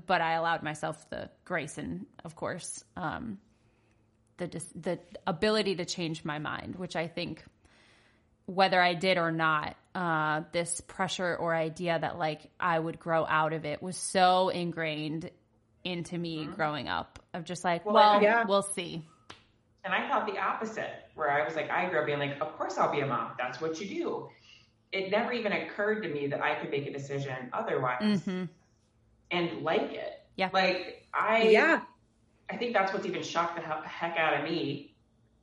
but 0.05 0.21
I 0.21 0.33
allowed 0.33 0.63
myself 0.63 1.09
the 1.09 1.29
grace 1.45 1.77
and, 1.77 2.05
of 2.23 2.35
course, 2.35 2.83
um, 2.95 3.39
the 4.37 4.47
the 4.75 4.99
ability 5.27 5.75
to 5.75 5.85
change 5.85 6.23
my 6.23 6.39
mind, 6.39 6.75
which 6.75 6.95
I 6.95 7.07
think 7.07 7.43
whether 8.45 8.81
I 8.81 8.93
did 8.93 9.17
or 9.17 9.31
not, 9.31 9.75
uh, 9.95 10.41
this 10.51 10.81
pressure 10.81 11.35
or 11.35 11.55
idea 11.55 11.97
that 11.99 12.17
like 12.17 12.49
I 12.59 12.77
would 12.77 12.99
grow 12.99 13.25
out 13.25 13.53
of 13.53 13.65
it 13.65 13.81
was 13.81 13.95
so 13.95 14.49
ingrained 14.49 15.29
into 15.83 16.17
me 16.17 16.45
growing 16.55 16.87
up 16.87 17.19
of 17.33 17.43
just 17.43 17.63
like, 17.63 17.85
Well, 17.85 17.93
well, 17.95 18.21
yeah. 18.21 18.45
we'll 18.45 18.61
see. 18.61 19.03
and 19.83 19.93
I 19.93 20.07
thought 20.07 20.25
the 20.25 20.37
opposite, 20.39 20.89
where 21.15 21.29
I 21.31 21.43
was 21.45 21.55
like, 21.55 21.69
I 21.69 21.89
grew 21.89 21.99
up 21.99 22.05
being 22.05 22.19
like, 22.19 22.39
of 22.41 22.57
course 22.57 22.77
I'll 22.77 22.91
be 22.91 23.01
a 23.01 23.05
mom. 23.05 23.31
That's 23.37 23.59
what 23.61 23.79
you 23.81 23.87
do. 23.87 24.29
It 24.91 25.11
never 25.11 25.33
even 25.33 25.51
occurred 25.51 26.03
to 26.03 26.09
me 26.09 26.27
that 26.27 26.41
I 26.41 26.55
could 26.55 26.69
make 26.69 26.87
a 26.87 26.93
decision 26.93 27.35
otherwise 27.51 28.21
hmm 28.23 28.45
and 29.31 29.61
like 29.63 29.91
it. 29.93 30.21
Yeah. 30.35 30.49
Like 30.53 31.07
I, 31.13 31.43
Yeah. 31.49 31.81
I 32.49 32.57
think 32.57 32.73
that's 32.73 32.93
what's 32.93 33.05
even 33.05 33.23
shocked 33.23 33.55
the 33.55 33.61
heck 33.87 34.17
out 34.17 34.37
of 34.37 34.43
me 34.49 34.93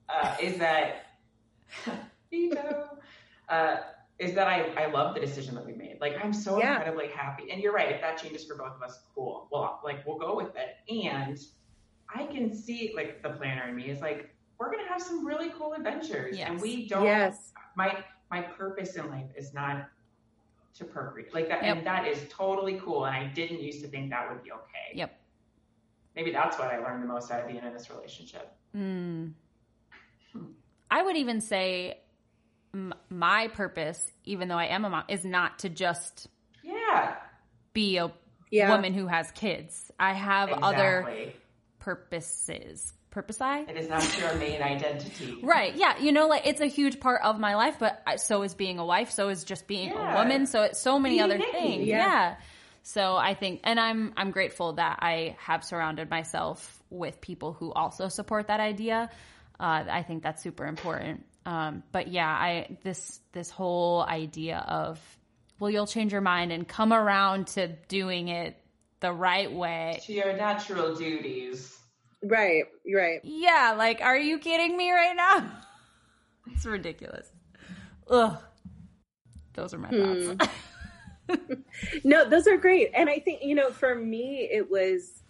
uh, 0.08 0.36
is 0.40 0.58
that 0.58 1.06
Vito, 2.30 2.98
uh, 3.48 3.76
is 4.20 4.34
that 4.34 4.46
I, 4.46 4.64
I 4.76 4.86
love 4.90 5.14
the 5.14 5.20
decision 5.20 5.54
that 5.54 5.64
we 5.64 5.72
made. 5.72 5.96
Like 6.00 6.14
I'm 6.22 6.32
so 6.32 6.58
Yeah. 6.58 6.76
incredibly 6.76 7.08
happy. 7.08 7.50
And 7.50 7.60
you're 7.62 7.72
right. 7.72 7.90
If 7.90 8.02
that 8.02 8.18
changes 8.22 8.44
for 8.44 8.54
both 8.54 8.74
of 8.76 8.82
us, 8.82 9.00
cool. 9.14 9.48
Well, 9.50 9.80
like 9.82 10.06
we'll 10.06 10.18
go 10.18 10.36
with 10.36 10.52
it. 10.56 10.76
And 11.06 11.38
I 12.14 12.26
can 12.26 12.54
see 12.54 12.92
like 12.94 13.22
the 13.22 13.30
planner 13.30 13.66
in 13.68 13.74
me 13.74 13.84
is 13.88 14.00
like 14.02 14.34
we're 14.58 14.70
gonna 14.70 14.86
have 14.88 15.00
some 15.00 15.26
really 15.26 15.48
cool 15.58 15.72
adventures, 15.72 16.36
and 16.38 16.60
we 16.60 16.86
don't. 16.86 17.04
Yes. 17.04 17.52
My 17.76 18.04
my 18.30 18.42
purpose 18.42 18.94
in 18.96 19.08
life 19.08 19.30
is 19.34 19.54
not 19.54 19.88
to 20.74 20.84
procreate 20.84 21.32
like 21.34 21.48
that, 21.48 21.62
Yep. 21.64 21.76
and 21.78 21.86
that 21.86 22.06
is 22.06 22.22
totally 22.28 22.78
cool. 22.84 23.06
And 23.06 23.16
I 23.16 23.26
didn't 23.28 23.60
used 23.62 23.80
to 23.82 23.88
think 23.88 24.10
that 24.10 24.30
would 24.30 24.42
be 24.44 24.52
okay. 24.52 24.92
Yep. 24.94 25.18
Maybe 26.14 26.30
that's 26.30 26.58
what 26.58 26.68
I 26.70 26.76
learned 26.78 27.02
the 27.02 27.06
most 27.06 27.30
out 27.30 27.40
of 27.40 27.48
being 27.48 27.64
in 27.64 27.72
this 27.72 27.88
relationship. 27.90 28.52
Mm. 28.76 29.32
I 30.90 31.02
would 31.02 31.16
even 31.16 31.40
say 31.40 32.00
m- 32.74 32.94
my 33.08 33.48
purpose, 33.48 34.04
even 34.24 34.48
though 34.48 34.58
I 34.58 34.66
am 34.66 34.84
a 34.84 34.90
mom, 34.90 35.04
is 35.08 35.24
not 35.24 35.60
to 35.60 35.68
just 35.68 36.28
Yeah. 36.62 37.14
be 37.72 37.96
a 37.98 38.10
Yeah. 38.50 38.70
woman 38.70 38.94
who 38.94 39.06
has 39.06 39.30
kids. 39.32 39.90
I 39.98 40.12
have 40.14 40.50
other 40.50 41.32
purposes. 41.78 42.92
Purpose 43.10 43.40
I? 43.40 43.60
It 43.60 43.76
is 43.76 43.88
not 43.88 44.18
your 44.18 44.34
main 44.36 44.62
identity. 44.62 45.40
Right. 45.42 45.74
Yeah. 45.74 45.98
You 45.98 46.12
know, 46.12 46.28
like 46.28 46.46
it's 46.46 46.60
a 46.60 46.66
huge 46.66 47.00
part 47.00 47.22
of 47.22 47.40
my 47.40 47.56
life, 47.56 47.76
but 47.80 48.00
I- 48.06 48.16
so 48.16 48.42
is 48.42 48.54
being 48.54 48.78
a 48.78 48.84
wife. 48.86 49.10
So 49.10 49.28
is 49.30 49.42
just 49.42 49.66
being 49.66 49.88
Yeah. 49.90 50.14
a 50.14 50.22
woman. 50.22 50.46
So 50.46 50.62
it's 50.62 50.80
so 50.80 50.98
many 51.00 51.16
Being 51.16 51.24
other 51.24 51.38
Nikki. 51.38 51.50
things. 51.50 51.86
Yeah. 51.88 51.96
Yeah. 52.06 52.36
So 52.84 53.16
I 53.16 53.34
think, 53.34 53.60
and 53.64 53.80
I'm, 53.80 54.12
I'm 54.16 54.30
grateful 54.30 54.74
that 54.74 55.00
I 55.02 55.36
have 55.40 55.64
surrounded 55.64 56.08
myself 56.08 56.82
with 56.88 57.20
people 57.20 57.52
who 57.52 57.72
also 57.72 58.06
support 58.08 58.46
that 58.46 58.60
idea. 58.60 59.10
Uh, 59.58 59.84
I 59.90 60.02
think 60.04 60.22
that's 60.22 60.42
super 60.42 60.66
important. 60.66 61.26
Um, 61.46 61.82
but 61.92 62.08
yeah, 62.08 62.28
I, 62.28 62.78
this, 62.82 63.20
this 63.32 63.50
whole 63.50 64.02
idea 64.02 64.58
of, 64.58 65.00
well, 65.58 65.70
you'll 65.70 65.86
change 65.86 66.12
your 66.12 66.20
mind 66.20 66.52
and 66.52 66.66
come 66.66 66.92
around 66.92 67.48
to 67.48 67.68
doing 67.88 68.28
it 68.28 68.56
the 69.00 69.12
right 69.12 69.50
way. 69.50 70.00
To 70.04 70.12
your 70.12 70.36
natural 70.36 70.94
duties. 70.94 71.76
Right. 72.22 72.64
Right. 72.94 73.20
Yeah, 73.24 73.74
like, 73.76 74.02
are 74.02 74.18
you 74.18 74.38
kidding 74.38 74.76
me 74.76 74.90
right 74.92 75.16
now? 75.16 75.50
It's 76.52 76.66
ridiculous. 76.66 77.30
Ugh. 78.08 78.36
Those 79.52 79.72
are 79.72 79.78
my 79.78 79.88
thoughts. 79.88 80.50
No, 82.04 82.28
those 82.28 82.46
are 82.46 82.56
great. 82.56 82.90
And 82.94 83.08
I 83.08 83.18
think, 83.18 83.42
you 83.42 83.54
know, 83.54 83.70
for 83.70 83.94
me, 83.94 84.48
it 84.50 84.70
was 84.70 85.22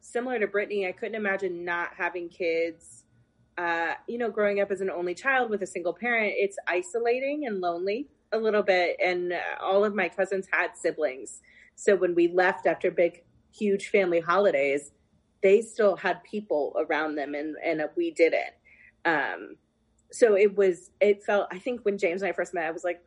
similar 0.00 0.38
to 0.38 0.46
Brittany. 0.46 0.86
I 0.86 0.92
couldn't 0.92 1.14
imagine 1.14 1.64
not 1.64 1.90
having 1.96 2.28
kids. 2.28 3.04
Uh, 3.58 3.94
you 4.06 4.18
know, 4.18 4.30
growing 4.30 4.60
up 4.60 4.70
as 4.70 4.80
an 4.80 4.90
only 4.90 5.14
child 5.14 5.50
with 5.50 5.62
a 5.62 5.66
single 5.66 5.94
parent, 5.94 6.34
it's 6.36 6.56
isolating 6.68 7.46
and 7.46 7.60
lonely 7.60 8.08
a 8.32 8.38
little 8.38 8.62
bit. 8.62 8.96
And 9.02 9.32
uh, 9.32 9.38
all 9.60 9.84
of 9.84 9.94
my 9.94 10.08
cousins 10.08 10.46
had 10.52 10.76
siblings. 10.76 11.40
So 11.74 11.96
when 11.96 12.14
we 12.14 12.28
left 12.28 12.66
after 12.66 12.90
big, 12.90 13.22
huge 13.54 13.88
family 13.88 14.20
holidays, 14.20 14.92
they 15.42 15.62
still 15.62 15.96
had 15.96 16.22
people 16.24 16.76
around 16.78 17.14
them 17.14 17.34
and, 17.34 17.56
and 17.64 17.82
we 17.96 18.10
didn't. 18.10 18.52
Um, 19.04 19.56
so 20.10 20.36
it 20.36 20.56
was 20.56 20.90
it 21.00 21.22
felt 21.22 21.48
i 21.50 21.58
think 21.58 21.80
when 21.84 21.98
james 21.98 22.22
and 22.22 22.28
i 22.28 22.32
first 22.32 22.54
met 22.54 22.64
i 22.64 22.70
was 22.70 22.84
like 22.84 23.02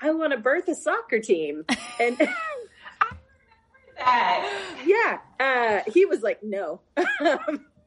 i 0.00 0.10
want 0.10 0.32
to 0.32 0.38
birth 0.38 0.68
a 0.68 0.74
soccer 0.74 1.20
team 1.20 1.64
and 2.00 2.16
that. 3.98 4.76
yeah 4.86 5.18
uh 5.40 5.80
he 5.92 6.04
was 6.04 6.22
like 6.22 6.42
no 6.42 6.80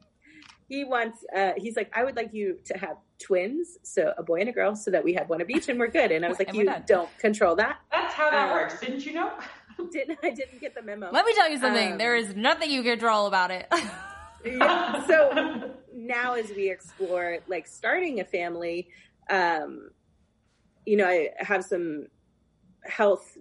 he 0.72 0.84
wants 0.84 1.18
uh 1.36 1.52
he's 1.58 1.76
like 1.76 1.90
i 1.94 2.02
would 2.02 2.16
like 2.16 2.32
you 2.32 2.58
to 2.64 2.72
have 2.78 2.96
twins 3.18 3.78
so 3.82 4.14
a 4.16 4.22
boy 4.22 4.40
and 4.40 4.48
a 4.48 4.52
girl 4.52 4.74
so 4.74 4.90
that 4.90 5.04
we 5.04 5.12
have 5.12 5.28
one 5.28 5.42
of 5.42 5.50
each 5.50 5.68
and 5.68 5.78
we're 5.78 5.86
good 5.86 6.10
and 6.10 6.24
i 6.24 6.28
was 6.30 6.38
like 6.42 6.54
you 6.54 6.64
done. 6.64 6.82
don't 6.86 7.10
control 7.18 7.54
that 7.54 7.76
That's 7.90 8.14
how 8.14 8.30
that 8.30 8.50
Uh, 8.50 8.54
works. 8.54 8.80
Didn't 8.80 9.04
you 9.04 9.12
know? 9.12 9.30
didn't 9.92 10.18
i 10.22 10.30
didn't 10.30 10.60
get 10.62 10.74
the 10.74 10.80
memo 10.80 11.10
Let 11.12 11.26
me 11.26 11.34
tell 11.34 11.50
you 11.50 11.58
something. 11.58 11.92
Um, 11.92 11.98
there 11.98 12.16
is 12.16 12.34
nothing 12.34 12.70
you 12.70 12.82
can 12.82 12.92
control 12.92 13.26
about 13.26 13.50
it. 13.50 13.66
Yeah, 14.44 15.06
so 15.06 15.70
now 15.94 16.34
as 16.34 16.50
we 16.50 16.68
explore 16.68 17.38
like 17.46 17.68
starting 17.68 18.18
a 18.18 18.24
family 18.24 18.88
um 19.30 19.90
you 20.84 20.96
know 20.96 21.06
i 21.06 21.28
have 21.38 21.64
some 21.64 22.08
health 22.84 23.38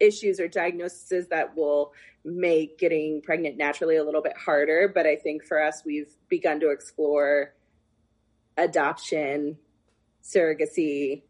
issues 0.00 0.40
or 0.40 0.48
diagnoses 0.48 1.28
that 1.28 1.56
will 1.56 1.92
make 2.24 2.78
getting 2.78 3.22
pregnant 3.22 3.56
naturally 3.56 3.96
a 3.96 4.04
little 4.04 4.22
bit 4.22 4.36
harder. 4.36 4.90
But 4.92 5.06
i 5.06 5.16
think 5.16 5.44
for 5.44 5.62
us 5.62 5.82
we've 5.84 6.12
begun 6.28 6.60
to 6.60 6.70
explore 6.70 7.54
adoption 8.56 9.56
surrogacy 10.22 11.22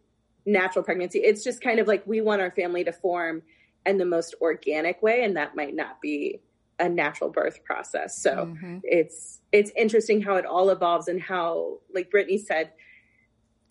natural 0.47 0.85
pregnancy. 0.85 1.19
It's 1.21 1.45
just 1.45 1.61
kind 1.61 1.79
of 1.79 1.87
like 1.87 2.07
we 2.07 2.21
want 2.21 2.41
our 2.41 2.51
family 2.51 2.83
to 2.85 2.93
form 2.93 3.43
in 3.87 3.99
the 3.99 4.05
most 4.05 4.35
organic 4.41 5.03
way 5.03 5.23
and 5.23 5.37
that 5.37 5.55
might 5.55 5.75
not 5.75 6.01
be 6.01 6.41
a 6.79 6.89
natural 6.89 7.31
birth 7.31 7.63
process. 7.65 8.21
So 8.21 8.47
Mhm. 8.55 8.81
it's 8.83 9.41
it's 9.53 9.71
interesting 9.77 10.23
how 10.23 10.37
it 10.37 10.47
all 10.47 10.71
evolves 10.71 11.09
and 11.09 11.21
how 11.21 11.81
like 11.95 12.11
brittany 12.11 12.39
said 12.39 12.73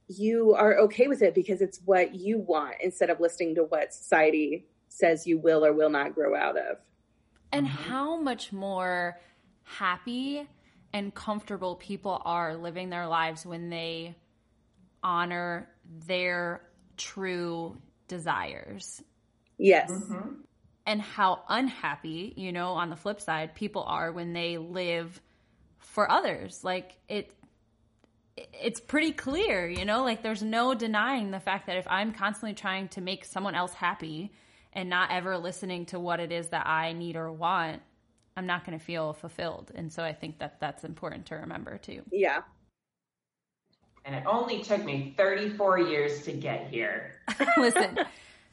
you 0.08 0.54
are 0.56 0.78
okay 0.80 1.08
with 1.08 1.22
it 1.22 1.36
because 1.36 1.62
it's 1.62 1.80
what 1.86 2.16
you 2.16 2.38
want 2.38 2.76
instead 2.82 3.10
of 3.10 3.20
listening 3.20 3.56
to 3.56 3.64
what 3.64 3.93
society 3.93 4.66
says 4.90 5.26
you 5.26 5.38
will 5.38 5.66
or 5.66 5.72
will 5.74 5.90
not 5.90 6.14
grow 6.14 6.36
out 6.36 6.58
of 6.58 6.78
and 7.52 7.66
Mhm. 7.66 7.70
how 7.70 8.18
much 8.18 8.52
more 8.52 9.20
happy 9.64 10.48
and 10.94 11.14
comfortable 11.14 11.76
people 11.76 12.22
are 12.26 12.56
living 12.56 12.90
their 12.90 13.08
lives 13.08 13.46
when 13.46 13.70
they 13.70 14.16
honor 15.04 15.70
their 15.86 16.62
true 16.98 17.82
desires 18.08 19.02
yes 19.58 19.90
Mhm. 19.92 20.44
and 20.86 21.02
how 21.02 21.44
unhappy, 21.48 22.34
you 22.36 22.52
know, 22.52 22.72
on 22.74 22.90
the 22.90 22.96
flip 22.96 23.22
side, 23.22 23.54
people 23.54 23.84
are 23.84 24.12
when 24.12 24.34
they 24.34 24.58
live 24.58 25.22
for 25.78 26.10
others. 26.10 26.64
Like 26.64 26.98
it 27.08 27.36
it's 28.54 28.80
pretty 28.80 29.12
clear, 29.12 29.68
you 29.68 29.84
know, 29.86 30.04
like 30.04 30.24
there's 30.24 30.42
no 30.42 30.74
denying 30.74 31.32
the 31.32 31.40
fact 31.40 31.68
that 31.68 31.76
if 31.78 31.86
I'm 31.90 32.14
constantly 32.14 32.54
trying 32.56 32.88
to 32.90 33.02
make 33.02 33.26
someone 33.26 33.54
else 33.54 33.74
happy 33.74 34.32
and 34.74 34.90
not 34.90 35.12
ever 35.12 35.38
listening 35.38 35.86
to 35.88 36.00
what 36.00 36.20
it 36.20 36.32
is 36.32 36.50
that 36.50 36.68
I 36.68 36.94
need 36.94 37.16
or 37.16 37.32
want, 37.32 37.82
I'm 38.38 38.46
not 38.46 38.66
going 38.66 38.78
to 38.78 38.84
feel 38.84 39.14
fulfilled. 39.14 39.72
And 39.76 39.92
so 39.92 40.04
I 40.04 40.14
think 40.14 40.40
that 40.40 40.60
that's 40.60 40.84
important 40.84 41.26
to 41.28 41.36
remember 41.36 41.78
too. 41.78 42.04
yeah 42.12 42.42
And 44.06 44.16
it 44.16 44.24
only 44.26 44.64
took 44.64 44.84
me 44.84 45.14
34 45.18 45.80
years 45.80 46.24
to 46.24 46.32
get 46.32 46.68
here. 46.70 47.16
Listen, 47.58 48.00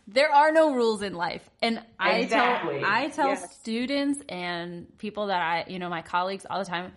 there 0.06 0.30
are 0.32 0.52
no 0.52 0.74
rules 0.74 1.02
in 1.02 1.14
life. 1.14 1.48
And 1.62 1.80
I 1.98 2.24
tell 2.24 2.60
I 2.84 3.08
tell 3.08 3.28
Yes. 3.28 3.54
students 3.56 4.22
and 4.28 4.86
people 4.98 5.28
that 5.28 5.40
I, 5.42 5.64
you 5.70 5.78
know, 5.78 5.88
my 5.88 6.02
colleagues 6.02 6.46
all 6.48 6.58
the 6.58 6.64
time, 6.64 6.92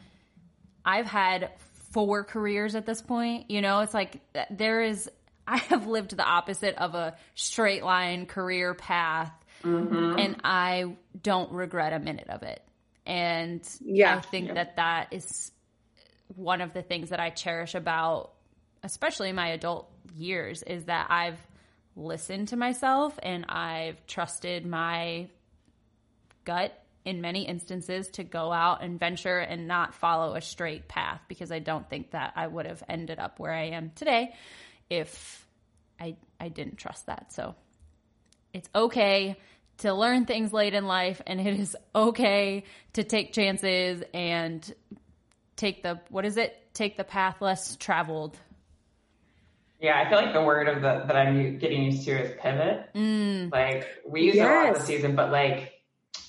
I've 0.86 1.06
had 1.06 1.52
four 1.92 2.24
careers 2.24 2.76
at 2.76 2.86
this 2.86 3.02
point. 3.02 3.50
You 3.50 3.62
know, 3.62 3.80
it's 3.82 3.94
like 3.94 4.20
there 4.52 4.82
is 4.82 5.10
I 5.50 5.58
have 5.58 5.88
lived 5.88 6.16
the 6.16 6.24
opposite 6.24 6.76
of 6.76 6.94
a 6.96 7.16
straight 7.36 7.84
line 7.84 8.26
career 8.28 8.74
path 8.76 9.32
Mhm. 9.64 10.20
and 10.20 10.36
I 10.44 10.96
don't 11.22 11.52
regret 11.52 11.92
a 11.92 12.00
minute 12.00 12.30
of 12.30 12.44
it. 12.44 12.64
And 13.06 13.68
Yeah. 13.82 14.18
I 14.18 14.22
think 14.22 14.48
Yeah. 14.50 14.54
that 14.54 14.76
that 14.76 15.08
is 15.12 15.52
one 16.36 16.62
of 16.62 16.74
the 16.74 16.84
things 16.84 17.10
that 17.10 17.20
I 17.20 17.32
cherish 17.32 17.74
about, 17.74 18.32
especially 18.84 19.32
my 19.32 19.48
adult 19.50 19.92
years, 20.16 20.62
is 20.64 20.86
that 20.86 21.08
I've 21.10 21.40
listened 21.96 22.50
to 22.50 22.56
myself 22.56 23.18
and 23.24 23.46
I've 23.50 24.06
trusted 24.06 24.66
my 24.66 25.28
gut 26.46 26.80
in 27.06 27.22
many 27.22 27.48
instances 27.48 28.08
to 28.10 28.24
go 28.24 28.52
out 28.52 28.84
and 28.84 29.00
venture 29.00 29.40
and 29.40 29.68
not 29.68 29.94
follow 29.94 30.36
a 30.36 30.42
straight 30.42 30.88
path 30.88 31.22
because 31.28 31.52
I 31.52 31.60
don't 31.60 31.90
think 31.90 32.12
that 32.12 32.34
I 32.36 32.46
would 32.48 32.66
have 32.66 32.84
ended 32.88 33.20
up 33.20 33.40
where 33.40 33.54
I 33.54 33.70
am 33.70 33.92
today 33.96 34.34
if 34.90 35.46
I 36.00 36.16
I 36.40 36.50
didn't 36.50 36.78
trust 36.78 37.06
that. 37.08 37.32
So 37.34 37.56
it's 38.54 38.70
okay 38.74 39.38
to 39.80 39.94
learn 39.94 40.26
things 40.26 40.52
late 40.52 40.74
in 40.74 40.86
life 40.88 41.22
and 41.26 41.40
it 41.40 41.60
is 41.60 41.76
okay 41.96 42.64
to 42.94 43.04
take 43.04 43.34
chances 43.34 44.04
and 44.14 44.74
take 45.56 45.84
the 45.84 46.00
what 46.10 46.26
is 46.26 46.38
it? 46.38 46.56
Take 46.74 46.98
the 46.98 47.04
path 47.04 47.42
less 47.42 47.76
traveled. 47.76 48.38
Yeah, 49.82 49.98
I 49.98 50.10
feel 50.10 50.18
like 50.22 50.34
the 50.34 50.44
word 50.44 50.68
of 50.68 50.82
the 50.82 51.06
that 51.08 51.16
I'm 51.16 51.58
getting 51.58 51.84
used 51.84 52.04
to 52.06 52.12
is 52.12 52.38
pivot. 52.42 52.90
Mm, 52.94 53.52
Like 53.52 53.88
we 54.06 54.24
use 54.24 54.36
it 54.36 54.42
a 54.42 54.46
lot 54.46 54.74
this 54.76 54.86
season, 54.86 55.16
but 55.16 55.32
like, 55.32 55.79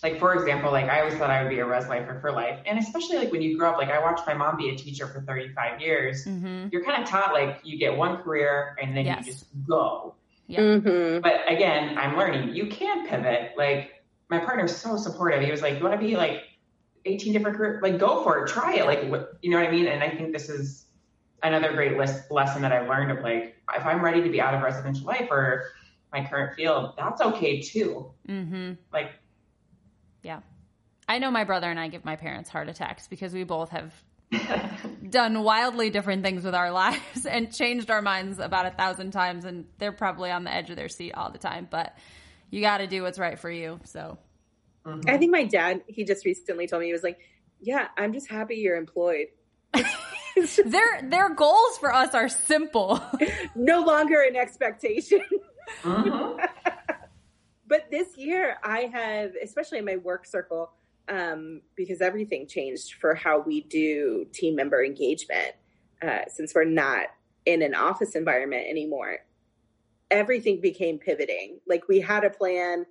like 0.02 0.18
for 0.18 0.34
example, 0.34 0.70
like 0.72 0.86
I 0.88 1.00
always 1.00 1.14
thought 1.14 1.30
I 1.30 1.42
would 1.42 1.50
be 1.50 1.58
a 1.58 1.66
res 1.66 1.86
lifer 1.88 2.18
for 2.20 2.32
life, 2.32 2.58
and 2.66 2.78
especially 2.78 3.18
like 3.18 3.30
when 3.32 3.42
you 3.42 3.58
grow 3.58 3.70
up. 3.70 3.78
Like 3.78 3.90
I 3.90 4.00
watched 4.00 4.26
my 4.26 4.34
mom 4.34 4.56
be 4.56 4.70
a 4.70 4.76
teacher 4.76 5.06
for 5.06 5.20
35 5.22 5.80
years. 5.80 6.24
hmm 6.24 6.68
You're 6.72 6.84
kind 6.84 7.02
of 7.02 7.08
taught 7.08 7.32
like 7.34 7.60
you 7.64 7.78
get 7.78 7.96
one 7.96 8.18
career 8.18 8.76
and 8.80 8.96
then 8.96 9.04
Yes. 9.06 9.26
you 9.26 9.32
just 9.32 9.46
go. 9.66 10.14
hmm 10.48 11.20
But 11.20 11.42
again, 11.48 11.98
I'm 11.98 12.16
learning 12.16 12.54
you 12.54 12.66
can 12.68 13.06
pivot. 13.06 13.52
Like 13.56 14.04
my 14.30 14.38
partner's 14.38 14.74
so 14.74 14.96
supportive. 14.96 15.42
He 15.42 15.50
was 15.50 15.60
like, 15.62 15.76
"You 15.78 15.84
want 15.84 16.00
to 16.00 16.06
be 16.06 16.16
like 16.16 16.44
18 17.04 17.32
different 17.32 17.56
career? 17.56 17.80
Like 17.82 17.98
go 17.98 18.22
for 18.22 18.44
it, 18.44 18.48
try 18.48 18.74
it. 18.76 18.86
Like 18.86 19.04
what 19.10 19.32
you 19.42 19.50
know 19.50 19.58
what 19.58 19.68
I 19.68 19.70
mean?" 19.70 19.86
And 19.86 20.02
I 20.02 20.08
think 20.10 20.32
this 20.32 20.48
is 20.48 20.86
another 21.42 21.72
great 21.72 21.96
list, 21.96 22.30
lesson 22.30 22.62
that 22.62 22.72
I've 22.72 22.88
learned 22.88 23.10
of 23.10 23.20
like 23.22 23.56
if 23.76 23.84
I'm 23.84 24.02
ready 24.02 24.22
to 24.22 24.28
be 24.30 24.40
out 24.40 24.54
of 24.54 24.62
residential 24.62 25.06
life 25.06 25.28
or 25.30 25.64
my 26.12 26.24
current 26.26 26.54
field, 26.56 26.94
that's 26.96 27.20
okay 27.20 27.60
too. 27.60 28.12
hmm 28.26 28.72
Like 28.92 29.12
Yeah. 30.22 30.40
I 31.08 31.18
know 31.18 31.30
my 31.30 31.44
brother 31.44 31.68
and 31.68 31.78
I 31.78 31.88
give 31.88 32.04
my 32.04 32.16
parents 32.16 32.50
heart 32.50 32.68
attacks 32.68 33.08
because 33.08 33.32
we 33.32 33.44
both 33.44 33.70
have 33.70 33.92
done 35.10 35.42
wildly 35.42 35.90
different 35.90 36.22
things 36.22 36.44
with 36.44 36.54
our 36.54 36.70
lives 36.84 37.26
and 37.26 37.52
changed 37.52 37.90
our 37.90 38.00
minds 38.02 38.38
about 38.38 38.66
a 38.66 38.70
thousand 38.70 39.10
times 39.10 39.44
and 39.44 39.66
they're 39.78 39.92
probably 39.92 40.30
on 40.30 40.44
the 40.44 40.54
edge 40.54 40.70
of 40.70 40.76
their 40.76 40.88
seat 40.88 41.12
all 41.14 41.30
the 41.32 41.38
time 41.38 41.66
but 41.68 41.96
you 42.50 42.60
got 42.60 42.78
to 42.78 42.86
do 42.86 43.02
what's 43.02 43.18
right 43.18 43.38
for 43.38 43.50
you 43.50 43.80
so. 43.84 44.18
I 45.06 45.18
think 45.18 45.32
my 45.32 45.44
dad 45.44 45.82
he 45.88 46.04
just 46.04 46.24
recently 46.24 46.66
told 46.68 46.80
me 46.80 46.86
he 46.86 46.92
was 46.92 47.02
like 47.02 47.18
yeah 47.60 47.88
i'm 47.98 48.12
just 48.12 48.30
happy 48.30 48.56
you're 48.56 48.76
employed. 48.76 49.26
Their 50.64 51.02
their 51.02 51.34
goals 51.34 51.76
for 51.78 51.92
us 51.92 52.14
are 52.14 52.28
simple. 52.28 53.02
No 53.54 53.80
longer 53.80 54.22
an 54.22 54.36
expectation. 54.36 55.20
Mhm. 55.82 56.48
But 57.70 57.88
this 57.90 58.18
year 58.18 58.56
I 58.62 58.90
have, 58.92 59.32
especially 59.42 59.78
in 59.78 59.84
my 59.86 59.96
work 59.96 60.26
circle, 60.26 60.72
um, 61.08 61.62
because 61.76 62.00
everything 62.00 62.46
changed 62.46 62.94
for 62.94 63.14
how 63.14 63.38
we 63.38 63.62
do 63.62 64.26
team 64.32 64.56
member 64.56 64.84
engagement 64.84 65.54
uh, 66.02 66.22
since 66.28 66.52
we're 66.54 66.64
not 66.64 67.06
in 67.46 67.62
an 67.62 67.74
office 67.74 68.16
environment 68.16 68.66
anymore. 68.68 69.18
Everything 70.10 70.60
became 70.60 70.98
pivoting. 70.98 71.60
Like 71.66 71.86
we 71.88 72.00
had 72.00 72.24
a 72.24 72.30
plan, 72.30 72.84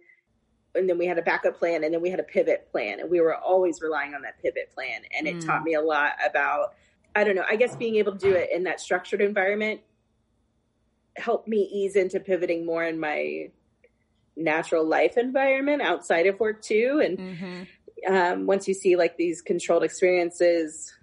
and 0.73 0.89
then 0.89 0.97
we 0.97 1.05
had 1.05 1.17
a 1.17 1.21
backup 1.21 1.59
plan, 1.59 1.83
and 1.83 1.93
then 1.93 2.01
we 2.01 2.09
had 2.09 2.21
a 2.21 2.23
pivot 2.23 2.71
plan, 2.71 3.01
and 3.01 3.09
we 3.09 3.19
were 3.19 3.35
always 3.35 3.81
relying 3.81 4.15
on 4.15 4.21
that 4.21 4.41
pivot 4.41 4.71
plan. 4.73 5.01
And 5.17 5.27
it 5.27 5.35
Mm. 5.37 5.45
taught 5.45 5.63
me 5.63 5.73
a 5.73 5.81
lot 5.81 6.13
about, 6.25 6.75
I 7.15 7.25
don't 7.25 7.35
know, 7.35 7.45
I 7.49 7.57
guess 7.57 7.75
being 7.75 7.95
able 7.95 8.13
to 8.13 8.17
do 8.17 8.33
it 8.33 8.49
in 8.51 8.63
that 8.63 8.79
structured 8.79 9.19
environment 9.19 9.81
helped 11.17 11.49
me 11.49 11.69
ease 11.73 11.97
into 11.97 12.19
pivoting 12.21 12.65
more 12.65 12.85
in 12.85 12.97
my 12.97 13.51
natural 14.39 14.85
life 14.85 15.17
environment 15.17 15.81
outside 15.81 16.25
of 16.25 16.39
work 16.39 16.61
too. 16.61 17.01
And 17.03 17.19
hmm 17.37 17.63
um, 18.07 18.45
once 18.45 18.65
you 18.65 18.73
see 18.73 18.95
like 18.95 19.17
these 19.17 19.41
controlled 19.41 19.83
experiences 19.83 20.93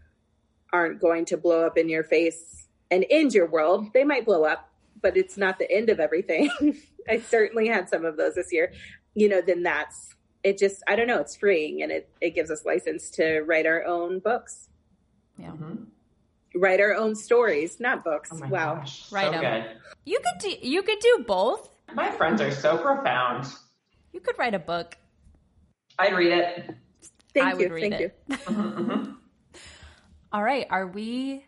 aren't 0.73 0.99
going 0.99 1.27
to 1.27 1.37
blow 1.37 1.67
up 1.67 1.77
in 1.77 1.91
your 1.91 2.03
face 2.03 2.69
and 2.91 3.05
end 3.11 3.35
your 3.35 3.47
world 3.47 3.93
they 3.93 4.03
might 4.03 4.25
blow 4.25 4.45
up 4.45 4.71
but 5.03 5.15
it's 5.15 5.37
not 5.37 5.59
the 5.59 5.71
end 5.71 5.91
of 5.91 6.01
everything. 6.01 6.49
I 7.09 7.19
certainly 7.21 7.69
had 7.69 7.91
some 7.91 8.07
of 8.07 8.17
those 8.17 8.35
this 8.35 8.49
year. 8.51 8.73
You 9.15 9.29
know 9.29 9.43
then 9.43 9.63
that's 9.63 10.15
it 10.43 10.57
just 10.57 10.83
i 10.89 10.97
don't 10.97 11.07
know 11.07 11.21
it's 11.21 11.37
freeing 11.37 11.83
and 11.83 11.93
it, 11.93 12.09
it 12.23 12.31
gives 12.35 12.51
us 12.51 12.65
license 12.65 13.11
to 13.11 13.41
write 13.43 13.67
our 13.67 13.85
own 13.85 14.19
books. 14.21 14.71
Yeah. 15.39 15.51
Mhm. 15.51 15.89
write 16.55 16.81
our 16.81 16.95
own 16.95 17.15
stories 17.15 17.79
not 17.79 18.05
books. 18.05 18.31
Oh 18.33 18.39
my 18.39 18.49
wow. 18.49 18.77
gosh, 18.77 19.13
Right 19.13 19.31
so 19.31 19.35
on. 19.35 19.41
good. 19.43 19.65
you 20.07 20.19
could 20.25 20.39
do 20.41 20.67
you 20.67 20.83
could 20.83 20.99
do 21.01 21.25
both 21.27 21.76
My 21.95 22.11
friends 22.11 22.41
are 22.41 22.51
so 22.51 22.77
profound. 22.79 23.47
you 24.13 24.21
could 24.21 24.39
write 24.39 24.55
a 24.55 24.59
book 24.59 24.97
I'd 25.99 26.15
read 26.15 26.33
it. 26.33 26.71
thank 27.35 27.47
I 27.47 27.51
you 27.53 27.57
would 27.59 27.73
read 27.73 27.91
thank 27.93 28.03
it. 28.03 28.19
you 28.49 29.17
all 30.33 30.43
right 30.43 30.67
are 30.71 30.87
we 30.87 31.45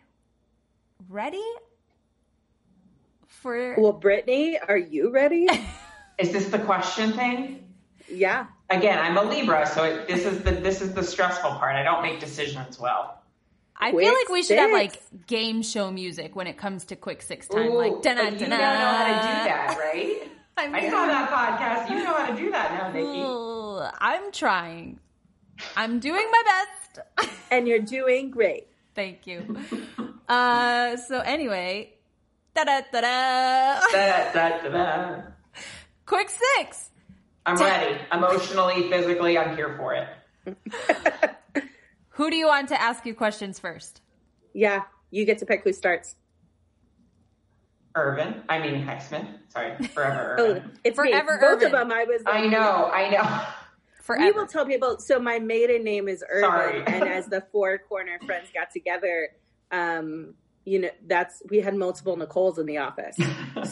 ready 1.07 1.43
for 3.27 3.75
Well, 3.77 3.93
Brittany, 3.93 4.59
are 4.67 4.77
you 4.77 5.11
ready? 5.11 5.47
Is 6.17 6.31
this 6.31 6.49
the 6.49 6.59
question 6.59 7.13
thing? 7.13 7.73
yeah. 8.11 8.47
Again, 8.69 8.99
I'm 8.99 9.17
a 9.17 9.23
Libra, 9.23 9.65
so 9.65 9.83
it, 9.85 10.07
this 10.07 10.25
is 10.25 10.43
the 10.43 10.51
this 10.51 10.81
is 10.81 10.93
the 10.93 11.03
stressful 11.03 11.51
part. 11.51 11.75
I 11.75 11.83
don't 11.83 12.01
make 12.03 12.19
decisions 12.19 12.77
well. 12.79 13.18
I 13.79 13.91
Quick 13.91 14.05
feel 14.05 14.13
like 14.13 14.29
we 14.29 14.43
should 14.43 14.57
have 14.57 14.71
like 14.71 15.01
game 15.27 15.61
show 15.61 15.89
music 15.89 16.35
when 16.35 16.47
it 16.47 16.57
comes 16.57 16.85
to 16.85 16.95
quick 16.97 17.21
six 17.21 17.47
time. 17.47 17.71
Ooh, 17.71 17.77
like 17.77 17.93
but 17.93 18.03
dun 18.03 18.33
you 18.33 18.39
don't 18.39 18.49
know 18.49 18.57
how 18.57 19.05
to 19.05 19.13
do 19.13 19.49
that, 19.49 19.77
right? 19.79 20.31
I 20.57 20.65
I 20.77 20.89
saw 20.89 21.05
that 21.05 21.29
podcast. 21.29 21.89
You 21.89 22.03
know 22.03 22.13
how 22.13 22.25
to 22.27 22.35
do 22.35 22.51
that 22.51 22.73
now, 22.73 22.91
Nikki. 22.91 23.93
I'm 24.01 24.31
trying. 24.33 24.99
I'm 25.77 25.99
doing 25.99 26.29
my 26.31 26.43
best. 26.45 27.29
And 27.51 27.67
you're 27.67 27.79
doing 27.79 28.29
great. 28.29 28.67
Thank 28.93 29.25
you. 29.25 29.57
Uh, 30.27 30.97
so 30.97 31.19
anyway, 31.19 31.93
da 32.53 32.63
da 32.63 32.81
da 32.91 33.01
da. 33.01 33.79
Da, 33.91 34.31
da, 34.33 34.49
da, 34.61 34.69
da. 34.69 35.21
Quick 36.05 36.29
six. 36.29 36.91
I'm 37.47 37.57
ready. 37.57 37.97
Emotionally, 38.11 38.87
physically, 38.91 39.35
I'm 39.35 39.55
here 39.55 39.75
for 39.77 39.95
it. 39.95 41.35
Who 42.19 42.29
do 42.29 42.35
you 42.35 42.47
want 42.47 42.67
to 42.67 42.81
ask 42.81 43.05
you 43.05 43.13
questions 43.13 43.59
first? 43.59 44.01
Yeah. 44.53 44.83
You 45.09 45.23
get 45.23 45.37
to 45.37 45.45
pick 45.45 45.63
who 45.63 45.71
starts. 45.71 46.17
Irvin, 47.95 48.43
I 48.49 48.59
mean 48.59 48.85
Highsmith. 48.85 49.25
Sorry, 49.47 49.77
forever 49.87 50.35
Oh, 50.37 50.49
Irvin. 50.49 50.71
it's 50.83 50.97
Forever 50.97 51.31
me. 51.35 51.37
Both 51.39 51.63
Irvin. 51.63 51.65
of 51.67 51.71
them. 51.71 51.91
I 51.93 52.03
was. 52.03 52.21
I 52.25 52.45
know, 52.47 52.91
I 52.93 53.09
know. 53.09 53.45
Forever. 54.03 54.25
We 54.25 54.31
will 54.33 54.47
tell 54.47 54.65
people. 54.65 54.99
So 54.99 55.17
my 55.17 55.39
maiden 55.39 55.85
name 55.85 56.09
is 56.09 56.21
Irvin, 56.29 56.83
and 56.93 57.05
as 57.05 57.27
the 57.27 57.41
four 57.53 57.77
corner 57.77 58.19
friends 58.25 58.49
got 58.53 58.69
together, 58.71 59.29
um, 59.71 60.33
you 60.65 60.79
know, 60.79 60.89
that's 61.07 61.41
we 61.49 61.61
had 61.61 61.73
multiple 61.73 62.17
Nicoles 62.17 62.59
in 62.59 62.65
the 62.65 62.79
office. 62.79 63.15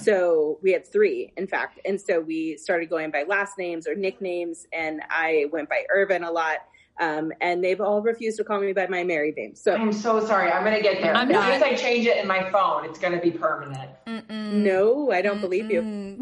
so 0.03 0.57
we 0.63 0.71
had 0.71 0.87
three, 0.87 1.33
in 1.35 1.47
fact, 1.47 1.81
and 1.85 1.99
so 1.99 2.21
we 2.21 2.55
started 2.55 2.89
going 2.89 3.11
by 3.11 3.23
last 3.27 3.57
names 3.57 3.87
or 3.87 3.93
nicknames, 3.93 4.65
and 4.71 5.01
I 5.09 5.47
went 5.51 5.67
by 5.67 5.83
Irvin 5.93 6.23
a 6.23 6.31
lot. 6.31 6.59
Um, 6.99 7.31
and 7.41 7.63
they've 7.63 7.79
all 7.79 8.01
refused 8.01 8.37
to 8.37 8.43
call 8.43 8.59
me 8.59 8.73
by 8.73 8.87
my 8.87 9.03
married 9.03 9.35
name. 9.37 9.55
So 9.55 9.75
I'm 9.75 9.93
so 9.93 10.25
sorry. 10.25 10.51
I'm 10.51 10.63
gonna 10.63 10.81
get 10.81 11.01
there. 11.01 11.13
I'm 11.15 11.29
as 11.29 11.33
not. 11.33 11.43
soon 11.45 11.53
as 11.53 11.61
I 11.63 11.75
change 11.75 12.07
it 12.07 12.17
in 12.17 12.27
my 12.27 12.49
phone, 12.49 12.85
it's 12.85 12.97
gonna 12.97 13.21
be 13.21 13.31
permanent. 13.31 13.91
Mm-mm. 14.07 14.51
no, 14.53 15.11
I 15.11 15.21
don't 15.21 15.39
believe 15.41 15.69
you. 15.69 16.17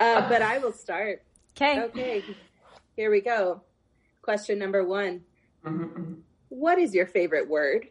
Uh, 0.00 0.28
but 0.28 0.42
I 0.42 0.58
will 0.58 0.72
start. 0.72 1.22
Okay. 1.56 1.80
Okay, 1.82 2.24
here 2.96 3.10
we 3.10 3.20
go. 3.20 3.62
Question 4.22 4.58
number 4.58 4.84
one: 4.84 5.22
Mhm. 5.64 6.18
What 6.48 6.78
is 6.78 6.94
your 6.94 7.06
favorite 7.06 7.48
word? 7.48 7.88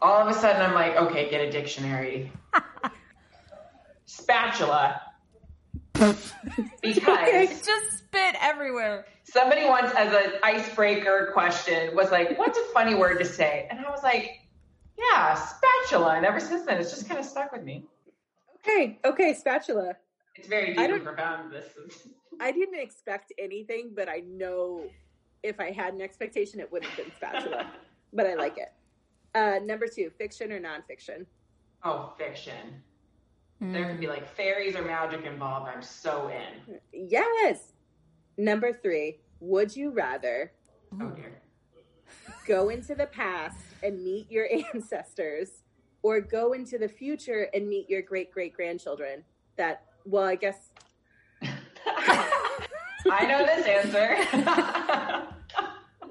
All 0.00 0.20
of 0.20 0.28
a 0.28 0.34
sudden, 0.34 0.60
I'm 0.62 0.74
like, 0.74 0.96
okay, 0.96 1.30
get 1.30 1.40
a 1.42 1.50
dictionary. 1.50 2.32
Spatula. 4.06 5.00
Because 6.82 7.62
Just 7.64 7.98
spit 7.98 8.36
everywhere. 8.40 9.06
somebody 9.24 9.64
once, 9.66 9.92
as 9.94 10.12
an 10.12 10.32
icebreaker 10.42 11.30
question, 11.32 11.94
was 11.94 12.10
like, 12.10 12.38
"What's 12.38 12.58
a 12.58 12.64
funny 12.72 12.94
word 12.94 13.18
to 13.18 13.24
say?" 13.24 13.66
And 13.70 13.80
I 13.80 13.90
was 13.90 14.02
like, 14.02 14.40
"Yeah, 14.98 15.34
spatula." 15.34 16.16
And 16.16 16.26
ever 16.26 16.40
since 16.40 16.66
then, 16.66 16.80
it's 16.80 16.90
just 16.90 17.08
kind 17.08 17.18
of 17.20 17.26
stuck 17.26 17.52
with 17.52 17.62
me. 17.62 17.86
Okay, 18.56 18.98
okay, 19.04 19.34
spatula. 19.34 19.96
It's 20.36 20.48
very 20.48 20.68
deep 20.68 20.78
I 20.78 20.84
and 20.84 21.04
profound. 21.04 21.52
This 21.52 21.66
is 21.76 22.08
I 22.40 22.52
didn't 22.52 22.78
expect 22.80 23.32
anything, 23.38 23.92
but 23.94 24.08
I 24.08 24.22
know 24.26 24.84
if 25.42 25.60
I 25.60 25.70
had 25.70 25.94
an 25.94 26.00
expectation, 26.00 26.60
it 26.60 26.70
would 26.72 26.84
have 26.84 26.96
been 26.96 27.12
spatula. 27.16 27.70
but 28.12 28.26
I 28.26 28.34
like 28.34 28.58
it. 28.58 28.72
Uh, 29.34 29.58
number 29.64 29.86
two, 29.86 30.10
fiction 30.18 30.52
or 30.52 30.60
nonfiction? 30.60 31.26
oh 31.84 32.12
fiction. 32.16 32.82
Mm. 33.62 33.72
There 33.72 33.88
could 33.88 34.00
be 34.00 34.06
like 34.08 34.26
fairies 34.28 34.74
or 34.74 34.82
magic 34.82 35.24
involved. 35.24 35.70
I'm 35.72 35.82
so 35.82 36.28
in. 36.28 36.78
Yes. 36.92 37.72
Number 38.36 38.72
three, 38.72 39.20
would 39.40 39.74
you 39.76 39.90
rather 39.90 40.52
Oh 41.00 41.10
dear. 41.10 41.40
go 42.46 42.68
into 42.70 42.94
the 42.94 43.06
past 43.06 43.58
and 43.82 44.02
meet 44.02 44.30
your 44.30 44.48
ancestors 44.74 45.62
or 46.02 46.20
go 46.20 46.52
into 46.54 46.76
the 46.78 46.88
future 46.88 47.48
and 47.54 47.68
meet 47.68 47.88
your 47.88 48.02
great 48.02 48.32
great 48.32 48.52
grandchildren? 48.54 49.22
That, 49.56 49.84
well, 50.06 50.24
I 50.24 50.34
guess, 50.34 50.70
I 51.42 53.26
know 53.26 53.44
this 53.44 53.66
answer. 53.66 55.28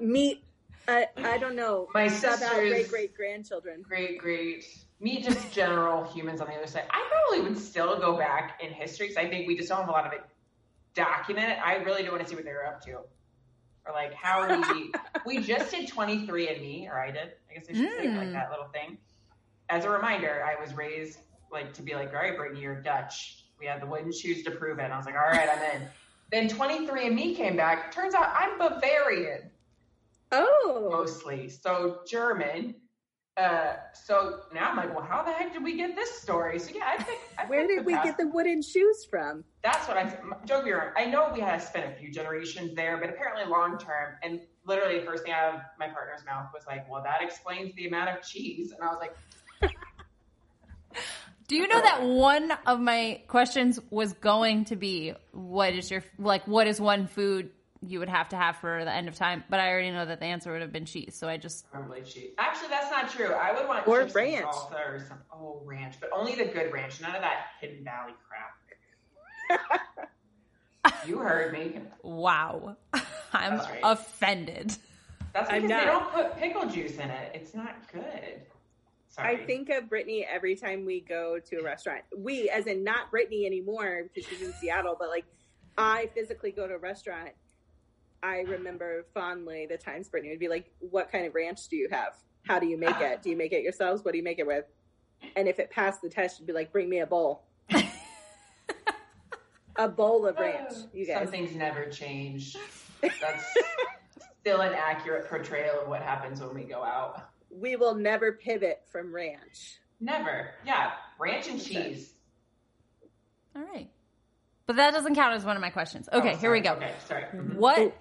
meet, 0.00 0.44
uh, 0.88 1.02
I 1.16 1.38
don't 1.38 1.56
know, 1.56 1.88
My 1.94 2.08
sister's- 2.08 2.50
great 2.70 2.88
great 2.88 3.14
grandchildren. 3.16 3.82
great, 3.86 4.18
great. 4.18 4.64
Me, 5.02 5.20
just 5.20 5.50
general 5.52 6.04
humans 6.04 6.40
on 6.40 6.46
the 6.46 6.54
other 6.54 6.66
side. 6.66 6.84
I 6.90 7.04
probably 7.10 7.48
would 7.50 7.58
still 7.58 7.98
go 7.98 8.16
back 8.16 8.60
in 8.62 8.70
history 8.70 9.08
because 9.08 9.22
I 9.22 9.28
think 9.28 9.48
we 9.48 9.56
just 9.56 9.68
don't 9.68 9.80
have 9.80 9.88
a 9.88 9.92
lot 9.92 10.06
of 10.06 10.12
it 10.12 10.22
documented. 10.94 11.58
I 11.58 11.76
really 11.76 12.04
do 12.04 12.10
want 12.12 12.22
to 12.22 12.28
see 12.28 12.36
what 12.36 12.44
they 12.44 12.52
were 12.52 12.64
up 12.66 12.80
to. 12.84 12.92
Or 13.84 13.92
like 13.92 14.14
how 14.14 14.46
we 14.72 14.92
we 15.26 15.38
just 15.42 15.72
did 15.72 15.88
23andMe, 15.90 16.88
or 16.88 17.00
I 17.00 17.10
did. 17.10 17.32
I 17.50 17.54
guess 17.54 17.64
I 17.68 17.72
should 17.72 17.90
say 17.98 18.08
like 18.08 18.28
Mm. 18.28 18.32
that 18.32 18.50
little 18.50 18.68
thing. 18.72 18.96
As 19.68 19.84
a 19.84 19.90
reminder, 19.90 20.44
I 20.46 20.60
was 20.60 20.72
raised 20.74 21.18
like 21.50 21.72
to 21.74 21.82
be 21.82 21.94
like, 21.94 22.10
all 22.14 22.20
right, 22.20 22.36
Brittany, 22.36 22.60
you're 22.60 22.80
Dutch. 22.80 23.44
We 23.58 23.66
had 23.66 23.82
the 23.82 23.86
wooden 23.86 24.12
shoes 24.12 24.44
to 24.44 24.52
prove 24.52 24.78
it. 24.78 24.84
And 24.84 24.92
I 24.92 24.96
was 24.96 25.06
like, 25.06 25.16
all 25.16 25.20
right, 25.22 25.48
I'm 25.48 25.80
in. 25.82 25.88
Then 26.30 26.48
23andMe 26.48 27.36
came 27.36 27.56
back. 27.56 27.92
Turns 27.92 28.14
out 28.14 28.32
I'm 28.36 28.56
Bavarian 28.58 29.50
Oh, 30.30 30.88
mostly. 30.90 31.48
So 31.48 32.00
German. 32.08 32.76
Uh, 33.36 33.76
so 33.94 34.40
now 34.52 34.70
I'm 34.70 34.76
like, 34.76 34.94
well, 34.94 35.04
how 35.04 35.22
the 35.22 35.32
heck 35.32 35.54
did 35.54 35.64
we 35.64 35.74
get 35.76 35.96
this 35.96 36.10
story? 36.20 36.58
So 36.58 36.70
yeah, 36.74 36.82
I 36.86 37.02
think. 37.02 37.18
I 37.38 37.46
where 37.46 37.66
think 37.66 37.78
did 37.80 37.86
we 37.86 37.94
past- 37.94 38.04
get 38.04 38.18
the 38.18 38.28
wooden 38.28 38.60
shoes 38.60 39.06
from? 39.08 39.42
That's 39.62 39.88
what 39.88 39.96
I. 39.96 40.14
Don't 40.44 40.64
get 40.64 40.72
wrong. 40.72 40.92
I 40.96 41.06
know 41.06 41.30
we 41.32 41.40
had 41.40 41.62
spent 41.62 41.90
a 41.90 41.96
few 41.98 42.10
generations 42.12 42.74
there, 42.74 42.98
but 42.98 43.08
apparently 43.08 43.50
long 43.50 43.78
term. 43.78 44.16
And 44.22 44.40
literally, 44.66 45.00
the 45.00 45.06
first 45.06 45.24
thing 45.24 45.32
out 45.32 45.54
of 45.54 45.60
my 45.78 45.88
partner's 45.88 46.26
mouth 46.26 46.48
was 46.52 46.64
like, 46.66 46.90
"Well, 46.90 47.02
that 47.04 47.22
explains 47.22 47.74
the 47.74 47.86
amount 47.86 48.10
of 48.10 48.22
cheese." 48.22 48.72
And 48.72 48.82
I 48.82 48.86
was 48.92 48.98
like, 49.00 49.16
Do 51.48 51.56
you 51.56 51.66
know 51.68 51.80
that 51.80 52.02
one 52.02 52.52
of 52.66 52.80
my 52.80 53.22
questions 53.28 53.78
was 53.90 54.12
going 54.14 54.66
to 54.66 54.76
be 54.76 55.14
what 55.32 55.74
is 55.74 55.90
your 55.90 56.02
like 56.18 56.46
what 56.46 56.66
is 56.66 56.80
one 56.80 57.06
food 57.06 57.50
you 57.86 57.98
would 57.98 58.08
have 58.08 58.28
to 58.30 58.36
have 58.36 58.56
for 58.56 58.84
the 58.84 58.92
end 58.92 59.08
of 59.08 59.14
time? 59.14 59.42
But 59.50 59.60
I 59.60 59.70
already 59.70 59.90
know 59.90 60.04
that 60.06 60.20
the 60.20 60.26
answer 60.26 60.52
would 60.52 60.60
have 60.62 60.72
been 60.72 60.84
cheese, 60.84 61.14
so 61.16 61.28
I 61.28 61.36
just 61.36 61.70
"Probably 61.70 62.02
cheese." 62.02 62.30
Actually, 62.38 62.68
that's 62.68 62.90
not 62.90 63.10
true. 63.10 63.32
I 63.34 63.52
would 63.52 63.66
want 63.68 63.86
Or 63.88 64.00
chips 64.02 64.14
and 64.16 64.32
ranch. 64.32 64.46
salsa 64.46 64.88
or 64.88 64.98
some. 65.08 65.18
Oh, 65.32 65.60
ranch, 65.64 65.96
but 66.00 66.10
only 66.12 66.34
the 66.34 66.44
good 66.46 66.72
ranch. 66.72 67.00
None 67.00 67.14
of 67.14 67.22
that 67.22 67.46
Hidden 67.60 67.84
Valley 67.84 68.12
crap. 68.28 68.58
you 71.06 71.18
heard 71.18 71.52
me. 71.52 71.80
wow, 72.02 72.76
I'm 73.32 73.56
That's 73.56 73.68
right. 73.68 73.80
offended. 73.82 74.76
That's 75.32 75.50
I'm 75.50 75.62
because 75.62 75.80
they 75.80 75.86
don't 75.86 76.12
put 76.12 76.36
pickle 76.36 76.66
juice 76.68 76.94
in 76.98 77.10
it. 77.10 77.32
It's 77.34 77.54
not 77.54 77.74
good. 77.92 78.42
Sorry. 79.08 79.36
I 79.42 79.44
think 79.46 79.68
of 79.70 79.88
Brittany 79.90 80.26
every 80.30 80.56
time 80.56 80.84
we 80.86 81.00
go 81.00 81.38
to 81.38 81.56
a 81.56 81.62
restaurant. 81.62 82.02
We, 82.16 82.48
as 82.48 82.66
in 82.66 82.82
not 82.82 83.10
Brittany 83.10 83.44
anymore 83.46 84.04
because 84.12 84.28
she's 84.28 84.40
in 84.42 84.52
Seattle, 84.54 84.96
but 84.98 85.08
like 85.10 85.24
I 85.76 86.08
physically 86.14 86.50
go 86.50 86.66
to 86.66 86.74
a 86.74 86.78
restaurant. 86.78 87.30
I 88.22 88.40
remember 88.40 89.04
fondly 89.14 89.66
the 89.68 89.76
times 89.76 90.08
Brittany 90.08 90.30
would 90.32 90.38
be 90.40 90.48
like, 90.48 90.70
"What 90.78 91.10
kind 91.10 91.26
of 91.26 91.34
ranch 91.34 91.68
do 91.68 91.76
you 91.76 91.88
have? 91.90 92.14
How 92.46 92.58
do 92.58 92.66
you 92.66 92.78
make 92.78 93.00
it? 93.00 93.22
Do 93.22 93.30
you 93.30 93.36
make 93.36 93.52
it 93.52 93.62
yourselves? 93.62 94.04
What 94.04 94.12
do 94.12 94.18
you 94.18 94.24
make 94.24 94.38
it 94.38 94.46
with?" 94.46 94.64
And 95.36 95.48
if 95.48 95.58
it 95.58 95.70
passed 95.70 96.02
the 96.02 96.08
test, 96.08 96.38
she'd 96.38 96.46
be 96.46 96.52
like, 96.52 96.72
"Bring 96.72 96.88
me 96.88 97.00
a 97.00 97.06
bowl, 97.06 97.44
a 99.76 99.88
bowl 99.88 100.26
of 100.26 100.36
ranch." 100.38 100.72
You 100.92 101.06
guys, 101.06 101.24
Some 101.24 101.28
things 101.28 101.54
never 101.56 101.86
change. 101.86 102.56
That's 103.00 103.44
still 104.40 104.60
an 104.60 104.74
accurate 104.74 105.28
portrayal 105.28 105.80
of 105.80 105.88
what 105.88 106.02
happens 106.02 106.40
when 106.40 106.54
we 106.54 106.64
go 106.64 106.82
out. 106.82 107.28
we 107.50 107.76
will 107.76 107.94
never 107.94 108.32
pivot 108.32 108.82
from 108.90 109.14
ranch. 109.14 109.78
Never. 110.00 110.50
Yeah. 110.66 110.92
Ranch 111.18 111.48
and 111.48 111.62
cheese. 111.62 112.12
All 113.54 113.62
right, 113.62 113.90
but 114.66 114.76
that 114.76 114.92
doesn't 114.92 115.14
count 115.14 115.34
as 115.34 115.44
one 115.44 115.56
of 115.56 115.60
my 115.60 115.70
questions. 115.70 116.08
Okay, 116.12 116.32
Oh, 116.32 116.36
here 116.36 116.50
we 116.50 116.60
go. 116.60 116.72
Okay, 116.72 116.92
sorry. 117.06 117.24
What 117.54 117.78
oh. 117.78 117.92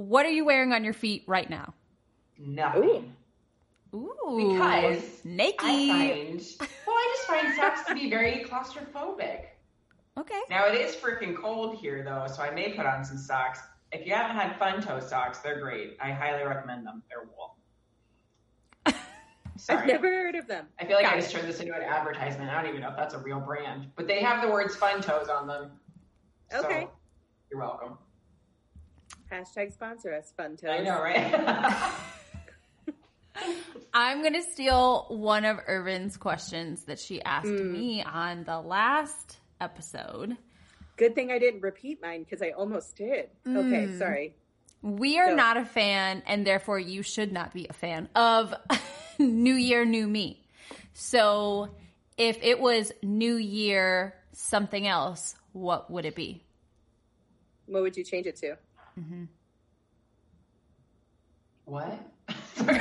What 0.00 0.24
are 0.24 0.30
you 0.30 0.44
wearing 0.44 0.72
on 0.72 0.82
your 0.84 0.94
feet 0.94 1.24
right 1.26 1.48
now? 1.48 1.74
Nothing. 2.38 3.14
Ooh, 3.94 4.52
Because 4.52 5.24
naked. 5.24 5.60
I 5.62 5.88
find, 5.88 6.42
well, 6.86 6.96
I 6.96 7.14
just 7.16 7.28
find 7.28 7.54
socks 7.56 7.84
to 7.88 7.94
be 7.94 8.08
very 8.08 8.44
claustrophobic. 8.48 9.40
okay. 10.16 10.40
Now 10.48 10.66
it 10.68 10.74
is 10.80 10.94
freaking 10.96 11.36
cold 11.36 11.76
here 11.76 12.02
though, 12.04 12.26
so 12.32 12.42
I 12.42 12.50
may 12.50 12.72
put 12.72 12.86
on 12.86 13.04
some 13.04 13.18
socks. 13.18 13.60
If 13.92 14.06
you 14.06 14.14
haven't 14.14 14.36
had 14.36 14.56
fun 14.58 14.80
toe 14.80 15.00
socks, 15.00 15.38
they're 15.40 15.60
great. 15.60 15.96
I 16.00 16.12
highly 16.12 16.44
recommend 16.44 16.86
them. 16.86 17.02
They're 17.10 17.24
wool. 17.36 17.56
Sorry. 19.56 19.80
I've 19.82 19.86
never 19.88 20.08
heard 20.08 20.36
of 20.36 20.46
them. 20.46 20.66
I 20.78 20.84
feel 20.86 20.94
like 20.96 21.04
Got 21.04 21.14
I 21.14 21.18
it. 21.18 21.20
just 21.22 21.32
turned 21.32 21.48
this 21.48 21.58
into 21.60 21.74
an 21.74 21.82
advertisement. 21.82 22.48
I 22.50 22.54
don't 22.62 22.70
even 22.70 22.80
know 22.80 22.90
if 22.90 22.96
that's 22.96 23.14
a 23.14 23.18
real 23.18 23.40
brand, 23.40 23.88
but 23.96 24.06
they 24.06 24.20
have 24.22 24.40
the 24.40 24.48
words 24.48 24.76
"fun 24.76 25.02
toes" 25.02 25.28
on 25.28 25.46
them. 25.48 25.72
So, 26.52 26.60
Okay. 26.64 26.86
you're 27.50 27.60
welcome. 27.60 27.98
Hashtag 29.30 29.72
sponsor 29.72 30.12
us, 30.12 30.32
Fun 30.36 30.56
Toes. 30.56 30.70
I 30.70 30.82
know, 30.82 31.00
right? 31.00 31.94
I'm 33.94 34.22
going 34.22 34.34
to 34.34 34.42
steal 34.42 35.06
one 35.08 35.44
of 35.44 35.58
Irvin's 35.66 36.16
questions 36.16 36.84
that 36.84 36.98
she 36.98 37.22
asked 37.22 37.46
hmm. 37.46 37.72
me 37.72 38.02
on 38.02 38.44
the 38.44 38.60
last 38.60 39.38
episode. 39.60 40.36
Good 40.96 41.14
thing 41.14 41.30
I 41.30 41.38
didn't 41.38 41.62
repeat 41.62 42.02
mine 42.02 42.24
because 42.24 42.42
I 42.42 42.50
almost 42.50 42.96
did. 42.96 43.30
Okay, 43.46 43.86
hmm. 43.86 43.98
sorry. 43.98 44.34
We 44.82 45.18
are 45.18 45.30
Go. 45.30 45.36
not 45.36 45.56
a 45.56 45.64
fan, 45.64 46.22
and 46.26 46.46
therefore 46.46 46.78
you 46.78 47.02
should 47.02 47.32
not 47.32 47.52
be 47.52 47.66
a 47.68 47.72
fan 47.72 48.08
of 48.14 48.54
New 49.18 49.54
Year, 49.54 49.84
New 49.84 50.06
Me. 50.06 50.42
So 50.92 51.68
if 52.16 52.42
it 52.42 52.58
was 52.58 52.90
New 53.02 53.36
Year, 53.36 54.14
something 54.32 54.86
else, 54.86 55.34
what 55.52 55.90
would 55.90 56.04
it 56.04 56.14
be? 56.14 56.44
What 57.66 57.82
would 57.82 57.96
you 57.96 58.04
change 58.04 58.26
it 58.26 58.36
to? 58.36 58.56
Mm-hmm. 58.98 59.24
What? 61.64 61.98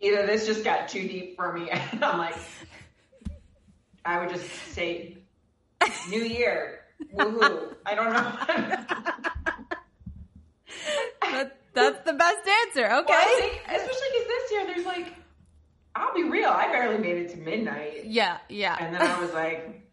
Either 0.00 0.26
this 0.26 0.46
just 0.46 0.64
got 0.64 0.88
too 0.88 1.06
deep 1.08 1.36
for 1.36 1.52
me, 1.52 1.70
and 1.92 2.04
I'm 2.04 2.18
like, 2.18 2.36
I 4.04 4.20
would 4.20 4.28
just 4.30 4.48
say, 4.72 5.16
New 6.10 6.22
Year, 6.22 6.80
woohoo. 7.14 7.74
I 7.86 7.94
don't 7.94 8.12
know. 8.12 8.32
That, 11.22 11.58
that's 11.72 12.04
the 12.04 12.12
best 12.12 12.46
answer. 12.66 12.84
Okay. 12.84 13.12
Well, 13.12 13.38
think, 13.40 13.60
especially 13.66 14.08
because 14.12 14.26
this 14.28 14.52
year 14.52 14.66
there's 14.66 14.86
like, 14.86 15.14
I'll 15.96 16.14
be 16.14 16.22
real, 16.24 16.48
I 16.48 16.66
barely 16.70 16.98
made 16.98 17.16
it 17.16 17.30
to 17.30 17.38
midnight, 17.38 18.04
Yeah, 18.06 18.38
yeah. 18.48 18.76
and 18.78 18.94
then 18.94 19.02
I 19.02 19.18
was 19.20 19.32
like, 19.32 19.83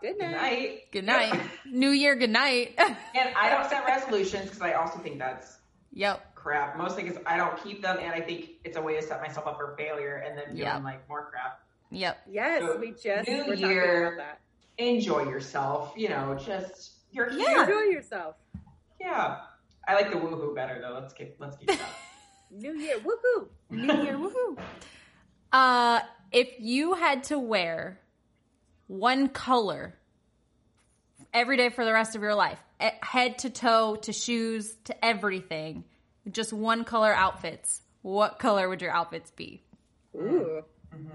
Good 0.00 0.18
good 0.18 0.30
night. 0.30 0.32
night. 0.40 0.82
Good 0.92 1.04
night. 1.04 1.40
New 1.64 1.90
Year, 1.90 2.14
good 2.16 2.30
night. 2.30 2.78
And 2.78 3.34
I 3.34 3.48
don't 3.50 3.68
set 3.68 3.84
resolutions 3.86 4.44
because 4.44 4.60
I 4.60 4.72
also 4.74 4.98
think 4.98 5.18
that's 5.18 5.56
yep. 5.92 6.34
crap. 6.34 6.76
Mostly 6.76 7.02
because 7.04 7.18
I 7.26 7.36
don't 7.38 7.56
keep 7.62 7.80
them, 7.82 7.96
and 8.00 8.12
I 8.12 8.20
think 8.20 8.50
it's 8.64 8.76
a 8.76 8.82
way 8.82 8.94
to 8.96 9.02
set 9.02 9.20
myself 9.22 9.46
up 9.46 9.56
for 9.56 9.74
failure 9.78 10.16
and 10.26 10.36
then 10.36 10.44
feeling 10.46 10.58
Yeah. 10.58 10.78
like 10.78 11.08
more 11.08 11.30
crap. 11.30 11.60
Yep. 11.90 12.18
Yes, 12.30 12.62
So, 12.62 12.76
we 12.78 12.90
just 12.90 13.28
New 13.28 13.38
were 13.38 13.54
talking 13.54 13.68
Year. 13.70 14.06
about 14.14 14.18
that. 14.18 14.40
Enjoy 14.78 15.22
yourself, 15.24 15.94
you 15.96 16.08
know, 16.10 16.34
just 16.34 16.92
you're 17.10 17.30
Yeah. 17.30 17.38
here. 17.48 17.62
Enjoy 17.62 17.80
yourself. 17.90 18.36
Yeah. 19.00 19.38
I 19.88 19.94
like 19.94 20.10
the 20.10 20.18
woohoo 20.18 20.54
better 20.54 20.80
though. 20.80 20.92
Let's 21.00 21.14
keep 21.14 21.36
let's 21.38 21.56
keep 21.56 21.68
that. 21.68 21.78
New 22.50 22.74
Year, 22.74 22.98
woohoo! 22.98 23.48
New 23.70 24.02
Year, 24.02 24.16
woohoo. 24.18 24.58
Uh, 25.52 26.00
if 26.32 26.48
you 26.58 26.94
had 26.94 27.24
to 27.24 27.38
wear 27.38 28.00
one 28.86 29.28
color 29.28 29.94
every 31.32 31.56
day 31.56 31.68
for 31.70 31.84
the 31.84 31.92
rest 31.92 32.14
of 32.16 32.22
your 32.22 32.34
life, 32.34 32.58
head 32.78 33.38
to 33.38 33.50
toe, 33.50 33.96
to 33.96 34.12
shoes, 34.12 34.74
to 34.84 35.04
everything, 35.04 35.84
just 36.30 36.52
one 36.52 36.84
color 36.84 37.12
outfits, 37.14 37.82
what 38.02 38.38
color 38.38 38.68
would 38.68 38.80
your 38.82 38.90
outfits 38.92 39.30
be? 39.32 39.62
Ooh, 40.14 40.62
I'm 40.92 41.08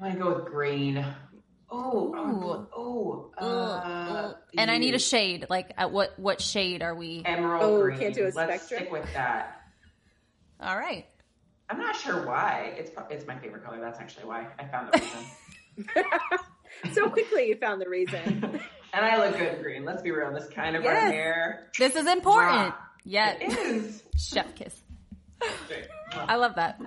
gonna 0.00 0.16
go 0.18 0.34
with 0.34 0.46
green. 0.46 1.04
Oh, 1.70 2.66
oh, 2.76 3.30
oh, 3.40 3.42
uh, 3.44 4.34
and 4.56 4.70
I 4.70 4.78
need 4.78 4.94
a 4.94 4.98
shade. 4.98 5.46
Like, 5.48 5.72
at 5.76 5.90
what 5.90 6.18
what 6.18 6.40
shade 6.40 6.82
are 6.82 6.94
we? 6.94 7.22
emerald 7.24 7.62
Oh, 7.64 7.82
green. 7.82 7.98
can't 7.98 8.14
do 8.14 8.22
a 8.24 8.30
Let's 8.30 8.34
spectrum? 8.34 8.80
stick 8.80 8.92
with 8.92 9.12
that. 9.14 9.60
All 10.60 10.76
right. 10.76 11.06
I'm 11.70 11.78
not 11.78 11.96
sure 11.96 12.26
why. 12.26 12.74
It's 12.76 12.90
it's 13.10 13.26
my 13.26 13.38
favorite 13.38 13.64
color. 13.64 13.80
That's 13.80 13.98
actually 13.98 14.26
why 14.26 14.46
I 14.58 14.66
found 14.66 14.92
the 14.92 14.98
reason. 15.86 16.94
so 16.94 17.08
quickly 17.08 17.48
you 17.48 17.56
found 17.56 17.80
the 17.80 17.88
reason. 17.88 18.20
and 18.92 19.04
I 19.04 19.18
look 19.24 19.36
good 19.38 19.54
in 19.56 19.62
green. 19.62 19.84
Let's 19.84 20.02
be 20.02 20.10
real. 20.10 20.32
This 20.32 20.48
kind 20.48 20.76
of 20.76 20.84
our 20.84 20.92
Yes. 20.92 21.12
hair. 21.12 21.70
This 21.78 21.96
is 21.96 22.06
important. 22.06 22.70
Wow. 22.70 22.74
Yeah. 23.04 23.32
It 23.40 23.58
is. 23.58 24.02
Chef 24.16 24.54
kiss. 24.54 24.74
I 26.12 26.36
love 26.36 26.54
that. 26.56 26.80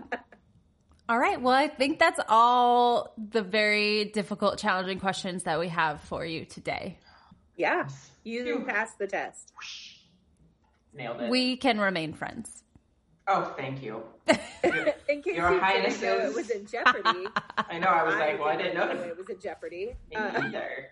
All 1.10 1.18
right. 1.18 1.42
Well, 1.42 1.54
I 1.54 1.68
think 1.68 2.00
that's 2.00 2.20
all 2.28 3.14
the 3.18 3.42
very 3.42 4.06
difficult, 4.06 4.58
challenging 4.58 5.00
questions 5.00 5.44
that 5.44 5.60
we 5.60 5.70
have 5.70 6.02
for 6.02 6.26
you 6.26 6.46
today. 6.46 6.98
Yeah, 7.56 7.88
you 8.24 8.44
Phew. 8.44 8.66
passed 8.68 9.00
the 9.00 9.08
test. 9.08 9.52
Nailed 10.94 11.22
it. 11.22 11.30
We 11.30 11.58
can 11.58 11.80
remain 11.80 12.14
friends. 12.14 12.64
Oh, 13.28 13.54
thank 13.58 13.82
you. 13.84 14.04
In 14.28 15.22
case 15.22 15.36
Your 15.36 15.54
you 15.54 15.60
didn't 15.60 15.60
know 15.60 15.60
Highnesses. 15.60 16.04
it 16.04 16.36
was 16.36 16.50
in 16.50 16.66
jeopardy. 16.66 17.28
I 17.58 17.80
know. 17.80 17.88
I 17.88 18.04
was 18.04 18.16
like, 18.16 18.40
well, 18.40 18.50
I 18.50 18.56
didn't 18.58 18.76
know. 18.76 18.90
it 18.90 19.18
was 19.18 19.30
in 19.30 19.40
jeopardy. 19.40 19.96
Me 20.10 20.16
Uh, 20.16 20.42
either. 20.44 20.88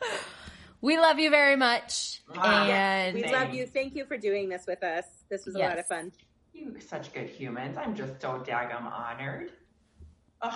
We 0.80 0.96
love 0.96 1.18
you 1.18 1.28
very 1.28 1.56
much. 1.56 2.22
Wow. 2.36 2.64
And 2.64 3.16
we 3.16 3.24
love 3.32 3.52
you. 3.52 3.66
Thank 3.66 3.96
you 3.96 4.04
for 4.04 4.16
doing 4.16 4.48
this 4.48 4.64
with 4.64 4.84
us. 4.84 5.04
This 5.28 5.44
was 5.44 5.56
a 5.56 5.58
lot 5.58 5.76
of 5.76 5.86
fun. 5.86 6.12
You 6.54 6.76
such 6.78 7.12
good 7.12 7.28
humans. 7.28 7.76
I'm 7.76 7.96
just 7.96 8.20
so 8.22 8.38
daggum 8.46 8.84
honored. 8.84 9.50
Ugh. 10.40 10.54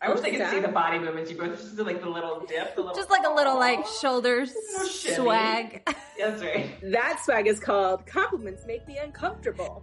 I 0.00 0.10
wish 0.10 0.20
they 0.20 0.30
could 0.30 0.50
see 0.50 0.60
the 0.60 0.68
body 0.68 0.98
movements 0.98 1.30
you 1.30 1.38
both 1.38 1.58
just 1.58 1.76
do 1.76 1.82
like 1.82 2.02
the 2.02 2.08
little 2.08 2.44
dip, 2.46 2.74
the 2.74 2.82
little 2.82 2.94
just 2.94 3.10
like 3.10 3.24
a 3.26 3.32
little 3.32 3.56
like 3.56 3.86
shoulders 3.86 4.54
Little 4.78 4.88
swag. 5.24 5.82
That's 6.18 6.42
right. 6.42 6.70
That 6.82 7.22
swag 7.24 7.46
is 7.46 7.58
called 7.58 8.06
compliments 8.06 8.64
make 8.66 8.86
me 8.86 8.98
uncomfortable. 8.98 9.82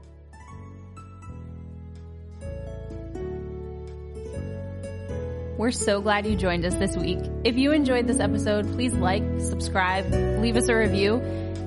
We're 5.58 5.72
so 5.72 6.02
glad 6.02 6.26
you 6.26 6.36
joined 6.36 6.66
us 6.66 6.76
this 6.76 6.96
week. 6.96 7.20
If 7.44 7.58
you 7.58 7.72
enjoyed 7.72 8.08
this 8.08 8.20
episode, 8.20 8.72
please 8.74 8.94
like, 8.94 9.24
subscribe, 9.40 10.12
leave 10.42 10.58
us 10.58 10.68
a 10.68 10.76
review. 10.76 11.18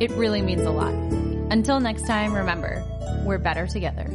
It 0.01 0.11
really 0.13 0.43
means 0.43 0.63
a 0.63 0.71
lot. 0.71 0.93
Until 1.53 1.81
next 1.81 2.07
time, 2.07 2.35
remember, 2.35 2.85
we're 3.25 3.39
better 3.39 3.67
together. 3.67 4.07